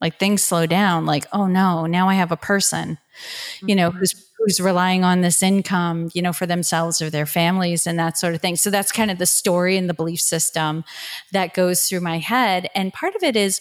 like 0.00 0.18
things 0.18 0.42
slow 0.42 0.66
down, 0.66 1.06
like, 1.06 1.26
oh 1.32 1.46
no, 1.46 1.86
now 1.86 2.08
I 2.08 2.14
have 2.14 2.32
a 2.32 2.36
person, 2.36 2.98
mm-hmm. 2.98 3.68
you 3.68 3.74
know, 3.74 3.90
mm-hmm. 3.90 3.98
who's 3.98 4.30
who's 4.40 4.58
relying 4.58 5.04
on 5.04 5.20
this 5.20 5.42
income, 5.42 6.08
you 6.14 6.22
know, 6.22 6.32
for 6.32 6.46
themselves 6.46 7.02
or 7.02 7.10
their 7.10 7.26
families 7.26 7.86
and 7.86 7.98
that 7.98 8.16
sort 8.16 8.34
of 8.34 8.40
thing. 8.40 8.56
So 8.56 8.70
that's 8.70 8.90
kind 8.90 9.10
of 9.10 9.18
the 9.18 9.26
story 9.26 9.76
and 9.76 9.86
the 9.86 9.92
belief 9.92 10.20
system 10.20 10.84
that 11.32 11.52
goes 11.52 11.86
through 11.86 12.00
my 12.00 12.18
head. 12.18 12.68
And 12.74 12.90
part 12.90 13.14
of 13.14 13.22
it 13.22 13.36
is 13.36 13.60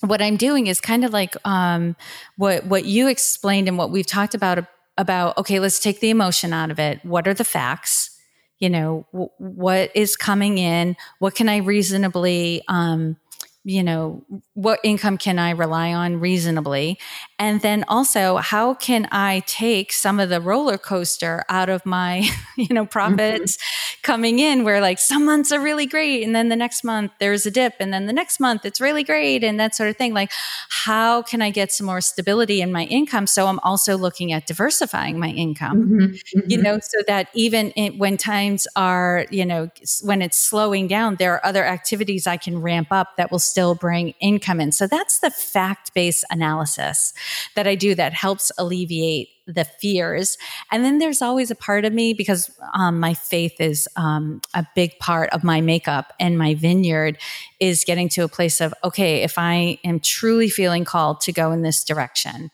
what 0.00 0.20
I'm 0.20 0.36
doing 0.36 0.66
is 0.66 0.80
kind 0.80 1.04
of 1.04 1.12
like 1.12 1.36
um, 1.46 1.96
what 2.36 2.66
what 2.66 2.84
you 2.84 3.08
explained 3.08 3.68
and 3.68 3.78
what 3.78 3.90
we've 3.90 4.06
talked 4.06 4.34
about 4.34 4.66
about. 4.98 5.36
Okay, 5.38 5.58
let's 5.60 5.78
take 5.80 6.00
the 6.00 6.10
emotion 6.10 6.52
out 6.52 6.70
of 6.70 6.78
it. 6.78 7.04
What 7.04 7.28
are 7.28 7.34
the 7.34 7.44
facts? 7.44 8.10
You 8.58 8.70
know, 8.70 9.06
w- 9.12 9.30
what 9.38 9.90
is 9.94 10.16
coming 10.16 10.58
in? 10.58 10.96
What 11.18 11.34
can 11.34 11.48
I 11.48 11.58
reasonably 11.58 12.62
um, 12.68 13.16
you 13.66 13.82
know, 13.82 14.24
what 14.54 14.78
income 14.84 15.18
can 15.18 15.40
I 15.40 15.50
rely 15.50 15.92
on 15.92 16.20
reasonably? 16.20 17.00
And 17.38 17.60
then 17.60 17.84
also, 17.86 18.36
how 18.38 18.72
can 18.72 19.08
I 19.12 19.40
take 19.46 19.92
some 19.92 20.18
of 20.18 20.30
the 20.30 20.40
roller 20.40 20.78
coaster 20.78 21.44
out 21.50 21.68
of 21.68 21.84
my, 21.84 22.28
you 22.56 22.74
know, 22.74 22.86
profits 22.86 23.56
mm-hmm. 23.56 24.00
coming 24.02 24.38
in 24.38 24.64
where 24.64 24.80
like 24.80 24.98
some 24.98 25.26
months 25.26 25.52
are 25.52 25.60
really 25.60 25.84
great. 25.84 26.22
And 26.22 26.34
then 26.34 26.48
the 26.48 26.56
next 26.56 26.82
month 26.82 27.12
there's 27.18 27.44
a 27.44 27.50
dip. 27.50 27.74
And 27.78 27.92
then 27.92 28.06
the 28.06 28.12
next 28.12 28.40
month 28.40 28.64
it's 28.64 28.80
really 28.80 29.04
great. 29.04 29.44
And 29.44 29.60
that 29.60 29.74
sort 29.74 29.90
of 29.90 29.96
thing. 29.96 30.14
Like, 30.14 30.30
how 30.70 31.20
can 31.22 31.42
I 31.42 31.50
get 31.50 31.72
some 31.72 31.86
more 31.86 32.00
stability 32.00 32.62
in 32.62 32.72
my 32.72 32.84
income? 32.84 33.26
So 33.26 33.48
I'm 33.48 33.58
also 33.60 33.98
looking 33.98 34.32
at 34.32 34.46
diversifying 34.46 35.18
my 35.18 35.28
income, 35.28 35.82
mm-hmm. 35.82 36.38
Mm-hmm. 36.38 36.50
you 36.50 36.62
know, 36.62 36.78
so 36.80 36.98
that 37.06 37.28
even 37.34 37.70
in, 37.72 37.98
when 37.98 38.16
times 38.16 38.66
are, 38.76 39.26
you 39.30 39.44
know, 39.44 39.68
when 40.02 40.22
it's 40.22 40.38
slowing 40.38 40.86
down, 40.86 41.16
there 41.16 41.34
are 41.34 41.44
other 41.44 41.66
activities 41.66 42.26
I 42.26 42.38
can 42.38 42.62
ramp 42.62 42.88
up 42.90 43.16
that 43.18 43.30
will 43.30 43.38
still 43.40 43.74
bring 43.74 44.14
income 44.20 44.58
in. 44.58 44.72
So 44.72 44.86
that's 44.86 45.18
the 45.18 45.30
fact 45.30 45.92
based 45.92 46.24
analysis 46.30 47.12
that 47.54 47.66
I 47.66 47.74
do 47.74 47.94
that 47.94 48.12
helps 48.12 48.50
alleviate 48.58 49.28
the 49.46 49.64
fears. 49.64 50.36
And 50.72 50.84
then 50.84 50.98
there's 50.98 51.22
always 51.22 51.50
a 51.50 51.54
part 51.54 51.84
of 51.84 51.92
me 51.92 52.14
because 52.14 52.50
um, 52.74 52.98
my 52.98 53.14
faith 53.14 53.60
is 53.60 53.88
um, 53.96 54.40
a 54.54 54.66
big 54.74 54.98
part 54.98 55.30
of 55.30 55.44
my 55.44 55.60
makeup 55.60 56.12
and 56.18 56.36
my 56.36 56.54
vineyard 56.54 57.18
is 57.60 57.84
getting 57.84 58.08
to 58.10 58.22
a 58.22 58.28
place 58.28 58.60
of, 58.60 58.74
okay, 58.82 59.22
if 59.22 59.38
I 59.38 59.78
am 59.84 60.00
truly 60.00 60.48
feeling 60.48 60.84
called 60.84 61.20
to 61.22 61.32
go 61.32 61.52
in 61.52 61.62
this 61.62 61.84
direction, 61.84 62.50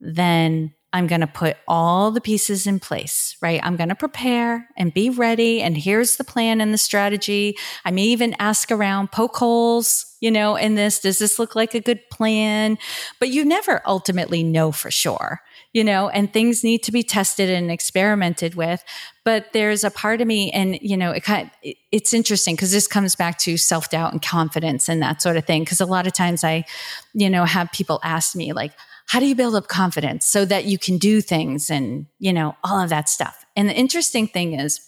then 0.00 0.74
I'm 0.96 1.06
going 1.06 1.20
to 1.20 1.26
put 1.26 1.58
all 1.68 2.10
the 2.10 2.22
pieces 2.22 2.66
in 2.66 2.80
place, 2.80 3.36
right? 3.42 3.60
I'm 3.62 3.76
going 3.76 3.90
to 3.90 3.94
prepare 3.94 4.66
and 4.78 4.94
be 4.94 5.10
ready. 5.10 5.60
And 5.60 5.76
here's 5.76 6.16
the 6.16 6.24
plan 6.24 6.62
and 6.62 6.72
the 6.72 6.78
strategy. 6.78 7.58
I 7.84 7.90
may 7.90 8.04
even 8.04 8.34
ask 8.38 8.72
around, 8.72 9.12
poke 9.12 9.36
holes, 9.36 10.16
you 10.20 10.30
know, 10.30 10.56
in 10.56 10.74
this. 10.74 11.00
Does 11.00 11.18
this 11.18 11.38
look 11.38 11.54
like 11.54 11.74
a 11.74 11.80
good 11.80 12.00
plan? 12.10 12.78
But 13.20 13.28
you 13.28 13.44
never 13.44 13.82
ultimately 13.84 14.42
know 14.42 14.72
for 14.72 14.90
sure, 14.90 15.42
you 15.74 15.84
know, 15.84 16.08
and 16.08 16.32
things 16.32 16.64
need 16.64 16.82
to 16.84 16.92
be 16.92 17.02
tested 17.02 17.50
and 17.50 17.70
experimented 17.70 18.54
with. 18.54 18.82
But 19.22 19.52
there's 19.52 19.84
a 19.84 19.90
part 19.90 20.22
of 20.22 20.26
me, 20.26 20.50
and, 20.52 20.78
you 20.80 20.96
know, 20.96 21.10
it 21.10 21.24
kind 21.24 21.50
of, 21.62 21.72
it's 21.92 22.14
interesting 22.14 22.54
because 22.56 22.72
this 22.72 22.86
comes 22.86 23.14
back 23.16 23.36
to 23.40 23.58
self 23.58 23.90
doubt 23.90 24.12
and 24.12 24.22
confidence 24.22 24.88
and 24.88 25.02
that 25.02 25.20
sort 25.20 25.36
of 25.36 25.44
thing. 25.44 25.62
Because 25.62 25.82
a 25.82 25.86
lot 25.86 26.06
of 26.06 26.14
times 26.14 26.42
I, 26.42 26.64
you 27.12 27.28
know, 27.28 27.44
have 27.44 27.70
people 27.72 28.00
ask 28.02 28.34
me, 28.34 28.54
like, 28.54 28.72
how 29.06 29.20
do 29.20 29.26
you 29.26 29.34
build 29.34 29.54
up 29.54 29.68
confidence 29.68 30.26
so 30.26 30.44
that 30.44 30.64
you 30.64 30.78
can 30.78 30.98
do 30.98 31.20
things 31.20 31.70
and, 31.70 32.06
you 32.18 32.32
know, 32.32 32.56
all 32.64 32.80
of 32.80 32.90
that 32.90 33.08
stuff. 33.08 33.44
And 33.54 33.68
the 33.68 33.74
interesting 33.74 34.26
thing 34.26 34.58
is 34.58 34.80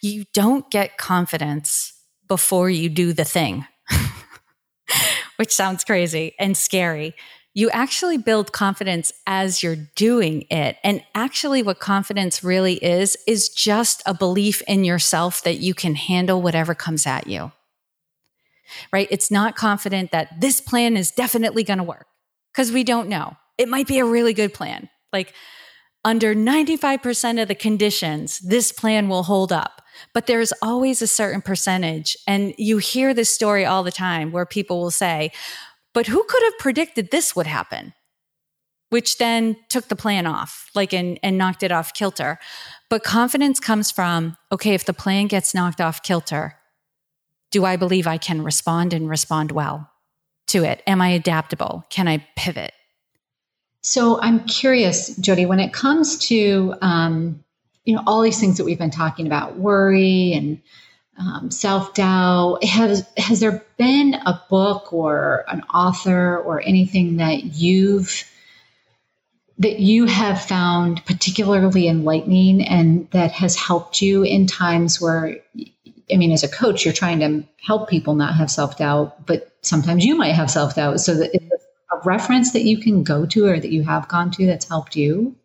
you 0.00 0.24
don't 0.34 0.68
get 0.70 0.98
confidence 0.98 1.92
before 2.26 2.70
you 2.70 2.88
do 2.88 3.12
the 3.12 3.24
thing, 3.24 3.66
which 5.36 5.52
sounds 5.52 5.84
crazy 5.84 6.34
and 6.38 6.56
scary. 6.56 7.14
You 7.54 7.70
actually 7.70 8.18
build 8.18 8.52
confidence 8.52 9.12
as 9.26 9.62
you're 9.62 9.76
doing 9.94 10.46
it. 10.50 10.76
And 10.82 11.04
actually, 11.14 11.62
what 11.62 11.78
confidence 11.78 12.42
really 12.42 12.74
is, 12.82 13.16
is 13.26 13.50
just 13.50 14.02
a 14.06 14.14
belief 14.14 14.62
in 14.62 14.84
yourself 14.84 15.42
that 15.42 15.58
you 15.58 15.74
can 15.74 15.94
handle 15.94 16.40
whatever 16.40 16.74
comes 16.74 17.06
at 17.06 17.26
you. 17.26 17.52
Right? 18.90 19.06
It's 19.10 19.30
not 19.30 19.54
confident 19.54 20.12
that 20.12 20.40
this 20.40 20.62
plan 20.62 20.96
is 20.96 21.10
definitely 21.10 21.62
going 21.62 21.78
to 21.78 21.84
work 21.84 22.06
because 22.52 22.70
we 22.72 22.84
don't 22.84 23.08
know. 23.08 23.36
It 23.58 23.68
might 23.68 23.86
be 23.86 23.98
a 23.98 24.04
really 24.04 24.34
good 24.34 24.54
plan. 24.54 24.88
Like 25.12 25.34
under 26.04 26.34
95% 26.34 27.40
of 27.40 27.48
the 27.48 27.54
conditions, 27.54 28.40
this 28.40 28.72
plan 28.72 29.08
will 29.08 29.22
hold 29.22 29.52
up. 29.52 29.82
But 30.14 30.26
there's 30.26 30.52
always 30.62 31.00
a 31.00 31.06
certain 31.06 31.42
percentage. 31.42 32.16
And 32.26 32.54
you 32.58 32.78
hear 32.78 33.14
this 33.14 33.32
story 33.32 33.64
all 33.64 33.82
the 33.82 33.92
time 33.92 34.32
where 34.32 34.46
people 34.46 34.80
will 34.80 34.90
say, 34.90 35.30
but 35.94 36.06
who 36.06 36.24
could 36.24 36.42
have 36.42 36.58
predicted 36.58 37.10
this 37.10 37.36
would 37.36 37.46
happen? 37.46 37.92
Which 38.88 39.18
then 39.18 39.56
took 39.68 39.88
the 39.88 39.96
plan 39.96 40.26
off, 40.26 40.70
like, 40.74 40.92
and, 40.92 41.18
and 41.22 41.38
knocked 41.38 41.62
it 41.62 41.72
off 41.72 41.94
kilter. 41.94 42.38
But 42.90 43.04
confidence 43.04 43.60
comes 43.60 43.90
from, 43.90 44.36
okay, 44.50 44.74
if 44.74 44.84
the 44.84 44.92
plan 44.92 45.28
gets 45.28 45.54
knocked 45.54 45.80
off 45.80 46.02
kilter, 46.02 46.56
do 47.50 47.64
I 47.64 47.76
believe 47.76 48.06
I 48.06 48.18
can 48.18 48.42
respond 48.42 48.92
and 48.92 49.08
respond 49.08 49.52
well? 49.52 49.91
To 50.52 50.64
it? 50.64 50.82
Am 50.86 51.00
I 51.00 51.08
adaptable? 51.08 51.84
Can 51.88 52.08
I 52.08 52.26
pivot? 52.36 52.72
So 53.82 54.20
I'm 54.20 54.44
curious, 54.44 55.16
Jodi, 55.16 55.46
when 55.46 55.60
it 55.60 55.72
comes 55.72 56.18
to 56.28 56.74
um, 56.82 57.42
you 57.84 57.96
know 57.96 58.02
all 58.06 58.22
these 58.22 58.38
things 58.38 58.58
that 58.58 58.64
we've 58.64 58.78
been 58.78 58.90
talking 58.90 59.26
about, 59.26 59.56
worry 59.56 60.32
and 60.34 60.60
um, 61.18 61.50
self 61.50 61.94
doubt, 61.94 62.64
has 62.64 63.06
has 63.16 63.40
there 63.40 63.64
been 63.76 64.14
a 64.14 64.40
book 64.48 64.92
or 64.92 65.44
an 65.48 65.62
author 65.74 66.38
or 66.38 66.60
anything 66.60 67.16
that 67.16 67.44
you've 67.44 68.24
that 69.58 69.78
you 69.78 70.06
have 70.06 70.42
found 70.42 71.04
particularly 71.06 71.86
enlightening 71.86 72.62
and 72.62 73.08
that 73.12 73.32
has 73.32 73.54
helped 73.54 74.02
you 74.02 74.22
in 74.22 74.46
times 74.46 75.00
where 75.00 75.38
I 76.12 76.16
mean, 76.16 76.32
as 76.32 76.42
a 76.42 76.48
coach, 76.48 76.84
you're 76.84 76.94
trying 76.94 77.20
to 77.20 77.44
help 77.60 77.88
people 77.88 78.14
not 78.14 78.34
have 78.34 78.50
self 78.50 78.78
doubt, 78.78 79.26
but 79.26 79.50
sometimes 79.62 80.04
you 80.04 80.16
might 80.16 80.32
have 80.34 80.50
self 80.50 80.74
doubt. 80.74 81.00
So 81.00 81.14
that 81.14 81.51
a 81.92 81.98
reference 82.04 82.52
that 82.52 82.62
you 82.62 82.78
can 82.78 83.02
go 83.02 83.26
to 83.26 83.46
or 83.46 83.60
that 83.60 83.70
you 83.70 83.82
have 83.82 84.08
gone 84.08 84.30
to 84.32 84.46
that's 84.46 84.68
helped 84.68 84.96
you? 84.96 85.36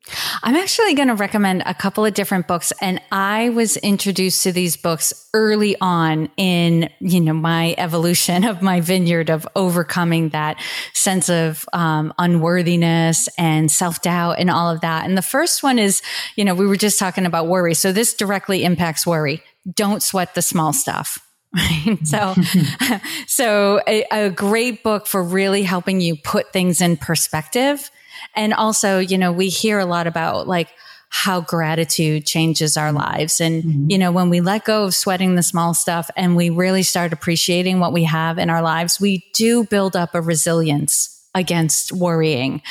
I'm 0.41 0.55
actually 0.55 0.93
going 0.93 1.09
to 1.09 1.15
recommend 1.15 1.63
a 1.65 1.73
couple 1.73 2.05
of 2.05 2.13
different 2.13 2.47
books 2.47 2.71
and 2.81 3.01
I 3.11 3.49
was 3.49 3.75
introduced 3.77 4.43
to 4.43 4.51
these 4.51 4.77
books 4.77 5.29
early 5.33 5.75
on 5.81 6.29
in, 6.37 6.89
you 6.99 7.19
know, 7.19 7.33
my 7.33 7.75
evolution 7.77 8.45
of 8.45 8.61
my 8.61 8.79
vineyard 8.79 9.29
of 9.29 9.47
overcoming 9.55 10.29
that 10.29 10.61
sense 10.93 11.29
of 11.29 11.65
um, 11.73 12.13
unworthiness 12.17 13.27
and 13.37 13.69
self-doubt 13.69 14.39
and 14.39 14.49
all 14.49 14.71
of 14.71 14.81
that. 14.81 15.05
And 15.05 15.17
the 15.17 15.21
first 15.21 15.63
one 15.63 15.77
is, 15.77 16.01
you 16.35 16.45
know, 16.45 16.55
we 16.55 16.65
were 16.65 16.77
just 16.77 16.99
talking 16.99 17.25
about 17.25 17.47
worry. 17.47 17.73
So 17.73 17.91
this 17.91 18.13
directly 18.13 18.63
impacts 18.63 19.05
worry. 19.05 19.43
Don't 19.73 20.01
sweat 20.01 20.33
the 20.35 20.41
small 20.41 20.71
stuff 20.71 21.26
Right. 21.55 21.97
So, 22.03 22.35
so 23.27 23.81
a, 23.87 24.05
a 24.11 24.29
great 24.29 24.83
book 24.83 25.07
for 25.07 25.23
really 25.23 25.63
helping 25.63 26.01
you 26.01 26.15
put 26.15 26.53
things 26.53 26.81
in 26.81 26.97
perspective. 26.97 27.89
And 28.35 28.53
also, 28.53 28.99
you 28.99 29.17
know, 29.17 29.31
we 29.31 29.49
hear 29.49 29.79
a 29.79 29.85
lot 29.85 30.07
about 30.07 30.47
like, 30.47 30.69
how 31.09 31.39
gratitude 31.39 32.25
changes 32.25 32.75
our 32.75 32.91
lives. 32.91 33.39
And, 33.39 33.63
mm-hmm. 33.63 33.89
you 33.89 33.97
know, 33.97 34.11
when 34.11 34.29
we 34.29 34.41
let 34.41 34.65
go 34.65 34.83
of 34.83 34.93
sweating 34.93 35.35
the 35.35 35.43
small 35.43 35.73
stuff 35.73 36.09
and 36.17 36.35
we 36.35 36.49
really 36.49 36.83
start 36.83 37.13
appreciating 37.13 37.79
what 37.79 37.93
we 37.93 38.03
have 38.03 38.37
in 38.37 38.49
our 38.49 38.61
lives, 38.61 38.99
we 38.99 39.25
do 39.33 39.63
build 39.63 39.95
up 39.95 40.13
a 40.15 40.21
resilience 40.21 41.16
against 41.35 41.91
worrying. 41.91 42.61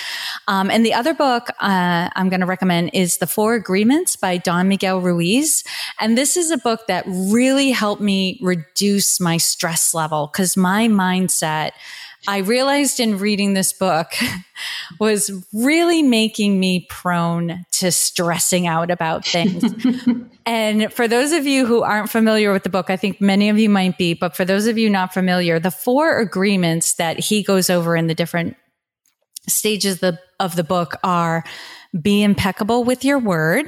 Um, 0.49 0.71
and 0.71 0.85
the 0.85 0.95
other 0.95 1.15
book 1.15 1.51
uh, 1.61 2.11
I'm 2.15 2.29
going 2.29 2.41
to 2.41 2.47
recommend 2.47 2.91
is 2.93 3.19
The 3.19 3.27
Four 3.27 3.55
Agreements 3.55 4.17
by 4.17 4.39
Don 4.39 4.69
Miguel 4.69 5.01
Ruiz. 5.01 5.63
And 6.01 6.19
this 6.19 6.37
is 6.37 6.51
a 6.51 6.59
book 6.59 6.87
that 6.89 7.05
really 7.07 7.71
helped 7.71 8.03
me 8.03 8.39
reduce 8.43 9.21
my 9.21 9.37
stress 9.37 9.95
level 9.95 10.29
because 10.33 10.57
my 10.57 10.89
mindset 10.89 11.73
I 12.29 12.39
realized 12.39 13.01
in 13.01 13.19
reading 13.19 13.55
this 13.55 13.73
book 13.73 14.13
was 15.01 15.31
really 15.53 16.03
making 16.03 16.59
me 16.59 16.87
prone 16.89 17.65
to 17.73 17.93
stressing 17.93 18.67
out 18.67 18.91
about 18.91 19.25
things. 19.25 19.65
and 20.47 20.93
for 20.93 21.07
those 21.07 21.33
of 21.33 21.47
you 21.47 21.67
who 21.67 21.83
aren't 21.83 22.11
familiar 22.11 22.53
with 22.53 22.63
the 22.63 22.69
book, 22.69 22.91
I 22.91 22.97
think 22.97 23.21
many 23.21 23.49
of 23.49 23.59
you 23.59 23.69
might 23.69 23.99
be, 23.99 24.15
but 24.15 24.37
for 24.37 24.45
those 24.45 24.67
of 24.67 24.79
you 24.79 24.91
not 24.91 25.15
familiar, 25.15 25.59
the 25.59 25.71
four 25.71 26.19
agreements 26.19 26.95
that 26.95 27.19
he 27.21 27.43
goes 27.43 27.71
over 27.71 27.97
in 27.97 28.07
the 28.07 28.15
different 28.15 28.57
stages 29.49 29.95
of 29.95 30.01
the, 30.01 30.19
of 30.41 30.57
the 30.57 30.65
book 30.65 30.97
are 31.05 31.45
be 32.01 32.23
impeccable 32.23 32.85
with 32.85 33.05
your 33.05 33.19
word 33.19 33.67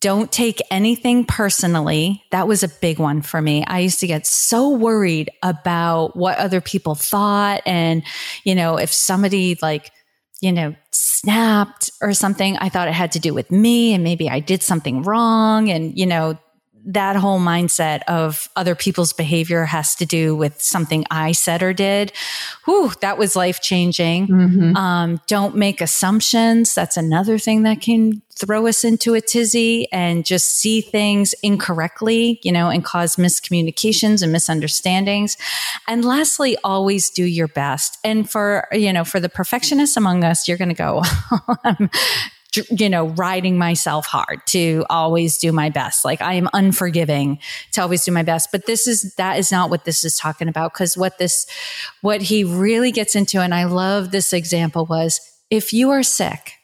don't 0.00 0.32
take 0.32 0.60
anything 0.70 1.24
personally. 1.24 2.24
That 2.32 2.48
was 2.48 2.62
a 2.62 2.68
big 2.68 2.98
one 2.98 3.22
for 3.22 3.40
me. 3.40 3.64
I 3.66 3.80
used 3.80 4.00
to 4.00 4.06
get 4.06 4.26
so 4.26 4.70
worried 4.70 5.30
about 5.42 6.16
what 6.16 6.38
other 6.38 6.60
people 6.60 6.96
thought. 6.96 7.62
And, 7.66 8.02
you 8.44 8.54
know, 8.54 8.78
if 8.78 8.92
somebody 8.92 9.56
like, 9.62 9.92
you 10.40 10.52
know, 10.52 10.74
snapped 10.90 11.90
or 12.02 12.12
something, 12.12 12.56
I 12.58 12.68
thought 12.68 12.88
it 12.88 12.94
had 12.94 13.12
to 13.12 13.20
do 13.20 13.32
with 13.32 13.50
me 13.50 13.94
and 13.94 14.02
maybe 14.02 14.28
I 14.28 14.40
did 14.40 14.62
something 14.62 15.02
wrong. 15.02 15.70
And, 15.70 15.96
you 15.96 16.06
know, 16.06 16.36
that 16.86 17.16
whole 17.16 17.40
mindset 17.40 18.02
of 18.06 18.48
other 18.54 18.74
people's 18.74 19.12
behavior 19.12 19.64
has 19.64 19.94
to 19.96 20.06
do 20.06 20.36
with 20.36 20.62
something 20.62 21.04
I 21.10 21.32
said 21.32 21.62
or 21.62 21.72
did. 21.72 22.12
Whew, 22.64 22.92
that 23.00 23.18
was 23.18 23.34
life 23.34 23.60
changing. 23.60 24.28
Mm-hmm. 24.28 24.76
Um, 24.76 25.20
don't 25.26 25.56
make 25.56 25.80
assumptions. 25.80 26.74
That's 26.74 26.96
another 26.96 27.38
thing 27.38 27.64
that 27.64 27.80
can 27.80 28.22
throw 28.36 28.66
us 28.66 28.84
into 28.84 29.14
a 29.14 29.20
tizzy 29.20 29.90
and 29.90 30.24
just 30.24 30.58
see 30.58 30.80
things 30.80 31.34
incorrectly, 31.42 32.38
you 32.42 32.52
know, 32.52 32.68
and 32.68 32.84
cause 32.84 33.16
miscommunications 33.16 34.22
and 34.22 34.30
misunderstandings. 34.30 35.36
And 35.88 36.04
lastly, 36.04 36.56
always 36.62 37.10
do 37.10 37.24
your 37.24 37.48
best. 37.48 37.98
And 38.04 38.28
for, 38.28 38.68
you 38.72 38.92
know, 38.92 39.04
for 39.04 39.20
the 39.20 39.30
perfectionists 39.30 39.96
among 39.96 40.22
us, 40.22 40.46
you're 40.46 40.58
going 40.58 40.68
to 40.68 40.74
go, 40.74 41.02
you 42.70 42.88
know, 42.88 43.06
riding 43.08 43.58
myself 43.58 44.06
hard 44.06 44.40
to 44.46 44.84
always 44.90 45.38
do 45.38 45.52
my 45.52 45.70
best. 45.70 46.04
Like 46.04 46.20
I 46.20 46.34
am 46.34 46.48
unforgiving 46.52 47.38
to 47.72 47.82
always 47.82 48.04
do 48.04 48.12
my 48.12 48.22
best. 48.22 48.50
But 48.52 48.66
this 48.66 48.86
is, 48.86 49.14
that 49.16 49.38
is 49.38 49.50
not 49.50 49.70
what 49.70 49.84
this 49.84 50.04
is 50.04 50.16
talking 50.18 50.48
about. 50.48 50.74
Cause 50.74 50.96
what 50.96 51.18
this, 51.18 51.46
what 52.02 52.22
he 52.22 52.44
really 52.44 52.92
gets 52.92 53.14
into, 53.16 53.40
and 53.40 53.54
I 53.54 53.64
love 53.64 54.10
this 54.10 54.32
example 54.32 54.86
was 54.86 55.20
if 55.50 55.72
you 55.72 55.90
are 55.90 56.02
sick, 56.02 56.54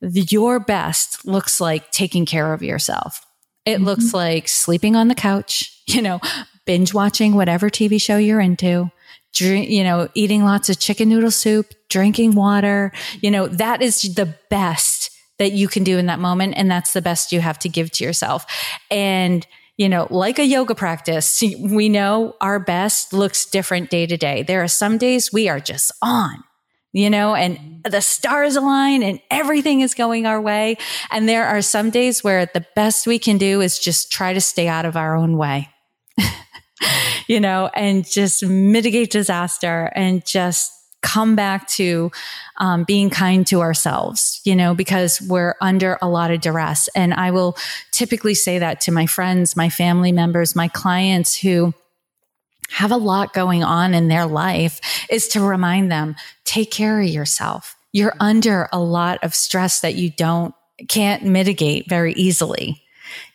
your 0.00 0.60
best 0.60 1.26
looks 1.26 1.60
like 1.60 1.90
taking 1.90 2.26
care 2.26 2.52
of 2.52 2.62
yourself. 2.62 3.24
It 3.64 3.76
mm-hmm. 3.76 3.84
looks 3.84 4.14
like 4.14 4.48
sleeping 4.48 4.96
on 4.96 5.08
the 5.08 5.14
couch, 5.14 5.82
you 5.86 6.02
know, 6.02 6.20
binge 6.66 6.94
watching 6.94 7.34
whatever 7.34 7.70
TV 7.70 8.00
show 8.00 8.16
you're 8.16 8.40
into, 8.40 8.90
drink, 9.32 9.68
you 9.70 9.84
know, 9.84 10.08
eating 10.14 10.44
lots 10.44 10.68
of 10.68 10.78
chicken 10.78 11.08
noodle 11.08 11.30
soup, 11.30 11.74
drinking 11.88 12.34
water, 12.34 12.92
you 13.20 13.30
know, 13.30 13.46
that 13.48 13.82
is 13.82 14.02
the 14.14 14.34
best 14.48 14.99
that 15.40 15.52
you 15.52 15.66
can 15.66 15.82
do 15.82 15.98
in 15.98 16.06
that 16.06 16.20
moment. 16.20 16.54
And 16.56 16.70
that's 16.70 16.92
the 16.92 17.02
best 17.02 17.32
you 17.32 17.40
have 17.40 17.58
to 17.60 17.68
give 17.68 17.90
to 17.92 18.04
yourself. 18.04 18.46
And, 18.90 19.46
you 19.76 19.88
know, 19.88 20.06
like 20.10 20.38
a 20.38 20.44
yoga 20.44 20.74
practice, 20.74 21.42
we 21.58 21.88
know 21.88 22.36
our 22.40 22.60
best 22.60 23.12
looks 23.12 23.46
different 23.46 23.90
day 23.90 24.06
to 24.06 24.16
day. 24.16 24.42
There 24.42 24.62
are 24.62 24.68
some 24.68 24.98
days 24.98 25.32
we 25.32 25.48
are 25.48 25.58
just 25.58 25.90
on 26.02 26.44
you 26.92 27.08
know, 27.08 27.34
and 27.34 27.84
the 27.88 28.00
stars 28.00 28.56
align 28.56 29.02
and 29.02 29.20
everything 29.30 29.80
is 29.80 29.94
going 29.94 30.26
our 30.26 30.40
way. 30.40 30.76
And 31.10 31.28
there 31.28 31.46
are 31.46 31.62
some 31.62 31.90
days 31.90 32.24
where 32.24 32.46
the 32.46 32.66
best 32.74 33.06
we 33.06 33.18
can 33.18 33.38
do 33.38 33.60
is 33.60 33.78
just 33.78 34.10
try 34.10 34.32
to 34.32 34.40
stay 34.40 34.66
out 34.66 34.84
of 34.84 34.96
our 34.96 35.14
own 35.14 35.36
way. 35.36 35.68
you 37.28 37.38
know, 37.38 37.70
and 37.74 38.04
just 38.04 38.44
mitigate 38.44 39.10
disaster 39.12 39.92
and 39.94 40.26
just 40.26 40.72
come 41.02 41.34
back 41.34 41.66
to 41.68 42.10
um, 42.58 42.84
being 42.84 43.10
kind 43.10 43.46
to 43.46 43.60
ourselves, 43.60 44.40
you 44.44 44.54
know, 44.54 44.74
because 44.74 45.20
we're 45.22 45.54
under 45.60 45.98
a 46.02 46.08
lot 46.08 46.30
of 46.30 46.40
duress. 46.40 46.88
And 46.94 47.14
I 47.14 47.30
will 47.30 47.56
typically 47.90 48.34
say 48.34 48.58
that 48.58 48.80
to 48.82 48.92
my 48.92 49.06
friends, 49.06 49.56
my 49.56 49.68
family 49.68 50.12
members, 50.12 50.54
my 50.54 50.68
clients 50.68 51.36
who 51.36 51.74
have 52.70 52.92
a 52.92 52.96
lot 52.96 53.32
going 53.32 53.64
on 53.64 53.94
in 53.94 54.08
their 54.08 54.26
life 54.26 54.80
is 55.10 55.26
to 55.28 55.40
remind 55.40 55.90
them, 55.90 56.14
take 56.44 56.70
care 56.70 57.00
of 57.00 57.08
yourself. 57.08 57.76
You're 57.92 58.14
under 58.20 58.68
a 58.72 58.78
lot 58.78 59.18
of 59.24 59.34
stress 59.34 59.80
that 59.80 59.96
you 59.96 60.10
don't, 60.10 60.54
can't 60.88 61.24
mitigate 61.24 61.88
very 61.88 62.12
easily. 62.12 62.82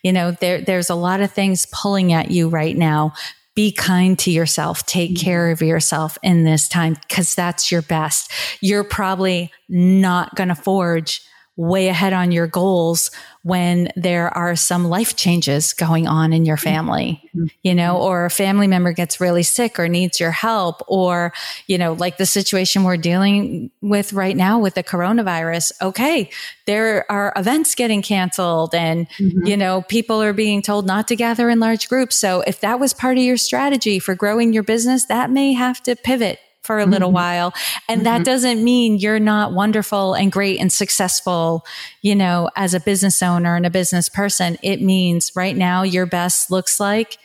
You 0.02 0.12
know, 0.12 0.30
there, 0.30 0.62
there's 0.62 0.88
a 0.88 0.94
lot 0.94 1.20
of 1.20 1.32
things 1.32 1.66
pulling 1.66 2.12
at 2.12 2.30
you 2.30 2.48
right 2.48 2.76
now 2.76 3.12
be 3.56 3.72
kind 3.72 4.16
to 4.20 4.30
yourself. 4.30 4.86
Take 4.86 5.12
mm-hmm. 5.12 5.24
care 5.24 5.50
of 5.50 5.62
yourself 5.62 6.16
in 6.22 6.44
this 6.44 6.68
time 6.68 6.94
because 6.94 7.34
that's 7.34 7.72
your 7.72 7.82
best. 7.82 8.30
You're 8.60 8.84
probably 8.84 9.50
not 9.68 10.36
going 10.36 10.50
to 10.50 10.54
forge 10.54 11.25
way 11.56 11.88
ahead 11.88 12.12
on 12.12 12.32
your 12.32 12.46
goals 12.46 13.10
when 13.42 13.90
there 13.96 14.28
are 14.36 14.56
some 14.56 14.88
life 14.88 15.16
changes 15.16 15.72
going 15.72 16.06
on 16.06 16.32
in 16.32 16.44
your 16.44 16.56
family, 16.56 17.22
mm-hmm. 17.34 17.46
you 17.62 17.74
know, 17.74 17.96
or 17.96 18.26
a 18.26 18.30
family 18.30 18.66
member 18.66 18.92
gets 18.92 19.20
really 19.20 19.42
sick 19.42 19.78
or 19.78 19.88
needs 19.88 20.20
your 20.20 20.32
help, 20.32 20.82
or, 20.88 21.32
you 21.66 21.78
know, 21.78 21.92
like 21.94 22.18
the 22.18 22.26
situation 22.26 22.84
we're 22.84 22.96
dealing 22.96 23.70
with 23.80 24.12
right 24.12 24.36
now 24.36 24.58
with 24.58 24.74
the 24.74 24.82
coronavirus. 24.82 25.72
Okay. 25.80 26.28
There 26.66 27.10
are 27.10 27.32
events 27.36 27.74
getting 27.74 28.02
canceled 28.02 28.74
and, 28.74 29.08
mm-hmm. 29.10 29.46
you 29.46 29.56
know, 29.56 29.82
people 29.82 30.20
are 30.20 30.32
being 30.32 30.60
told 30.60 30.86
not 30.86 31.08
to 31.08 31.16
gather 31.16 31.48
in 31.48 31.60
large 31.60 31.88
groups. 31.88 32.16
So 32.16 32.42
if 32.42 32.60
that 32.60 32.80
was 32.80 32.92
part 32.92 33.16
of 33.16 33.22
your 33.22 33.36
strategy 33.36 33.98
for 33.98 34.14
growing 34.14 34.52
your 34.52 34.64
business, 34.64 35.06
that 35.06 35.30
may 35.30 35.52
have 35.52 35.82
to 35.84 35.96
pivot 35.96 36.40
for 36.66 36.78
a 36.78 36.82
mm-hmm. 36.82 36.92
little 36.92 37.12
while. 37.12 37.54
And 37.88 37.98
mm-hmm. 37.98 38.04
that 38.04 38.24
doesn't 38.24 38.62
mean 38.62 38.98
you're 38.98 39.20
not 39.20 39.52
wonderful 39.52 40.14
and 40.14 40.30
great 40.30 40.60
and 40.60 40.72
successful, 40.72 41.64
you 42.02 42.14
know, 42.14 42.50
as 42.56 42.74
a 42.74 42.80
business 42.80 43.22
owner 43.22 43.56
and 43.56 43.64
a 43.64 43.70
business 43.70 44.08
person. 44.08 44.58
It 44.62 44.82
means 44.82 45.32
right 45.34 45.56
now 45.56 45.82
your 45.82 46.06
best 46.06 46.50
looks 46.50 46.78
like 46.80 47.18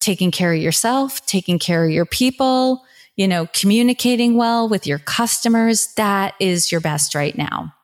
taking 0.00 0.30
care 0.30 0.52
of 0.52 0.60
yourself, 0.60 1.24
taking 1.26 1.58
care 1.58 1.84
of 1.84 1.90
your 1.90 2.06
people, 2.06 2.82
you 3.16 3.28
know, 3.28 3.46
communicating 3.52 4.36
well 4.36 4.68
with 4.68 4.86
your 4.86 4.98
customers. 4.98 5.92
That 5.96 6.34
is 6.40 6.72
your 6.72 6.80
best 6.80 7.14
right 7.14 7.36
now. 7.36 7.74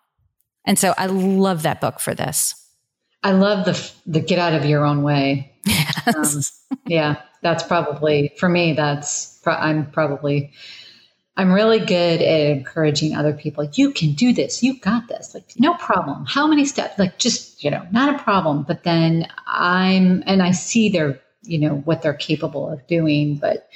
And 0.65 0.79
so 0.79 0.95
I 0.99 1.07
love 1.07 1.63
that 1.63 1.81
book 1.81 2.01
for 2.01 2.15
this. 2.15 2.55
I 3.23 3.33
love 3.33 3.65
the 3.65 3.93
the 4.07 4.21
get 4.21 4.39
out 4.39 4.55
of 4.55 4.65
your 4.65 4.85
own 4.85 5.03
way. 5.03 5.53
Yes. 5.67 6.63
Um, 6.71 6.79
yeah, 6.87 7.17
that's 7.43 7.65
probably 7.65 8.33
for 8.39 8.49
me. 8.49 8.75
That's 8.75 9.41
I'm 9.45 9.91
probably 9.91 10.53
I'm 11.37 11.53
really 11.53 11.81
good 11.81 12.23
at 12.23 12.41
encouraging 12.57 13.15
other 13.15 13.35
people. 13.35 13.69
You 13.75 13.93
can 13.93 14.13
do 14.13 14.33
this. 14.33 14.63
You 14.63 14.79
got 14.81 15.09
this. 15.09 15.35
Like, 15.35 15.45
no 15.59 15.75
problem. 15.75 16.25
How 16.25 16.47
many 16.47 16.65
steps? 16.65 16.99
Like, 16.99 17.19
just, 17.19 17.63
you 17.63 17.71
know, 17.71 17.87
not 17.91 18.15
a 18.15 18.23
problem. 18.23 18.63
But 18.63 18.85
then 18.85 19.29
I'm, 19.47 20.23
and 20.27 20.43
I 20.43 20.53
see 20.53 20.89
their, 20.89 21.21
you 21.43 21.59
know, 21.59 21.77
what 21.85 22.01
they're 22.01 22.15
capable 22.15 22.71
of 22.71 22.87
doing. 22.87 23.37
But 23.37 23.69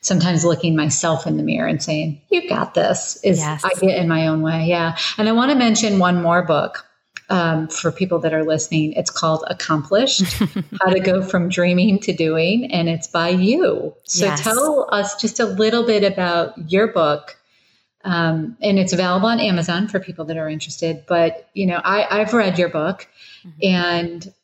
sometimes 0.00 0.44
looking 0.44 0.74
myself 0.74 1.26
in 1.26 1.36
the 1.36 1.42
mirror 1.42 1.68
and 1.68 1.82
saying, 1.82 2.20
you 2.30 2.48
got 2.48 2.74
this 2.74 3.20
is, 3.22 3.38
yes. 3.38 3.62
I 3.62 3.74
get 3.78 3.98
in 3.98 4.08
my 4.08 4.28
own 4.28 4.40
way. 4.40 4.64
Yeah. 4.64 4.96
And 5.18 5.28
I 5.28 5.32
want 5.32 5.50
to 5.50 5.56
mention 5.56 5.98
one 5.98 6.22
more 6.22 6.42
book 6.42 6.86
um, 7.30 7.68
for 7.68 7.90
people 7.90 8.18
that 8.20 8.32
are 8.34 8.44
listening. 8.44 8.92
It's 8.92 9.10
called 9.10 9.44
Accomplished 9.48 10.22
How 10.80 10.90
to 10.90 11.00
Go 11.00 11.22
from 11.22 11.48
Dreaming 11.48 11.98
to 12.00 12.12
Doing, 12.12 12.70
and 12.72 12.88
it's 12.88 13.06
by 13.06 13.30
you. 13.30 13.94
So 14.04 14.26
yes. 14.26 14.42
tell 14.42 14.88
us 14.92 15.20
just 15.20 15.40
a 15.40 15.46
little 15.46 15.84
bit 15.84 16.04
about 16.04 16.70
your 16.70 16.88
book. 16.88 17.36
Um, 18.04 18.56
and 18.60 18.78
it's 18.78 18.92
available 18.92 19.28
on 19.28 19.38
Amazon 19.38 19.86
for 19.86 20.00
people 20.00 20.24
that 20.24 20.36
are 20.36 20.48
interested. 20.48 21.04
But, 21.06 21.48
you 21.54 21.66
know, 21.66 21.80
I, 21.84 22.20
I've 22.20 22.34
read 22.34 22.58
your 22.58 22.68
book 22.68 23.06
mm-hmm. 23.46 23.58
and 23.62 24.34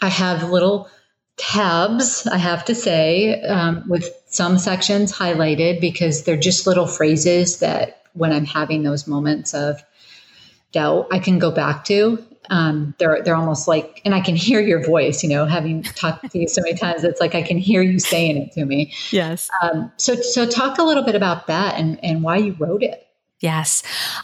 I 0.00 0.08
have 0.08 0.50
little 0.50 0.88
tabs, 1.36 2.26
I 2.26 2.38
have 2.38 2.64
to 2.66 2.74
say, 2.74 3.42
um, 3.42 3.88
with 3.88 4.08
some 4.28 4.58
sections 4.58 5.12
highlighted 5.12 5.80
because 5.80 6.22
they're 6.22 6.36
just 6.36 6.66
little 6.66 6.86
phrases 6.86 7.58
that 7.58 8.02
when 8.12 8.32
I'm 8.32 8.44
having 8.44 8.82
those 8.82 9.06
moments 9.06 9.54
of 9.54 9.82
doubt 10.72 11.08
I 11.10 11.18
can 11.18 11.38
go 11.38 11.50
back 11.50 11.84
to. 11.86 12.24
Um, 12.48 12.94
they're 12.98 13.22
they're 13.22 13.36
almost 13.36 13.68
like, 13.68 14.00
and 14.04 14.14
I 14.14 14.20
can 14.20 14.34
hear 14.34 14.60
your 14.60 14.84
voice. 14.84 15.22
You 15.22 15.28
know, 15.28 15.46
having 15.46 15.82
talked 15.82 16.28
to 16.28 16.38
you 16.38 16.48
so 16.48 16.62
many 16.62 16.76
times, 16.76 17.04
it's 17.04 17.20
like 17.20 17.34
I 17.34 17.42
can 17.42 17.58
hear 17.58 17.82
you 17.82 18.00
saying 18.00 18.36
it 18.36 18.52
to 18.52 18.64
me. 18.64 18.92
Yes. 19.10 19.48
Um, 19.62 19.92
so 19.96 20.14
so 20.16 20.46
talk 20.46 20.78
a 20.78 20.82
little 20.82 21.04
bit 21.04 21.14
about 21.14 21.46
that 21.46 21.78
and 21.78 22.02
and 22.04 22.22
why 22.22 22.38
you 22.38 22.56
wrote 22.58 22.82
it. 22.82 23.06
Yes. 23.40 23.82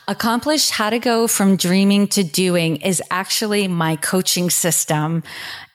Accomplish 0.09 0.69
how 0.69 0.91
to 0.91 0.99
go 0.99 1.27
from 1.27 1.57
dreaming 1.57 2.07
to 2.09 2.23
doing 2.23 2.77
is 2.77 3.03
actually 3.11 3.67
my 3.67 3.97
coaching 3.97 4.51
system 4.51 5.23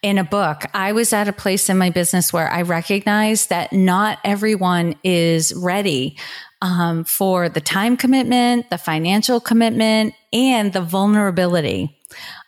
in 0.04 0.20
a 0.20 0.24
book. 0.24 0.64
I 0.76 0.92
was 0.92 1.12
at 1.12 1.28
a 1.28 1.34
place 1.34 1.68
in 1.68 1.78
my 1.78 1.90
business 1.90 2.32
where 2.32 2.52
I 2.52 2.62
recognized 2.62 3.50
that 3.50 3.74
not 3.74 4.20
everyone 4.24 4.94
is 5.04 5.56
ready 5.56 6.18
um, 6.62 7.04
for 7.04 7.50
the 7.50 7.62
time 7.62 7.98
commitment, 7.98 8.70
the 8.70 8.78
financial 8.78 9.40
commitment, 9.40 10.14
and 10.32 10.74
the 10.74 10.82
vulnerability 10.82 11.98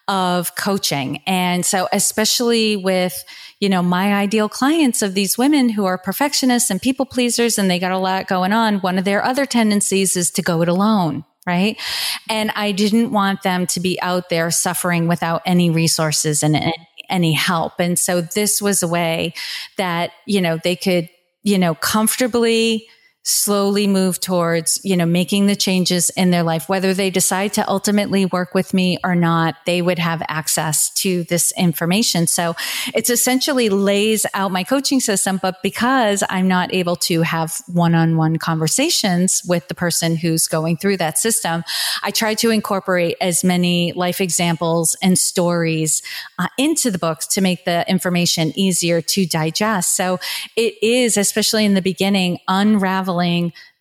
of 0.08 0.56
coaching. 0.56 1.22
And 1.26 1.66
so, 1.66 1.88
especially 1.92 2.76
with, 2.76 3.24
you 3.60 3.70
know, 3.70 3.82
my 3.82 4.14
ideal 4.14 4.50
clients 4.50 5.02
of 5.02 5.14
these 5.14 5.38
women 5.38 5.70
who 5.70 5.86
are 5.86 5.98
perfectionists 5.98 6.70
and 6.70 6.82
people 6.82 7.06
pleasers 7.06 7.58
and 7.58 7.72
they 7.72 7.80
got 7.80 7.92
a 7.92 7.98
lot 7.98 8.28
going 8.28 8.52
on, 8.52 8.80
one 8.80 8.98
of 8.98 9.06
their 9.06 9.24
other 9.24 9.46
tendencies 9.46 10.16
is 10.16 10.30
to 10.32 10.42
go 10.42 10.62
it 10.62 10.70
alone. 10.70 11.24
Right. 11.46 11.78
And 12.30 12.52
I 12.56 12.72
didn't 12.72 13.12
want 13.12 13.42
them 13.42 13.68
to 13.68 13.82
be 13.82 14.02
out 14.02 14.30
there 14.30 14.50
suffering 14.50 15.10
without 15.10 15.42
any 15.46 15.70
resources 15.70 16.42
and 16.42 16.74
any 17.10 17.34
help. 17.34 17.80
And 17.80 18.00
so 18.00 18.22
this 18.22 18.62
was 18.62 18.82
a 18.82 18.88
way 18.88 19.34
that, 19.76 20.12
you 20.26 20.40
know, 20.40 20.58
they 20.58 20.78
could, 20.78 21.10
you 21.44 21.58
know, 21.58 21.76
comfortably 21.76 22.88
slowly 23.26 23.88
move 23.88 24.20
towards, 24.20 24.82
you 24.84 24.98
know, 24.98 25.06
making 25.06 25.46
the 25.48 25.56
changes 25.56 26.10
in 26.12 26.30
their 26.30 26.44
life, 26.44 26.68
whether 26.68 26.94
they 26.94 27.10
decide 27.10 27.54
to 27.54 27.66
ultimately 27.70 28.26
work 28.26 28.54
with 28.54 28.74
me 28.74 28.98
or 29.02 29.16
not, 29.16 29.56
they 29.66 29.82
would 29.82 29.98
have 29.98 30.22
access 30.28 30.94
to 30.94 31.24
this 31.26 31.54
information. 31.58 32.28
So 32.28 32.54
it's 32.94 33.10
essentially 33.10 33.70
lays 33.70 34.26
out 34.34 34.52
my 34.52 34.66
coaching 34.66 35.00
system, 35.00 35.40
but 35.42 35.64
because 35.64 36.22
I'm 36.30 36.50
not 36.50 36.74
able 36.74 36.98
to 36.98 37.22
have 37.22 37.62
one-on-one 37.72 38.40
conversations 38.40 39.42
with 39.48 39.70
the 39.70 39.76
person 39.76 40.18
who's 40.18 40.48
going 40.48 40.76
through 40.76 40.98
that 40.98 41.18
system, 41.18 41.64
I 42.04 42.12
try 42.12 42.34
to 42.36 42.50
incorporate 42.50 43.16
as 43.22 43.42
many 43.42 43.94
life 43.94 44.20
examples 44.20 44.98
and 45.02 45.18
stories 45.18 46.02
uh, 46.40 46.50
into 46.58 46.92
the 46.92 47.00
books 47.00 47.26
to 47.28 47.42
make 47.42 47.64
the 47.64 47.90
information 47.90 48.52
easier 48.60 49.02
to 49.02 49.26
digest. 49.26 49.96
So 49.96 50.20
it 50.58 50.76
is, 50.82 51.16
especially 51.16 51.64
in 51.64 51.74
the 51.74 51.82
beginning, 51.82 52.40
unraveling 52.50 53.13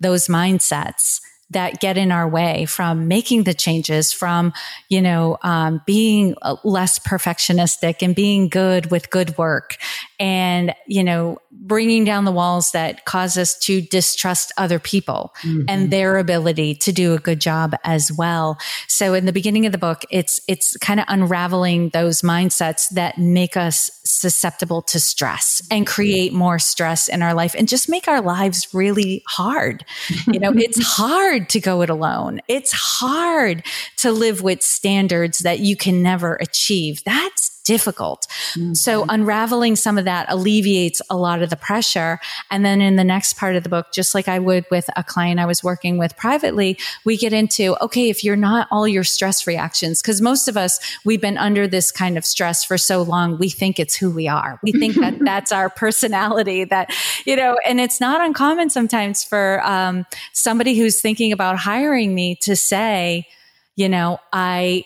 those 0.00 0.28
mindsets 0.28 1.20
that 1.52 1.80
get 1.80 1.96
in 1.96 2.10
our 2.10 2.28
way 2.28 2.64
from 2.64 3.08
making 3.08 3.44
the 3.44 3.54
changes, 3.54 4.12
from, 4.12 4.52
you 4.88 5.00
know, 5.00 5.38
um, 5.42 5.82
being 5.86 6.34
less 6.64 6.98
perfectionistic 6.98 7.96
and 8.02 8.14
being 8.14 8.48
good 8.48 8.90
with 8.90 9.10
good 9.10 9.36
work 9.36 9.76
and, 10.22 10.72
you 10.86 11.02
know, 11.02 11.36
bringing 11.50 12.04
down 12.04 12.24
the 12.24 12.30
walls 12.30 12.70
that 12.70 13.04
cause 13.06 13.36
us 13.36 13.58
to 13.58 13.80
distrust 13.80 14.52
other 14.56 14.78
people 14.78 15.34
mm-hmm. 15.42 15.64
and 15.66 15.90
their 15.90 16.16
ability 16.18 16.76
to 16.76 16.92
do 16.92 17.12
a 17.14 17.18
good 17.18 17.40
job 17.40 17.74
as 17.82 18.12
well. 18.12 18.56
So 18.86 19.14
in 19.14 19.26
the 19.26 19.32
beginning 19.32 19.66
of 19.66 19.72
the 19.72 19.78
book, 19.78 20.04
it's, 20.10 20.40
it's 20.46 20.76
kind 20.76 21.00
of 21.00 21.06
unraveling 21.08 21.88
those 21.88 22.22
mindsets 22.22 22.88
that 22.90 23.18
make 23.18 23.56
us 23.56 23.90
susceptible 24.04 24.80
to 24.82 25.00
stress 25.00 25.60
and 25.72 25.88
create 25.88 26.32
more 26.32 26.60
stress 26.60 27.08
in 27.08 27.20
our 27.20 27.34
life 27.34 27.56
and 27.58 27.66
just 27.66 27.88
make 27.88 28.06
our 28.06 28.20
lives 28.20 28.72
really 28.72 29.24
hard. 29.26 29.84
You 30.28 30.38
know, 30.38 30.52
it's 30.52 30.80
hard 30.96 31.48
to 31.48 31.60
go 31.60 31.82
it 31.82 31.90
alone. 31.90 32.40
It's 32.46 32.70
hard 32.70 33.64
to 33.96 34.12
live 34.12 34.40
with 34.40 34.62
standards 34.62 35.40
that 35.40 35.58
you 35.58 35.76
can 35.76 36.00
never 36.00 36.36
achieve. 36.36 37.02
That's 37.02 37.51
difficult. 37.64 38.26
Mm-hmm. 38.54 38.74
So 38.74 39.04
unraveling 39.08 39.76
some 39.76 39.98
of 39.98 40.04
that 40.04 40.26
alleviates 40.28 41.00
a 41.08 41.16
lot 41.16 41.42
of 41.42 41.50
the 41.50 41.56
pressure. 41.56 42.18
And 42.50 42.64
then 42.64 42.80
in 42.80 42.96
the 42.96 43.04
next 43.04 43.36
part 43.36 43.56
of 43.56 43.62
the 43.62 43.68
book, 43.68 43.92
just 43.92 44.14
like 44.14 44.28
I 44.28 44.38
would 44.38 44.64
with 44.70 44.88
a 44.96 45.04
client 45.04 45.40
I 45.40 45.46
was 45.46 45.62
working 45.62 45.98
with 45.98 46.16
privately, 46.16 46.78
we 47.04 47.16
get 47.16 47.32
into, 47.32 47.76
okay, 47.82 48.10
if 48.10 48.24
you're 48.24 48.36
not 48.36 48.68
all 48.70 48.88
your 48.88 49.04
stress 49.04 49.46
reactions, 49.46 50.02
because 50.02 50.20
most 50.20 50.48
of 50.48 50.56
us, 50.56 50.80
we've 51.04 51.20
been 51.20 51.38
under 51.38 51.66
this 51.68 51.90
kind 51.90 52.18
of 52.18 52.24
stress 52.24 52.64
for 52.64 52.78
so 52.78 53.02
long, 53.02 53.38
we 53.38 53.48
think 53.48 53.78
it's 53.78 53.94
who 53.94 54.10
we 54.10 54.28
are. 54.28 54.58
We 54.62 54.72
think 54.72 54.96
that 54.96 55.18
that's 55.20 55.52
our 55.52 55.70
personality 55.70 56.64
that, 56.64 56.92
you 57.24 57.36
know, 57.36 57.56
and 57.64 57.80
it's 57.80 58.00
not 58.00 58.20
uncommon 58.20 58.70
sometimes 58.70 59.22
for 59.24 59.64
um, 59.64 60.06
somebody 60.32 60.76
who's 60.76 61.00
thinking 61.00 61.32
about 61.32 61.56
hiring 61.56 62.14
me 62.14 62.36
to 62.42 62.56
say, 62.56 63.28
you 63.76 63.88
know, 63.88 64.18
I 64.32 64.84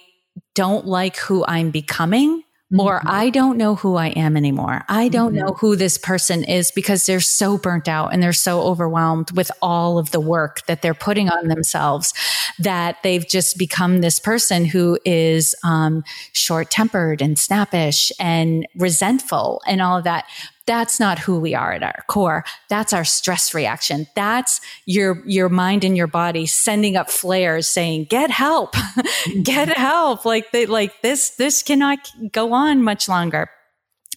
don't 0.55 0.87
like 0.87 1.17
who 1.17 1.45
I'm 1.47 1.71
becoming. 1.71 2.43
Or 2.77 3.01
I 3.07 3.31
don't 3.31 3.59
know 3.59 3.77
who 3.77 3.95
I 3.95 4.09
am 4.09 4.37
anymore. 4.37 4.85
I 4.89 5.07
don't 5.09 5.35
mm-hmm. 5.35 5.47
know 5.47 5.53
who 5.53 5.77
this 5.77 5.99
person 5.99 6.43
is 6.43 6.73
because 6.73 7.07
they're 7.07 7.21
so 7.21 7.57
burnt 7.57 7.87
out 7.87 8.13
and 8.13 8.21
they're 8.21 8.33
so 8.33 8.63
overwhelmed 8.63 9.31
with 9.37 9.53
all 9.63 9.99
of 9.99 10.11
the 10.11 10.19
work 10.19 10.67
that 10.67 10.83
they're 10.83 10.93
putting 10.93 11.29
on 11.29 11.47
themselves 11.47 12.13
that 12.59 12.97
they've 13.05 13.27
just 13.27 13.57
become 13.57 14.01
this 14.01 14.19
person 14.19 14.65
who 14.65 14.99
is 15.05 15.55
um, 15.63 16.03
short 16.33 16.69
tempered 16.69 17.23
and 17.23 17.39
snappish 17.39 18.11
and 18.19 18.67
resentful 18.75 19.63
and 19.69 19.81
all 19.81 19.99
of 19.99 20.05
that. 20.05 20.25
That's 20.67 20.99
not 20.99 21.19
who 21.19 21.39
we 21.39 21.55
are 21.55 21.73
at 21.73 21.83
our 21.83 22.05
core. 22.09 22.45
That's 22.69 22.93
our 22.93 23.05
stress 23.05 23.55
reaction. 23.55 24.07
That's 24.15 24.61
your, 24.85 25.23
your 25.27 25.49
mind 25.49 25.85
and 25.85 25.97
your 25.97 26.07
body 26.07 26.47
sending 26.47 26.97
up 26.97 27.11
flares 27.11 27.69
saying, 27.69 28.07
get 28.11 28.31
help, 28.31 28.75
get 29.43 29.77
help. 29.77 30.25
Like 30.25 30.51
they, 30.53 30.67
like 30.67 31.03
this, 31.03 31.31
this 31.31 31.63
cannot 31.63 31.99
go 32.33 32.53
on 32.53 32.83
much 32.83 33.09
longer. 33.09 33.49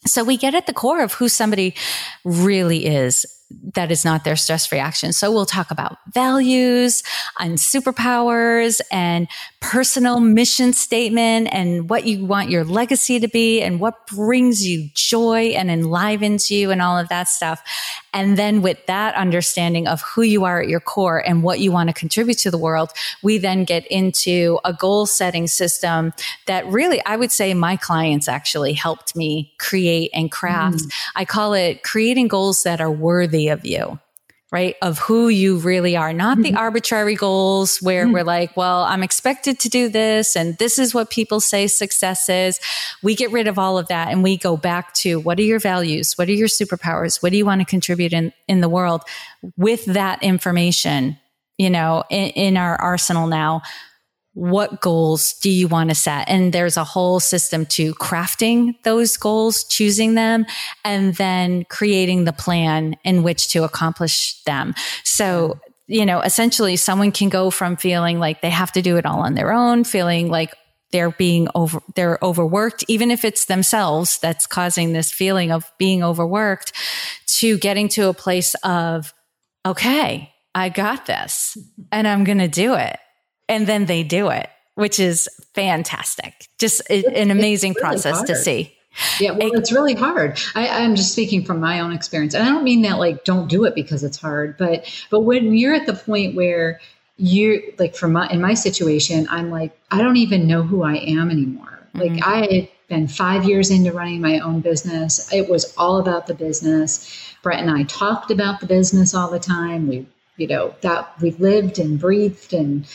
So 0.06 0.24
we 0.24 0.38
get 0.38 0.56
at 0.56 0.66
the 0.66 0.74
core 0.74 1.04
of 1.04 1.14
who 1.14 1.30
somebody 1.30 1.76
really 2.24 2.86
is 2.86 3.26
that 3.74 3.92
is 3.92 4.06
not 4.06 4.24
their 4.24 4.36
stress 4.36 4.72
reaction. 4.72 5.12
So 5.12 5.32
we'll 5.32 5.46
talk 5.46 5.72
about 5.72 5.98
values 6.14 7.04
and 7.40 7.58
superpowers 7.58 8.80
and 8.92 9.28
personal 9.62 10.20
mission 10.20 10.72
statement 10.72 11.50
and 11.52 11.90
what 11.90 12.06
you 12.06 12.26
want 12.26 12.50
your 12.50 12.64
legacy 12.64 13.20
to 13.20 13.28
be 13.28 13.62
and 13.62 13.80
what 13.80 14.08
brings 14.08 14.66
you 14.66 14.90
joy 14.94 15.48
and 15.48 15.70
enlivens 15.70 16.50
you 16.50 16.72
and 16.72 16.82
all 16.82 16.98
of 16.98 17.10
that 17.10 17.28
stuff. 17.28 17.62
And 18.14 18.38
then 18.38 18.62
with 18.62 18.84
that 18.88 19.16
understanding 19.16 19.88
of 19.88 20.02
who 20.02 20.22
you 20.22 20.46
are 20.46 20.62
at 20.62 20.70
your 20.70 20.80
core 20.80 21.20
and 21.20 21.44
what 21.44 21.60
you 21.60 21.72
want 21.72 21.90
to 21.90 21.94
contribute 21.94 22.38
to 22.40 22.52
the 22.52 22.58
world, 22.58 22.92
we 23.22 23.38
then 23.38 23.66
get 23.66 23.86
into 23.88 24.60
a 24.64 24.74
goal 24.74 25.06
setting 25.06 25.48
system 25.48 26.14
that 26.48 26.66
really, 26.68 27.04
I 27.06 27.18
would 27.18 27.32
say 27.32 27.54
my 27.54 27.76
clients 27.76 28.28
actually 28.28 28.74
helped 28.74 29.16
me 29.16 29.54
create 29.60 30.10
and 30.14 30.32
craft. 30.32 30.80
Mm. 30.80 30.94
I 31.16 31.26
call 31.26 31.54
it 31.54 31.84
creating 31.84 32.30
goals 32.30 32.64
that 32.64 32.80
are 32.82 32.92
worthy 32.92 33.50
of 33.50 33.66
you 33.66 34.00
right? 34.52 34.76
Of 34.82 34.98
who 34.98 35.28
you 35.28 35.58
really 35.58 35.96
are, 35.96 36.12
not 36.12 36.38
the 36.38 36.50
mm-hmm. 36.50 36.58
arbitrary 36.58 37.16
goals 37.16 37.78
where 37.82 38.06
mm-hmm. 38.06 38.14
we're 38.14 38.24
like, 38.24 38.58
well, 38.58 38.82
I'm 38.82 39.04
expected 39.04 39.60
to 39.60 39.70
do 39.70 39.90
this 39.90 40.36
and 40.36 40.58
this 40.58 40.80
is 40.80 40.94
what 40.94 41.12
people 41.12 41.40
say 41.40 41.68
success 41.68 42.30
is. 42.30 42.60
We 43.04 43.16
get 43.16 43.32
rid 43.32 43.48
of 43.48 43.60
all 43.60 43.78
of 43.78 43.88
that 43.90 44.10
and 44.10 44.24
we 44.24 44.38
go 44.38 44.58
back 44.58 44.94
to 44.96 45.20
what 45.20 45.38
are 45.40 45.44
your 45.44 45.60
values? 45.60 46.18
What 46.18 46.30
are 46.30 46.34
your 46.34 46.48
superpowers? 46.48 47.22
What 47.22 47.32
do 47.32 47.38
you 47.38 47.46
want 47.46 47.62
to 47.62 47.66
contribute 47.66 48.12
in, 48.12 48.34
in 48.48 48.62
the 48.62 48.70
world 48.70 49.04
with 49.56 49.86
that 49.86 50.24
information, 50.24 51.18
you 51.60 51.70
know, 51.70 52.04
in, 52.10 52.30
in 52.30 52.58
our 52.58 52.76
arsenal 52.76 53.28
now? 53.28 53.62
What 54.40 54.80
goals 54.80 55.34
do 55.34 55.50
you 55.50 55.68
want 55.68 55.90
to 55.90 55.96
set? 55.96 56.30
And 56.30 56.54
there's 56.54 56.78
a 56.78 56.86
whole 56.86 57.20
system 57.20 57.66
to 57.66 57.94
crafting 57.96 58.74
those 58.84 59.18
goals, 59.18 59.66
choosing 59.66 60.16
them, 60.16 60.46
and 60.86 61.14
then 61.16 61.66
creating 61.66 62.24
the 62.24 62.32
plan 62.32 62.96
in 63.04 63.22
which 63.22 63.50
to 63.50 63.66
accomplish 63.66 64.42
them. 64.44 64.76
So, 65.04 65.60
you 65.88 66.06
know, 66.06 66.22
essentially 66.22 66.78
someone 66.78 67.12
can 67.12 67.28
go 67.28 67.50
from 67.50 67.76
feeling 67.76 68.18
like 68.18 68.42
they 68.42 68.50
have 68.50 68.72
to 68.72 68.82
do 68.82 68.96
it 68.96 69.06
all 69.06 69.20
on 69.20 69.34
their 69.34 69.52
own, 69.52 69.84
feeling 69.84 70.30
like 70.30 70.56
they're 70.94 71.12
being 71.12 71.50
over, 71.54 71.82
they're 71.96 72.18
overworked, 72.22 72.86
even 72.88 73.12
if 73.12 73.26
it's 73.26 73.46
themselves 73.46 74.20
that's 74.20 74.48
causing 74.48 74.94
this 74.94 75.12
feeling 75.12 75.52
of 75.52 75.70
being 75.78 76.02
overworked 76.02 76.72
to 77.40 77.58
getting 77.58 77.90
to 77.90 78.08
a 78.08 78.14
place 78.14 78.56
of, 78.64 79.14
okay, 79.66 80.32
I 80.56 80.70
got 80.70 81.08
this 81.08 81.58
and 81.92 82.08
I'm 82.08 82.24
going 82.24 82.40
to 82.40 82.48
do 82.48 82.76
it 82.76 82.98
and 83.50 83.68
then 83.68 83.88
they 83.88 84.04
do 84.04 84.30
it, 84.30 84.50
which 84.76 85.00
is 85.00 85.28
fantastic. 85.54 86.48
Just 86.58 86.90
an 86.90 87.32
amazing 87.32 87.74
really 87.74 87.82
process 87.82 88.16
hard. 88.18 88.28
to 88.28 88.36
see. 88.36 88.74
Yeah, 89.20 89.32
well, 89.32 89.52
it's 89.54 89.72
really 89.72 89.94
hard. 89.94 90.40
I, 90.56 90.84
I'm 90.84 90.96
just 90.96 91.12
speaking 91.12 91.44
from 91.44 91.60
my 91.60 91.80
own 91.80 91.92
experience, 91.92 92.34
and 92.34 92.48
I 92.48 92.52
don't 92.52 92.64
mean 92.64 92.82
that 92.84 92.98
like 92.98 93.24
don't 93.24 93.48
do 93.48 93.66
it 93.66 93.76
because 93.76 94.04
it's 94.04 94.18
hard, 94.18 94.58
but 94.58 94.86
but 95.10 95.22
when 95.22 95.54
you're 95.54 95.74
at 95.74 95.86
the 95.86 95.94
point 95.94 96.36
where 96.36 96.80
you 97.18 97.74
like 97.78 97.96
from 97.96 98.14
my 98.14 98.28
in 98.30 98.42
my 98.42 98.54
situation, 98.54 99.28
I'm 99.30 99.52
like 99.52 99.78
I 99.92 100.02
don't 100.02 100.18
even 100.18 100.48
know 100.48 100.64
who 100.64 100.84
I 100.84 100.96
am 100.96 101.30
anymore. 101.30 101.80
Mm-hmm. 101.94 102.00
Like 102.00 102.26
I 102.26 102.54
had 102.54 102.70
been 102.88 103.08
five 103.08 103.46
years 103.46 103.70
into 103.70 103.92
running 103.94 104.22
my 104.22 104.40
own 104.40 104.62
business. 104.62 105.32
It 105.32 105.50
was 105.50 105.74
all 105.78 106.00
about 106.00 106.28
the 106.28 106.34
business. 106.34 107.34
Brett 107.44 107.60
and 107.60 107.70
I 107.70 107.84
talked 107.84 108.32
about 108.32 108.60
the 108.60 108.66
business 108.66 109.14
all 109.14 109.30
the 109.30 109.40
time. 109.40 109.88
We, 109.88 110.08
you 110.38 110.48
know, 110.48 110.74
that 110.82 111.14
we 111.22 111.32
lived 111.32 111.80
and 111.80 112.00
breathed 112.00 112.54
and 112.54 112.86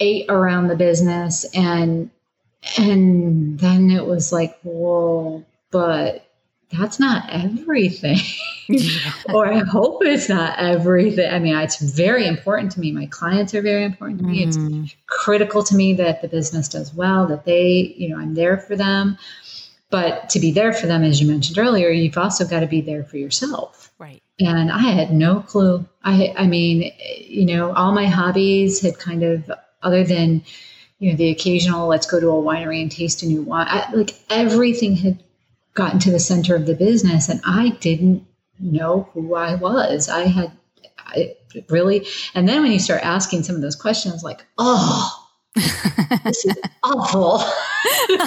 ate 0.00 0.26
around 0.28 0.68
the 0.68 0.76
business 0.76 1.44
and 1.54 2.10
and 2.76 3.58
then 3.58 3.90
it 3.90 4.04
was 4.04 4.32
like 4.32 4.58
well 4.64 5.44
but 5.70 6.30
that's 6.72 7.00
not 7.00 7.28
everything. 7.30 8.18
Or 9.34 9.52
i 9.52 9.58
hope 9.58 10.04
it's 10.04 10.28
not 10.28 10.56
everything. 10.60 11.28
I 11.28 11.40
mean 11.40 11.56
it's 11.56 11.80
very 11.80 12.24
important 12.24 12.70
to 12.72 12.80
me. 12.80 12.92
My 12.92 13.06
clients 13.06 13.52
are 13.52 13.62
very 13.62 13.82
important 13.82 14.20
to 14.20 14.24
me. 14.24 14.46
Mm-hmm. 14.46 14.84
it's 14.84 14.94
critical 15.08 15.64
to 15.64 15.74
me 15.74 15.92
that 15.94 16.22
the 16.22 16.28
business 16.28 16.68
does 16.68 16.94
well 16.94 17.26
that 17.26 17.44
they 17.44 17.92
you 17.96 18.08
know 18.08 18.16
i'm 18.16 18.34
there 18.34 18.58
for 18.58 18.76
them. 18.76 19.18
But 19.90 20.30
to 20.30 20.38
be 20.38 20.52
there 20.52 20.72
for 20.72 20.86
them 20.86 21.02
as 21.02 21.20
you 21.20 21.26
mentioned 21.26 21.58
earlier 21.58 21.88
you've 21.88 22.16
also 22.16 22.46
got 22.46 22.60
to 22.60 22.68
be 22.68 22.80
there 22.80 23.02
for 23.02 23.16
yourself. 23.16 23.90
Right. 23.98 24.22
And 24.38 24.70
i 24.70 24.78
had 24.78 25.12
no 25.12 25.40
clue. 25.40 25.84
I 26.04 26.32
i 26.36 26.46
mean 26.46 26.92
you 27.18 27.46
know 27.46 27.72
all 27.72 27.90
my 27.90 28.06
hobbies 28.06 28.80
had 28.80 29.00
kind 29.00 29.24
of 29.24 29.50
other 29.82 30.04
than 30.04 30.42
you 30.98 31.10
know 31.10 31.16
the 31.16 31.30
occasional 31.30 31.88
let's 31.88 32.06
go 32.06 32.20
to 32.20 32.28
a 32.28 32.42
winery 32.42 32.82
and 32.82 32.92
taste 32.92 33.22
a 33.22 33.26
new 33.26 33.42
wine 33.42 33.66
I, 33.68 33.90
like 33.92 34.14
everything 34.28 34.96
had 34.96 35.22
gotten 35.74 35.98
to 36.00 36.10
the 36.10 36.20
center 36.20 36.54
of 36.54 36.66
the 36.66 36.74
business 36.74 37.28
and 37.28 37.40
i 37.44 37.70
didn't 37.80 38.26
know 38.58 39.08
who 39.12 39.34
i 39.34 39.54
was 39.54 40.08
i 40.08 40.26
had 40.26 40.52
I 40.98 41.34
really 41.68 42.06
and 42.34 42.48
then 42.48 42.62
when 42.62 42.72
you 42.72 42.78
start 42.78 43.02
asking 43.02 43.42
some 43.42 43.56
of 43.56 43.62
those 43.62 43.76
questions 43.76 44.22
like 44.22 44.44
oh 44.58 45.20
this 45.54 46.44
is 46.44 46.56
awful. 46.82 47.40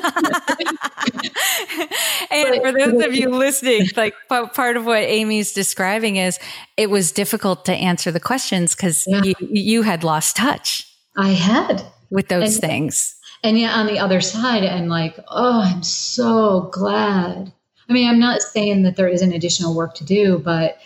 and 2.31 2.61
for 2.61 2.71
those 2.71 3.05
of 3.05 3.15
you 3.15 3.29
listening, 3.29 3.87
like 3.95 4.13
part 4.27 4.77
of 4.77 4.85
what 4.85 5.03
Amy's 5.03 5.53
describing 5.53 6.17
is 6.17 6.37
it 6.77 6.89
was 6.89 7.11
difficult 7.11 7.65
to 7.65 7.73
answer 7.73 8.11
the 8.11 8.19
questions 8.19 8.75
because 8.75 9.05
yeah. 9.07 9.23
you, 9.23 9.35
you 9.39 9.81
had 9.83 10.03
lost 10.03 10.35
touch. 10.35 10.89
I 11.15 11.29
had 11.29 11.83
with 12.09 12.27
those 12.27 12.55
and, 12.55 12.61
things. 12.61 13.15
And 13.43 13.59
yet 13.59 13.73
on 13.73 13.87
the 13.87 13.99
other 13.99 14.21
side, 14.21 14.63
I'm 14.63 14.87
like, 14.87 15.19
oh, 15.27 15.61
I'm 15.61 15.83
so 15.83 16.69
glad. 16.71 17.51
I 17.89 17.93
mean, 17.93 18.07
I'm 18.07 18.19
not 18.19 18.41
saying 18.41 18.83
that 18.83 18.95
there 18.95 19.09
isn't 19.09 19.33
additional 19.33 19.75
work 19.75 19.95
to 19.95 20.05
do, 20.05 20.39
but 20.39 20.77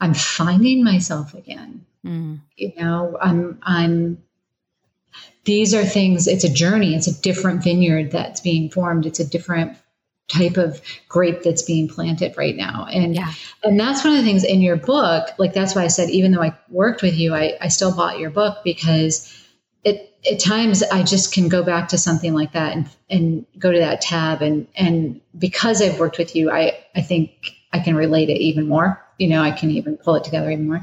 I'm 0.00 0.14
finding 0.14 0.84
myself 0.84 1.34
again. 1.34 1.84
Mm. 2.04 2.40
You 2.56 2.72
know, 2.76 3.16
I'm 3.20 3.58
I'm 3.62 4.18
these 5.44 5.74
are 5.74 5.84
things, 5.84 6.26
it's 6.26 6.44
a 6.44 6.52
journey, 6.52 6.94
it's 6.94 7.06
a 7.06 7.20
different 7.20 7.62
vineyard 7.62 8.10
that's 8.10 8.40
being 8.40 8.70
formed, 8.70 9.06
it's 9.06 9.20
a 9.20 9.26
different 9.26 9.76
type 10.28 10.56
of 10.56 10.80
grape 11.08 11.42
that's 11.42 11.62
being 11.62 11.86
planted 11.86 12.34
right 12.36 12.56
now. 12.56 12.86
And 12.90 13.14
yeah. 13.14 13.32
and 13.62 13.78
that's 13.78 14.04
one 14.04 14.14
of 14.14 14.18
the 14.18 14.24
things 14.24 14.44
in 14.44 14.60
your 14.60 14.76
book, 14.76 15.28
like 15.38 15.52
that's 15.52 15.74
why 15.74 15.84
I 15.84 15.88
said 15.88 16.10
even 16.10 16.32
though 16.32 16.42
I 16.42 16.56
worked 16.70 17.02
with 17.02 17.14
you, 17.14 17.34
I, 17.34 17.56
I 17.60 17.68
still 17.68 17.94
bought 17.94 18.18
your 18.18 18.30
book 18.30 18.58
because 18.64 19.32
it 19.84 20.10
at 20.30 20.40
times 20.40 20.82
I 20.82 21.02
just 21.02 21.32
can 21.32 21.48
go 21.48 21.62
back 21.62 21.88
to 21.88 21.98
something 21.98 22.34
like 22.34 22.52
that 22.52 22.72
and 22.72 22.88
and 23.10 23.46
go 23.58 23.72
to 23.72 23.78
that 23.78 24.00
tab 24.00 24.42
and 24.42 24.66
and 24.76 25.20
because 25.38 25.82
I've 25.82 25.98
worked 25.98 26.18
with 26.18 26.34
you, 26.34 26.50
I 26.50 26.78
I 26.94 27.02
think 27.02 27.52
I 27.74 27.80
can 27.80 27.94
relate 27.94 28.30
it 28.30 28.38
even 28.38 28.66
more 28.66 29.04
you 29.18 29.28
know, 29.28 29.42
I 29.42 29.52
can 29.52 29.70
even 29.70 29.96
pull 29.96 30.16
it 30.16 30.24
together 30.24 30.50
even 30.50 30.66
more. 30.66 30.82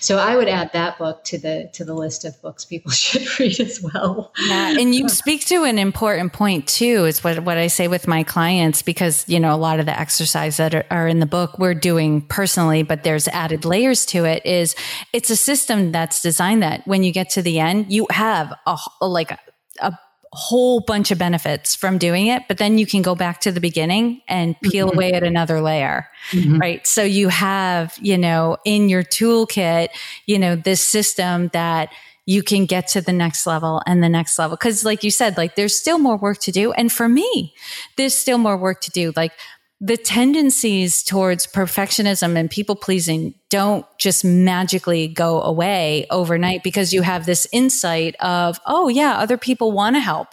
So 0.00 0.18
I 0.18 0.36
would 0.36 0.48
add 0.48 0.72
that 0.74 0.98
book 0.98 1.24
to 1.24 1.38
the 1.38 1.70
to 1.74 1.84
the 1.84 1.94
list 1.94 2.24
of 2.24 2.40
books 2.42 2.64
people 2.64 2.90
should 2.90 3.38
read 3.38 3.58
as 3.58 3.80
well. 3.80 4.32
Yeah, 4.46 4.78
and 4.78 4.94
you 4.94 5.08
speak 5.08 5.46
to 5.46 5.64
an 5.64 5.78
important 5.78 6.32
point 6.32 6.68
too. 6.68 7.06
Is 7.06 7.24
what 7.24 7.40
what 7.40 7.56
I 7.56 7.68
say 7.68 7.88
with 7.88 8.06
my 8.06 8.22
clients 8.22 8.82
because 8.82 9.26
you 9.28 9.40
know 9.40 9.54
a 9.54 9.56
lot 9.56 9.80
of 9.80 9.86
the 9.86 9.98
exercise 9.98 10.58
that 10.58 10.74
are, 10.74 10.84
are 10.90 11.08
in 11.08 11.20
the 11.20 11.26
book 11.26 11.58
we're 11.58 11.74
doing 11.74 12.22
personally, 12.22 12.82
but 12.82 13.02
there's 13.02 13.28
added 13.28 13.64
layers 13.64 14.04
to 14.06 14.24
it. 14.24 14.44
Is 14.44 14.74
it's 15.12 15.30
a 15.30 15.36
system 15.36 15.92
that's 15.92 16.20
designed 16.20 16.62
that 16.62 16.86
when 16.86 17.02
you 17.02 17.12
get 17.12 17.30
to 17.30 17.42
the 17.42 17.58
end, 17.60 17.90
you 17.90 18.06
have 18.10 18.52
a 18.66 18.78
like 19.00 19.30
a, 19.30 19.38
a 19.80 19.98
whole 20.32 20.80
bunch 20.80 21.10
of 21.10 21.18
benefits 21.18 21.74
from 21.74 21.98
doing 21.98 22.28
it, 22.28 22.42
but 22.46 22.58
then 22.58 22.78
you 22.78 22.86
can 22.86 23.02
go 23.02 23.16
back 23.16 23.40
to 23.40 23.50
the 23.50 23.60
beginning 23.60 24.22
and 24.28 24.58
peel 24.60 24.88
mm-hmm. 24.88 24.96
away 24.96 25.12
at 25.12 25.24
another 25.24 25.60
layer, 25.60 26.08
mm-hmm. 26.30 26.58
right? 26.58 26.86
So 26.86 27.02
you 27.02 27.28
have, 27.28 27.98
you 28.00 28.16
know, 28.16 28.56
in 28.64 28.88
your 28.88 29.02
toolkit, 29.02 29.88
you 30.26 30.38
know, 30.38 30.54
this 30.54 30.86
system 30.86 31.48
that 31.48 31.92
you 32.26 32.44
can 32.44 32.64
get 32.64 32.86
to 32.86 33.00
the 33.00 33.12
next 33.12 33.44
level 33.44 33.82
and 33.86 34.04
the 34.04 34.08
next 34.08 34.38
level. 34.38 34.56
Cause 34.56 34.84
like 34.84 35.02
you 35.02 35.10
said, 35.10 35.36
like 35.36 35.56
there's 35.56 35.74
still 35.74 35.98
more 35.98 36.16
work 36.16 36.38
to 36.38 36.52
do. 36.52 36.70
And 36.72 36.92
for 36.92 37.08
me, 37.08 37.52
there's 37.96 38.14
still 38.14 38.38
more 38.38 38.56
work 38.56 38.80
to 38.82 38.90
do. 38.92 39.12
Like 39.16 39.32
the 39.80 39.96
tendencies 39.96 41.02
towards 41.02 41.46
perfectionism 41.46 42.36
and 42.36 42.50
people 42.50 42.76
pleasing 42.76 43.34
don't 43.48 43.86
just 43.98 44.24
magically 44.24 45.08
go 45.08 45.40
away 45.40 46.06
overnight 46.10 46.62
because 46.62 46.92
you 46.92 47.00
have 47.00 47.24
this 47.24 47.46
insight 47.50 48.14
of, 48.20 48.60
oh, 48.66 48.88
yeah, 48.88 49.14
other 49.14 49.38
people 49.38 49.72
want 49.72 49.96
to 49.96 50.00
help 50.00 50.28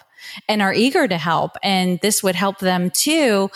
and 0.49 0.61
are 0.61 0.73
eager 0.73 1.07
to 1.07 1.17
help. 1.17 1.55
And 1.63 1.97
this 2.01 2.21
would 2.21 2.35
help 2.35 2.59
them 2.59 2.91
too. 2.91 3.49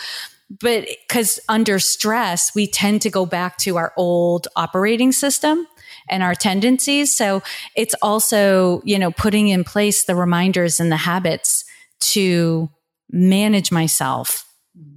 But 0.60 0.88
because 1.06 1.38
under 1.48 1.78
stress, 1.78 2.54
we 2.54 2.66
tend 2.66 3.02
to 3.02 3.10
go 3.10 3.26
back 3.26 3.58
to 3.58 3.76
our 3.76 3.92
old 3.96 4.48
operating 4.56 5.12
system 5.12 5.66
and 6.08 6.22
our 6.22 6.34
tendencies. 6.34 7.14
So 7.14 7.42
it's 7.76 7.94
also, 8.00 8.80
you 8.84 8.98
know, 8.98 9.10
putting 9.10 9.48
in 9.48 9.62
place 9.62 10.04
the 10.04 10.14
reminders 10.14 10.80
and 10.80 10.90
the 10.90 10.96
habits 10.96 11.64
to 12.00 12.70
manage 13.10 13.70
myself 13.70 14.46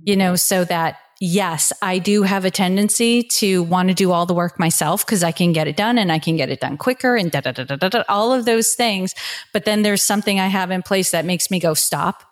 you 0.03 0.15
know, 0.15 0.35
so 0.35 0.63
that 0.65 0.97
yes, 1.19 1.71
I 1.81 1.99
do 1.99 2.23
have 2.23 2.45
a 2.45 2.51
tendency 2.51 3.23
to 3.23 3.63
want 3.63 3.89
to 3.89 3.95
do 3.95 4.11
all 4.11 4.25
the 4.25 4.33
work 4.33 4.59
myself 4.59 5.05
because 5.05 5.23
I 5.23 5.31
can 5.31 5.53
get 5.53 5.67
it 5.67 5.77
done 5.77 5.97
and 5.97 6.11
I 6.11 6.19
can 6.19 6.35
get 6.35 6.49
it 6.49 6.59
done 6.59 6.77
quicker 6.77 7.15
and 7.15 7.31
da, 7.31 7.41
da, 7.41 7.51
da, 7.51 7.63
da, 7.63 7.75
da, 7.75 7.89
da, 7.89 8.03
all 8.09 8.33
of 8.33 8.45
those 8.45 8.73
things. 8.73 9.13
But 9.53 9.65
then 9.65 9.81
there's 9.81 10.03
something 10.03 10.39
I 10.39 10.47
have 10.47 10.71
in 10.71 10.81
place 10.81 11.11
that 11.11 11.25
makes 11.25 11.49
me 11.49 11.59
go, 11.59 11.73
stop. 11.73 12.23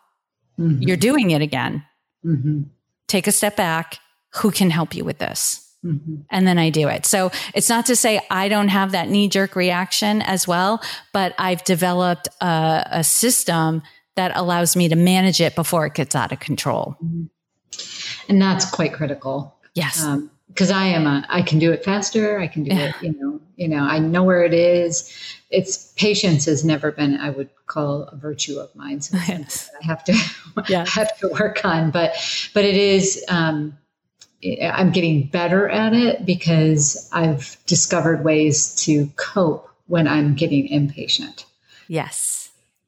Mm-hmm. 0.60 0.84
You're 0.84 0.98
doing 0.98 1.32
it 1.32 1.42
again. 1.42 1.84
Mm-hmm. 2.26 2.64
Take 3.08 3.28
a 3.28 3.32
step 3.32 3.56
back. 3.56 4.00
Who 4.36 4.52
can 4.52 4.70
help 4.70 4.96
you 4.96 5.06
with 5.06 5.20
this? 5.20 5.60
Mm-hmm. 5.86 6.16
And 6.32 6.48
then 6.48 6.58
I 6.58 6.70
do 6.70 6.88
it. 6.88 7.06
So 7.06 7.32
it's 7.54 7.70
not 7.70 7.86
to 7.88 7.96
say 7.96 8.22
I 8.32 8.48
don't 8.48 8.70
have 8.70 8.92
that 8.94 9.10
knee 9.10 9.28
jerk 9.28 9.56
reaction 9.56 10.22
as 10.22 10.48
well, 10.48 10.82
but 11.12 11.36
I've 11.38 11.64
developed 11.64 12.30
a, 12.42 12.88
a 12.90 13.04
system 13.04 13.82
that 14.16 14.32
allows 14.36 14.76
me 14.76 14.88
to 14.90 14.96
manage 14.96 15.42
it 15.42 15.56
before 15.56 15.86
it 15.86 15.94
gets 15.94 16.16
out 16.16 16.32
of 16.32 16.40
control. 16.40 16.96
And 18.30 18.42
that's 18.42 18.70
quite 18.70 18.94
critical. 18.94 19.56
Yes. 19.74 20.06
because 20.50 20.70
um, 20.72 20.78
I 20.78 20.86
am 20.86 21.08
a, 21.08 21.26
I 21.30 21.42
can 21.42 21.58
do 21.60 21.72
it 21.72 21.84
faster. 21.84 22.40
I 22.40 22.48
can 22.48 22.64
do 22.64 22.76
yeah. 22.76 22.90
it, 22.90 22.96
you 23.02 23.16
know, 23.20 23.42
you 23.56 23.68
know, 23.68 23.84
I 23.84 24.00
know 24.00 24.24
where 24.24 24.44
it 24.44 24.54
is. 24.54 25.12
It's 25.50 25.92
patience 25.94 26.46
has 26.46 26.64
never 26.64 26.92
been, 26.92 27.18
I 27.18 27.32
would 27.32 27.50
call 27.68 28.04
a 28.04 28.16
virtue 28.16 28.60
of 28.60 28.74
mine. 28.76 29.02
So 29.02 29.18
yes. 29.28 29.70
I 29.82 29.86
have 29.86 30.04
to, 30.06 30.14
yeah. 30.68 30.86
have 30.88 31.18
to 31.20 31.28
work 31.30 31.66
on, 31.66 31.92
but, 31.92 32.14
but 32.54 32.66
it 32.66 32.76
is, 32.76 33.24
um, 33.30 33.78
I'm 34.62 34.92
getting 34.92 35.28
better 35.28 35.70
at 35.70 35.94
it 35.94 36.26
because 36.26 37.10
I've 37.14 37.58
discovered 37.66 38.24
ways 38.24 38.76
to 38.84 39.08
cope 39.16 39.70
when 39.88 40.08
I'm 40.08 40.36
getting 40.36 40.68
impatient. 40.68 41.46
Yes. 41.88 42.43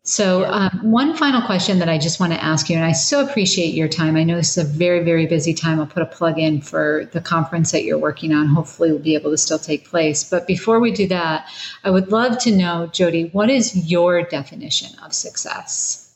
So, 0.08 0.46
um, 0.46 0.70
one 0.84 1.18
final 1.18 1.42
question 1.42 1.80
that 1.80 1.90
I 1.90 1.98
just 1.98 2.20
want 2.20 2.32
to 2.32 2.42
ask 2.42 2.70
you, 2.70 2.76
and 2.76 2.86
I 2.86 2.92
so 2.92 3.28
appreciate 3.28 3.74
your 3.74 3.88
time. 3.88 4.16
I 4.16 4.24
know 4.24 4.36
this 4.36 4.56
is 4.56 4.64
a 4.64 4.68
very, 4.68 5.04
very 5.04 5.26
busy 5.26 5.52
time. 5.52 5.80
I'll 5.80 5.88
put 5.88 6.04
a 6.04 6.06
plug 6.06 6.38
in 6.38 6.62
for 6.62 7.10
the 7.12 7.20
conference 7.20 7.72
that 7.72 7.86
you're 7.86 7.98
working 7.98 8.32
on. 8.32 8.48
Hopefully, 8.48 8.92
we'll 8.92 9.02
be 9.02 9.16
able 9.16 9.32
to 9.32 9.38
still 9.38 9.58
take 9.58 9.90
place. 9.90 10.24
But 10.24 10.46
before 10.46 10.80
we 10.80 10.92
do 10.92 11.08
that, 11.08 11.48
I 11.84 11.90
would 11.90 12.12
love 12.12 12.38
to 12.44 12.56
know, 12.56 12.88
Jodi, 12.94 13.30
what 13.30 13.50
is 13.50 13.76
your 13.90 14.22
definition 14.22 14.96
of 15.00 15.12
success? 15.12 16.14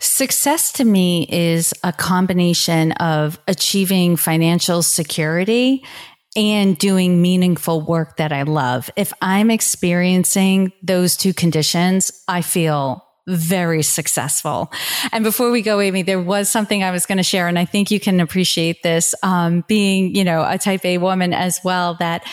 Success 0.00 0.72
to 0.72 0.86
me 0.86 1.26
is 1.28 1.74
a 1.84 1.92
combination 1.92 2.92
of 2.92 3.38
achieving 3.46 4.16
financial 4.16 4.82
security 4.82 5.84
and 6.34 6.78
doing 6.78 7.20
meaningful 7.20 7.82
work 7.82 8.16
that 8.16 8.32
I 8.32 8.44
love. 8.44 8.88
If 8.96 9.12
I'm 9.20 9.50
experiencing 9.50 10.72
those 10.82 11.14
two 11.14 11.34
conditions, 11.34 12.24
I 12.26 12.40
feel 12.40 13.04
very 13.28 13.82
successful. 13.82 14.72
And 15.12 15.22
before 15.22 15.50
we 15.50 15.62
go, 15.62 15.80
Amy, 15.80 16.02
there 16.02 16.20
was 16.20 16.48
something 16.48 16.82
I 16.82 16.90
was 16.90 17.06
going 17.06 17.18
to 17.18 17.24
share, 17.24 17.46
and 17.46 17.58
I 17.58 17.64
think 17.64 17.90
you 17.90 18.00
can 18.00 18.20
appreciate 18.20 18.82
this, 18.82 19.14
um, 19.22 19.64
being, 19.68 20.14
you 20.14 20.24
know, 20.24 20.44
a 20.48 20.58
type 20.58 20.84
A 20.84 20.98
woman 20.98 21.32
as 21.32 21.60
well, 21.62 21.94
that 22.00 22.24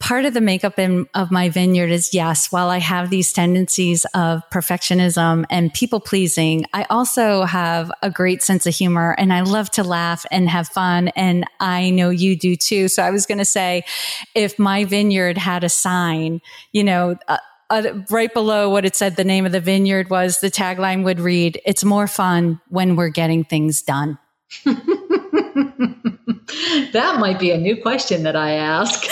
part 0.00 0.24
of 0.24 0.34
the 0.34 0.40
makeup 0.40 0.80
in, 0.80 1.06
of 1.14 1.30
my 1.30 1.48
vineyard 1.48 1.90
is 1.90 2.12
yes, 2.12 2.50
while 2.50 2.70
I 2.70 2.78
have 2.78 3.08
these 3.08 3.32
tendencies 3.32 4.04
of 4.14 4.42
perfectionism 4.50 5.44
and 5.48 5.72
people 5.72 6.00
pleasing, 6.00 6.66
I 6.72 6.86
also 6.90 7.44
have 7.44 7.92
a 8.02 8.10
great 8.10 8.42
sense 8.42 8.66
of 8.66 8.74
humor 8.74 9.14
and 9.16 9.32
I 9.32 9.42
love 9.42 9.70
to 9.72 9.84
laugh 9.84 10.26
and 10.32 10.48
have 10.48 10.66
fun. 10.66 11.08
And 11.08 11.44
I 11.60 11.90
know 11.90 12.10
you 12.10 12.36
do 12.36 12.56
too. 12.56 12.88
So 12.88 13.00
I 13.04 13.12
was 13.12 13.26
going 13.26 13.38
to 13.38 13.44
say, 13.44 13.84
if 14.34 14.58
my 14.58 14.84
vineyard 14.84 15.38
had 15.38 15.62
a 15.62 15.68
sign, 15.68 16.40
you 16.72 16.82
know, 16.82 17.16
uh, 17.28 17.36
uh, 17.72 18.04
right 18.10 18.32
below 18.34 18.68
what 18.68 18.84
it 18.84 18.94
said 18.94 19.16
the 19.16 19.24
name 19.24 19.46
of 19.46 19.52
the 19.52 19.60
vineyard 19.60 20.10
was, 20.10 20.40
the 20.40 20.50
tagline 20.50 21.04
would 21.04 21.18
read, 21.18 21.58
It's 21.64 21.84
more 21.84 22.06
fun 22.06 22.60
when 22.68 22.96
we're 22.96 23.08
getting 23.08 23.44
things 23.44 23.80
done. 23.80 24.18
that 26.92 27.16
might 27.18 27.40
be 27.40 27.50
a 27.50 27.56
new 27.56 27.80
question 27.80 28.24
that 28.24 28.36
I 28.36 28.52
ask. 28.52 29.02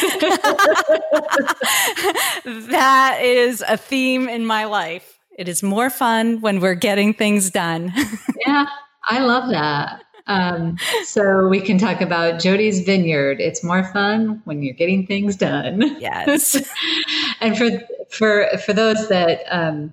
that 2.68 3.20
is 3.22 3.64
a 3.66 3.78
theme 3.78 4.28
in 4.28 4.44
my 4.44 4.66
life. 4.66 5.18
It 5.38 5.48
is 5.48 5.62
more 5.62 5.88
fun 5.88 6.42
when 6.42 6.60
we're 6.60 6.74
getting 6.74 7.14
things 7.14 7.50
done. 7.50 7.94
yeah, 8.46 8.66
I 9.08 9.20
love 9.20 9.48
that. 9.50 10.02
Um, 10.30 10.78
so 11.02 11.48
we 11.48 11.60
can 11.60 11.76
talk 11.76 12.00
about 12.00 12.34
Jodi's 12.36 12.80
Vineyard. 12.80 13.40
It's 13.40 13.64
more 13.64 13.82
fun 13.82 14.40
when 14.44 14.62
you're 14.62 14.74
getting 14.74 15.04
things 15.04 15.34
done. 15.34 15.96
Yes. 16.00 16.56
and 17.40 17.58
for 17.58 17.68
for 18.10 18.46
for 18.64 18.72
those 18.72 19.08
that 19.08 19.42
um, 19.50 19.92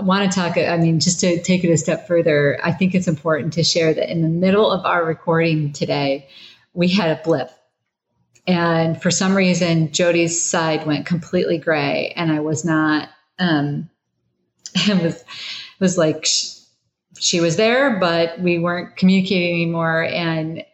want 0.00 0.30
to 0.30 0.38
talk, 0.38 0.58
I 0.58 0.76
mean, 0.76 1.00
just 1.00 1.20
to 1.20 1.42
take 1.42 1.64
it 1.64 1.72
a 1.72 1.78
step 1.78 2.06
further, 2.06 2.60
I 2.62 2.72
think 2.72 2.94
it's 2.94 3.08
important 3.08 3.54
to 3.54 3.64
share 3.64 3.94
that 3.94 4.12
in 4.12 4.20
the 4.20 4.28
middle 4.28 4.70
of 4.70 4.84
our 4.84 5.02
recording 5.02 5.72
today, 5.72 6.28
we 6.74 6.88
had 6.88 7.18
a 7.18 7.22
blip. 7.22 7.50
And 8.46 9.00
for 9.00 9.10
some 9.10 9.34
reason, 9.34 9.88
Jodi's 9.88 10.42
side 10.42 10.86
went 10.86 11.06
completely 11.06 11.56
gray, 11.56 12.12
and 12.16 12.30
I 12.30 12.40
was 12.40 12.66
not. 12.66 13.08
Um, 13.38 13.88
it 14.74 15.02
was 15.02 15.14
it 15.14 15.80
was 15.80 15.96
like 15.96 16.26
she 17.20 17.40
was 17.40 17.56
there, 17.56 17.98
but 17.98 18.38
we 18.40 18.58
weren't 18.58 18.96
communicating 18.96 19.62
anymore. 19.62 20.04
And 20.04 20.64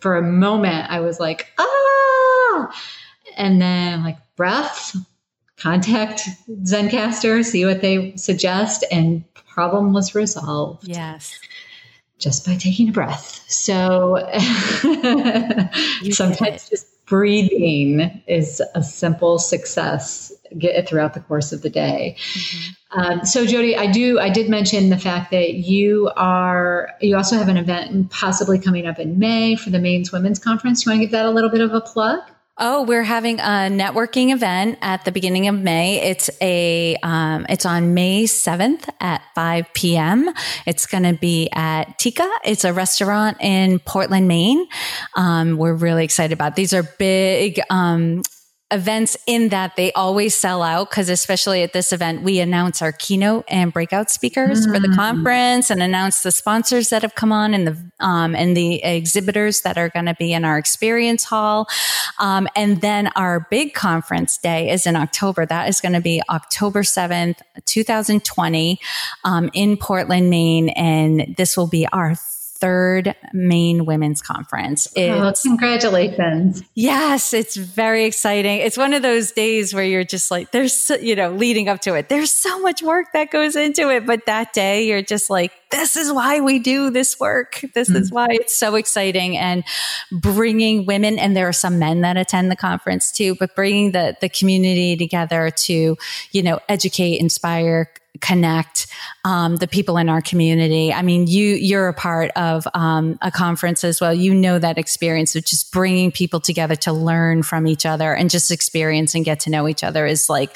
for 0.00 0.16
a 0.16 0.22
moment, 0.22 0.90
I 0.90 1.00
was 1.00 1.18
like, 1.20 1.48
ah, 1.58 2.82
and 3.36 3.60
then 3.60 4.02
like 4.02 4.18
breath, 4.36 4.96
contact 5.56 6.22
Zencastr, 6.62 7.44
see 7.44 7.64
what 7.64 7.80
they 7.80 8.14
suggest, 8.16 8.84
and 8.90 9.24
problem 9.34 9.92
was 9.92 10.14
resolved. 10.14 10.86
Yes. 10.88 11.38
Just 12.18 12.46
by 12.46 12.56
taking 12.56 12.88
a 12.88 12.92
breath. 12.92 13.44
So 13.48 14.16
sometimes 16.10 16.68
just 16.68 16.86
breathing 17.12 18.22
is 18.26 18.62
a 18.74 18.82
simple 18.82 19.38
success 19.38 20.32
get 20.58 20.88
throughout 20.88 21.12
the 21.12 21.20
course 21.20 21.52
of 21.52 21.60
the 21.60 21.68
day. 21.68 22.16
Mm-hmm. 22.16 23.00
Um, 23.00 23.24
so 23.26 23.44
Jodi, 23.44 23.76
I 23.76 23.86
do 23.92 24.18
I 24.18 24.30
did 24.30 24.48
mention 24.48 24.88
the 24.88 24.96
fact 24.96 25.30
that 25.30 25.52
you 25.52 26.10
are 26.16 26.88
you 27.02 27.14
also 27.14 27.36
have 27.36 27.48
an 27.48 27.58
event 27.58 28.10
possibly 28.10 28.58
coming 28.58 28.86
up 28.86 28.98
in 28.98 29.18
May 29.18 29.56
for 29.56 29.68
the 29.68 29.78
Maine's 29.78 30.10
Women's 30.10 30.38
Conference. 30.38 30.82
Do 30.82 30.88
you 30.88 30.94
want 30.94 31.02
to 31.02 31.04
give 31.04 31.12
that 31.12 31.26
a 31.26 31.30
little 31.30 31.50
bit 31.50 31.60
of 31.60 31.74
a 31.74 31.82
plug? 31.82 32.20
Oh, 32.58 32.82
we're 32.82 33.02
having 33.02 33.40
a 33.40 33.70
networking 33.70 34.30
event 34.30 34.78
at 34.82 35.06
the 35.06 35.10
beginning 35.10 35.48
of 35.48 35.58
May. 35.58 36.02
It's 36.02 36.28
a 36.42 36.96
um, 37.02 37.46
it's 37.48 37.64
on 37.64 37.94
May 37.94 38.26
seventh 38.26 38.88
at 39.00 39.22
five 39.34 39.72
p.m. 39.72 40.28
It's 40.66 40.84
going 40.84 41.04
to 41.04 41.14
be 41.14 41.48
at 41.54 41.98
Tika. 41.98 42.28
It's 42.44 42.64
a 42.64 42.72
restaurant 42.74 43.38
in 43.40 43.78
Portland, 43.78 44.28
Maine. 44.28 44.66
Um, 45.16 45.56
we're 45.56 45.74
really 45.74 46.04
excited 46.04 46.34
about. 46.34 46.52
It. 46.52 46.56
These 46.56 46.74
are 46.74 46.82
big 46.82 47.58
um, 47.70 48.22
events 48.72 49.16
in 49.26 49.50
that 49.50 49.76
they 49.76 49.92
always 49.92 50.34
sell 50.34 50.62
out 50.62 50.90
because 50.90 51.08
especially 51.08 51.62
at 51.62 51.72
this 51.72 51.92
event 51.92 52.22
we 52.22 52.40
announce 52.40 52.80
our 52.80 52.92
keynote 52.92 53.44
and 53.48 53.72
breakout 53.72 54.10
speakers 54.10 54.66
mm. 54.66 54.72
for 54.72 54.80
the 54.80 54.88
mm. 54.88 54.96
conference 54.96 55.70
and 55.70 55.82
announce 55.82 56.22
the 56.22 56.32
sponsors 56.32 56.88
that 56.88 57.02
have 57.02 57.14
come 57.14 57.32
on 57.32 57.54
and 57.54 57.66
the 57.66 57.76
um, 58.00 58.34
and 58.34 58.56
the 58.56 58.82
exhibitors 58.82 59.60
that 59.60 59.76
are 59.76 59.90
going 59.90 60.06
to 60.06 60.14
be 60.14 60.32
in 60.32 60.44
our 60.44 60.58
experience 60.58 61.24
hall 61.24 61.68
um, 62.18 62.48
and 62.56 62.80
then 62.80 63.08
our 63.08 63.46
big 63.50 63.74
conference 63.74 64.38
day 64.38 64.70
is 64.70 64.86
in 64.86 64.96
october 64.96 65.44
that 65.44 65.68
is 65.68 65.80
going 65.80 65.92
to 65.92 66.00
be 66.00 66.22
october 66.30 66.82
7th 66.82 67.40
2020 67.66 68.80
um, 69.24 69.50
in 69.52 69.76
portland 69.76 70.30
maine 70.30 70.70
and 70.70 71.34
this 71.36 71.56
will 71.56 71.68
be 71.68 71.86
our 71.88 72.14
third 72.62 73.16
Maine 73.32 73.86
women's 73.86 74.22
conference. 74.22 74.86
Oh, 74.96 75.32
congratulations. 75.42 76.62
Yes, 76.74 77.34
it's 77.34 77.56
very 77.56 78.04
exciting. 78.04 78.60
It's 78.60 78.76
one 78.76 78.94
of 78.94 79.02
those 79.02 79.32
days 79.32 79.74
where 79.74 79.82
you're 79.82 80.04
just 80.04 80.30
like, 80.30 80.52
there's, 80.52 80.72
so, 80.72 80.94
you 80.94 81.16
know, 81.16 81.32
leading 81.32 81.68
up 81.68 81.80
to 81.80 81.94
it, 81.94 82.08
there's 82.08 82.30
so 82.30 82.60
much 82.60 82.80
work 82.80 83.08
that 83.14 83.32
goes 83.32 83.56
into 83.56 83.90
it. 83.90 84.06
But 84.06 84.26
that 84.26 84.52
day, 84.52 84.86
you're 84.86 85.02
just 85.02 85.28
like, 85.28 85.50
this 85.72 85.96
is 85.96 86.12
why 86.12 86.38
we 86.38 86.60
do 86.60 86.90
this 86.90 87.18
work. 87.18 87.64
This 87.74 87.88
mm-hmm. 87.88 87.96
is 87.96 88.12
why 88.12 88.28
it's 88.30 88.56
so 88.56 88.76
exciting 88.76 89.36
and 89.36 89.64
bringing 90.12 90.86
women. 90.86 91.18
And 91.18 91.36
there 91.36 91.48
are 91.48 91.52
some 91.52 91.80
men 91.80 92.02
that 92.02 92.16
attend 92.16 92.48
the 92.48 92.56
conference 92.56 93.10
too, 93.10 93.34
but 93.34 93.56
bringing 93.56 93.90
the, 93.90 94.16
the 94.20 94.28
community 94.28 94.96
together 94.96 95.50
to, 95.50 95.96
you 96.30 96.42
know, 96.44 96.60
educate, 96.68 97.18
inspire, 97.18 97.90
connect 98.20 98.86
um, 99.24 99.56
the 99.56 99.66
people 99.66 99.96
in 99.96 100.08
our 100.08 100.20
community. 100.20 100.92
I 100.92 101.02
mean, 101.02 101.26
you 101.26 101.54
you're 101.54 101.88
a 101.88 101.94
part 101.94 102.30
of 102.36 102.66
um, 102.74 103.18
a 103.22 103.30
conference 103.30 103.84
as 103.84 104.00
well. 104.00 104.12
You 104.12 104.34
know 104.34 104.58
that 104.58 104.78
experience 104.78 105.34
of 105.34 105.44
just 105.44 105.72
bringing 105.72 106.12
people 106.12 106.40
together 106.40 106.76
to 106.76 106.92
learn 106.92 107.42
from 107.42 107.66
each 107.66 107.86
other 107.86 108.14
and 108.14 108.30
just 108.30 108.50
experience 108.50 109.14
and 109.14 109.24
get 109.24 109.40
to 109.40 109.50
know 109.50 109.68
each 109.68 109.82
other 109.82 110.06
is 110.06 110.28
like 110.28 110.54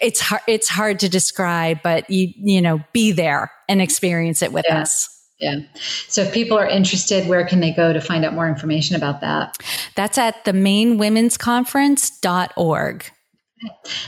it's 0.00 0.20
hard. 0.20 0.42
It's 0.46 0.68
hard 0.68 1.00
to 1.00 1.08
describe, 1.08 1.82
but 1.82 2.08
you 2.10 2.32
you 2.36 2.60
know 2.60 2.80
be 2.92 3.12
there 3.12 3.50
and 3.68 3.80
experience 3.80 4.42
it 4.42 4.52
with 4.52 4.66
yeah. 4.68 4.80
us. 4.80 5.14
Yeah. 5.38 5.60
So 6.08 6.22
if 6.22 6.34
people 6.34 6.58
are 6.58 6.66
interested, 6.66 7.28
where 7.28 7.46
can 7.46 7.60
they 7.60 7.72
go 7.72 7.92
to 7.92 8.00
find 8.00 8.24
out 8.24 8.34
more 8.34 8.48
information 8.48 8.96
about 8.96 9.20
that? 9.20 9.56
That's 9.94 10.18
at 10.18 10.44
the 10.44 10.50
mainewomensconference.org. 10.50 13.12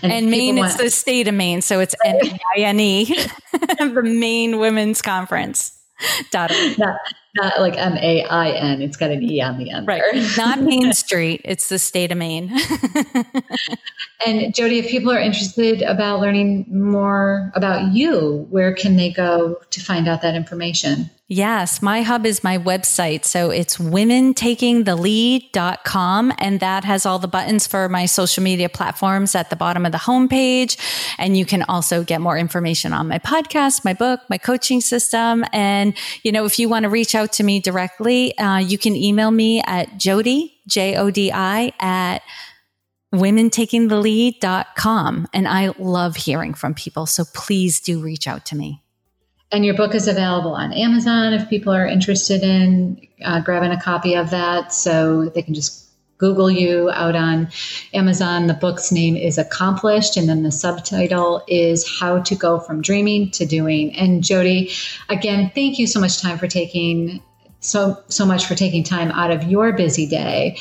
And, 0.02 0.12
and 0.12 0.30
Maine, 0.30 0.56
want- 0.56 0.72
it's 0.72 0.82
the 0.82 0.90
state 0.90 1.28
of 1.28 1.34
Maine. 1.34 1.62
So 1.62 1.80
it's 1.80 1.94
N 2.04 2.20
I 2.56 2.60
N 2.60 2.80
E, 2.80 3.04
the 3.52 4.02
Maine 4.02 4.58
Women's 4.58 5.02
Conference. 5.02 5.76
Dot 6.30 6.50
not, 6.78 6.98
not 7.36 7.60
like 7.60 7.76
M 7.76 7.96
A 7.98 8.24
I 8.24 8.50
N. 8.50 8.80
It's 8.80 8.96
got 8.96 9.10
an 9.10 9.22
E 9.22 9.40
on 9.42 9.58
the 9.58 9.70
end. 9.70 9.86
Right. 9.86 10.02
Not 10.36 10.60
Main 10.62 10.92
Street. 10.94 11.42
It's 11.44 11.68
the 11.68 11.78
state 11.78 12.10
of 12.10 12.18
Maine. 12.18 12.50
and 14.26 14.54
Jodi, 14.54 14.78
if 14.78 14.88
people 14.88 15.12
are 15.12 15.20
interested 15.20 15.82
about 15.82 16.20
learning 16.20 16.66
more 16.70 17.52
about 17.54 17.92
you, 17.92 18.46
where 18.50 18.74
can 18.74 18.96
they 18.96 19.12
go 19.12 19.60
to 19.70 19.80
find 19.80 20.08
out 20.08 20.22
that 20.22 20.34
information? 20.34 21.10
Yes, 21.32 21.80
my 21.80 22.02
hub 22.02 22.26
is 22.26 22.42
my 22.42 22.58
website. 22.58 23.24
So 23.24 23.50
it's 23.50 23.76
womentakingthelead.com. 23.76 26.32
And 26.38 26.58
that 26.58 26.82
has 26.82 27.06
all 27.06 27.20
the 27.20 27.28
buttons 27.28 27.68
for 27.68 27.88
my 27.88 28.06
social 28.06 28.42
media 28.42 28.68
platforms 28.68 29.36
at 29.36 29.48
the 29.48 29.54
bottom 29.54 29.86
of 29.86 29.92
the 29.92 29.98
homepage. 29.98 30.76
And 31.18 31.36
you 31.36 31.46
can 31.46 31.62
also 31.62 32.02
get 32.02 32.20
more 32.20 32.36
information 32.36 32.92
on 32.92 33.06
my 33.06 33.20
podcast, 33.20 33.84
my 33.84 33.94
book, 33.94 34.22
my 34.28 34.38
coaching 34.38 34.80
system. 34.80 35.44
And, 35.52 35.96
you 36.24 36.32
know, 36.32 36.46
if 36.46 36.58
you 36.58 36.68
want 36.68 36.82
to 36.82 36.88
reach 36.88 37.14
out 37.14 37.32
to 37.34 37.44
me 37.44 37.60
directly, 37.60 38.36
uh, 38.36 38.58
you 38.58 38.76
can 38.76 38.96
email 38.96 39.30
me 39.30 39.62
at 39.64 39.98
Jodi, 39.98 40.52
J 40.66 40.96
O 40.96 41.12
D 41.12 41.30
I, 41.30 41.72
at 41.78 42.22
womentakingthelead.com. 43.14 45.28
And 45.32 45.46
I 45.46 45.74
love 45.78 46.16
hearing 46.16 46.54
from 46.54 46.74
people. 46.74 47.06
So 47.06 47.24
please 47.32 47.80
do 47.80 48.00
reach 48.00 48.26
out 48.26 48.44
to 48.46 48.56
me. 48.56 48.82
And 49.52 49.64
your 49.64 49.74
book 49.74 49.94
is 49.94 50.06
available 50.06 50.52
on 50.52 50.72
Amazon 50.72 51.32
if 51.32 51.48
people 51.48 51.72
are 51.72 51.86
interested 51.86 52.42
in 52.42 53.06
uh, 53.24 53.40
grabbing 53.40 53.72
a 53.72 53.80
copy 53.80 54.14
of 54.14 54.30
that. 54.30 54.72
So 54.72 55.28
they 55.28 55.42
can 55.42 55.54
just 55.54 55.90
Google 56.18 56.50
you 56.50 56.90
out 56.90 57.16
on 57.16 57.48
Amazon. 57.94 58.46
The 58.46 58.54
book's 58.54 58.92
name 58.92 59.16
is 59.16 59.38
Accomplished, 59.38 60.16
and 60.16 60.28
then 60.28 60.42
the 60.42 60.52
subtitle 60.52 61.42
is 61.48 61.98
How 61.98 62.20
to 62.20 62.34
Go 62.36 62.60
from 62.60 62.82
Dreaming 62.82 63.30
to 63.32 63.46
Doing. 63.46 63.96
And 63.96 64.22
Jodi, 64.22 64.70
again, 65.08 65.50
thank 65.54 65.78
you 65.78 65.86
so 65.86 65.98
much 65.98 66.20
time 66.20 66.38
for 66.38 66.46
taking 66.46 67.22
so 67.60 68.02
so 68.08 68.24
much 68.24 68.46
for 68.46 68.54
taking 68.54 68.84
time 68.84 69.10
out 69.10 69.30
of 69.30 69.44
your 69.44 69.72
busy 69.72 70.06
day 70.06 70.58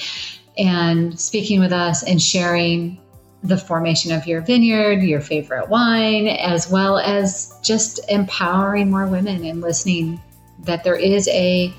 and 0.57 1.17
speaking 1.17 1.59
with 1.59 1.71
us 1.71 2.03
and 2.03 2.21
sharing 2.21 2.99
the 3.43 3.57
formation 3.57 4.11
of 4.11 4.27
your 4.27 4.41
vineyard, 4.41 5.01
your 5.01 5.21
favorite 5.21 5.69
wine, 5.69 6.27
as 6.27 6.69
well 6.69 6.99
as 6.99 7.53
just 7.61 7.99
empowering 8.09 8.91
more 8.91 9.07
women 9.07 9.45
and 9.45 9.61
listening 9.61 10.21
that 10.59 10.83
there 10.83 10.95
is 10.95 11.27
a 11.29 11.73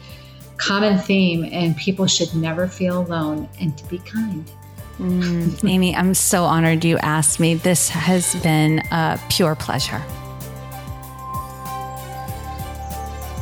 common 0.56 0.98
theme 0.98 1.48
and 1.52 1.76
people 1.76 2.06
should 2.06 2.34
never 2.34 2.66
feel 2.66 3.00
alone 3.00 3.48
and 3.60 3.76
to 3.76 3.84
be 3.86 3.98
kind. 3.98 4.50
Mm, 4.98 5.68
Amy, 5.68 5.96
I'm 5.96 6.12
so 6.12 6.44
honored 6.44 6.84
you 6.84 6.98
asked 6.98 7.40
me. 7.40 7.54
This 7.54 7.88
has 7.88 8.34
been 8.42 8.80
a 8.90 9.18
pure 9.30 9.54
pleasure. 9.54 10.02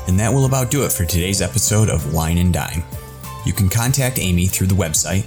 And 0.07 0.19
that 0.21 0.33
will 0.33 0.47
about 0.47 0.71
do 0.71 0.85
it 0.85 0.93
for 0.93 1.05
today's 1.05 1.43
episode 1.43 1.91
of 1.91 2.14
Wine 2.14 2.39
and 2.39 2.53
Dime. 2.53 2.83
You 3.45 3.53
can 3.53 3.69
contact 3.69 4.19
Amy 4.19 4.47
through 4.47 4.69
the 4.69 4.75
website 4.75 5.27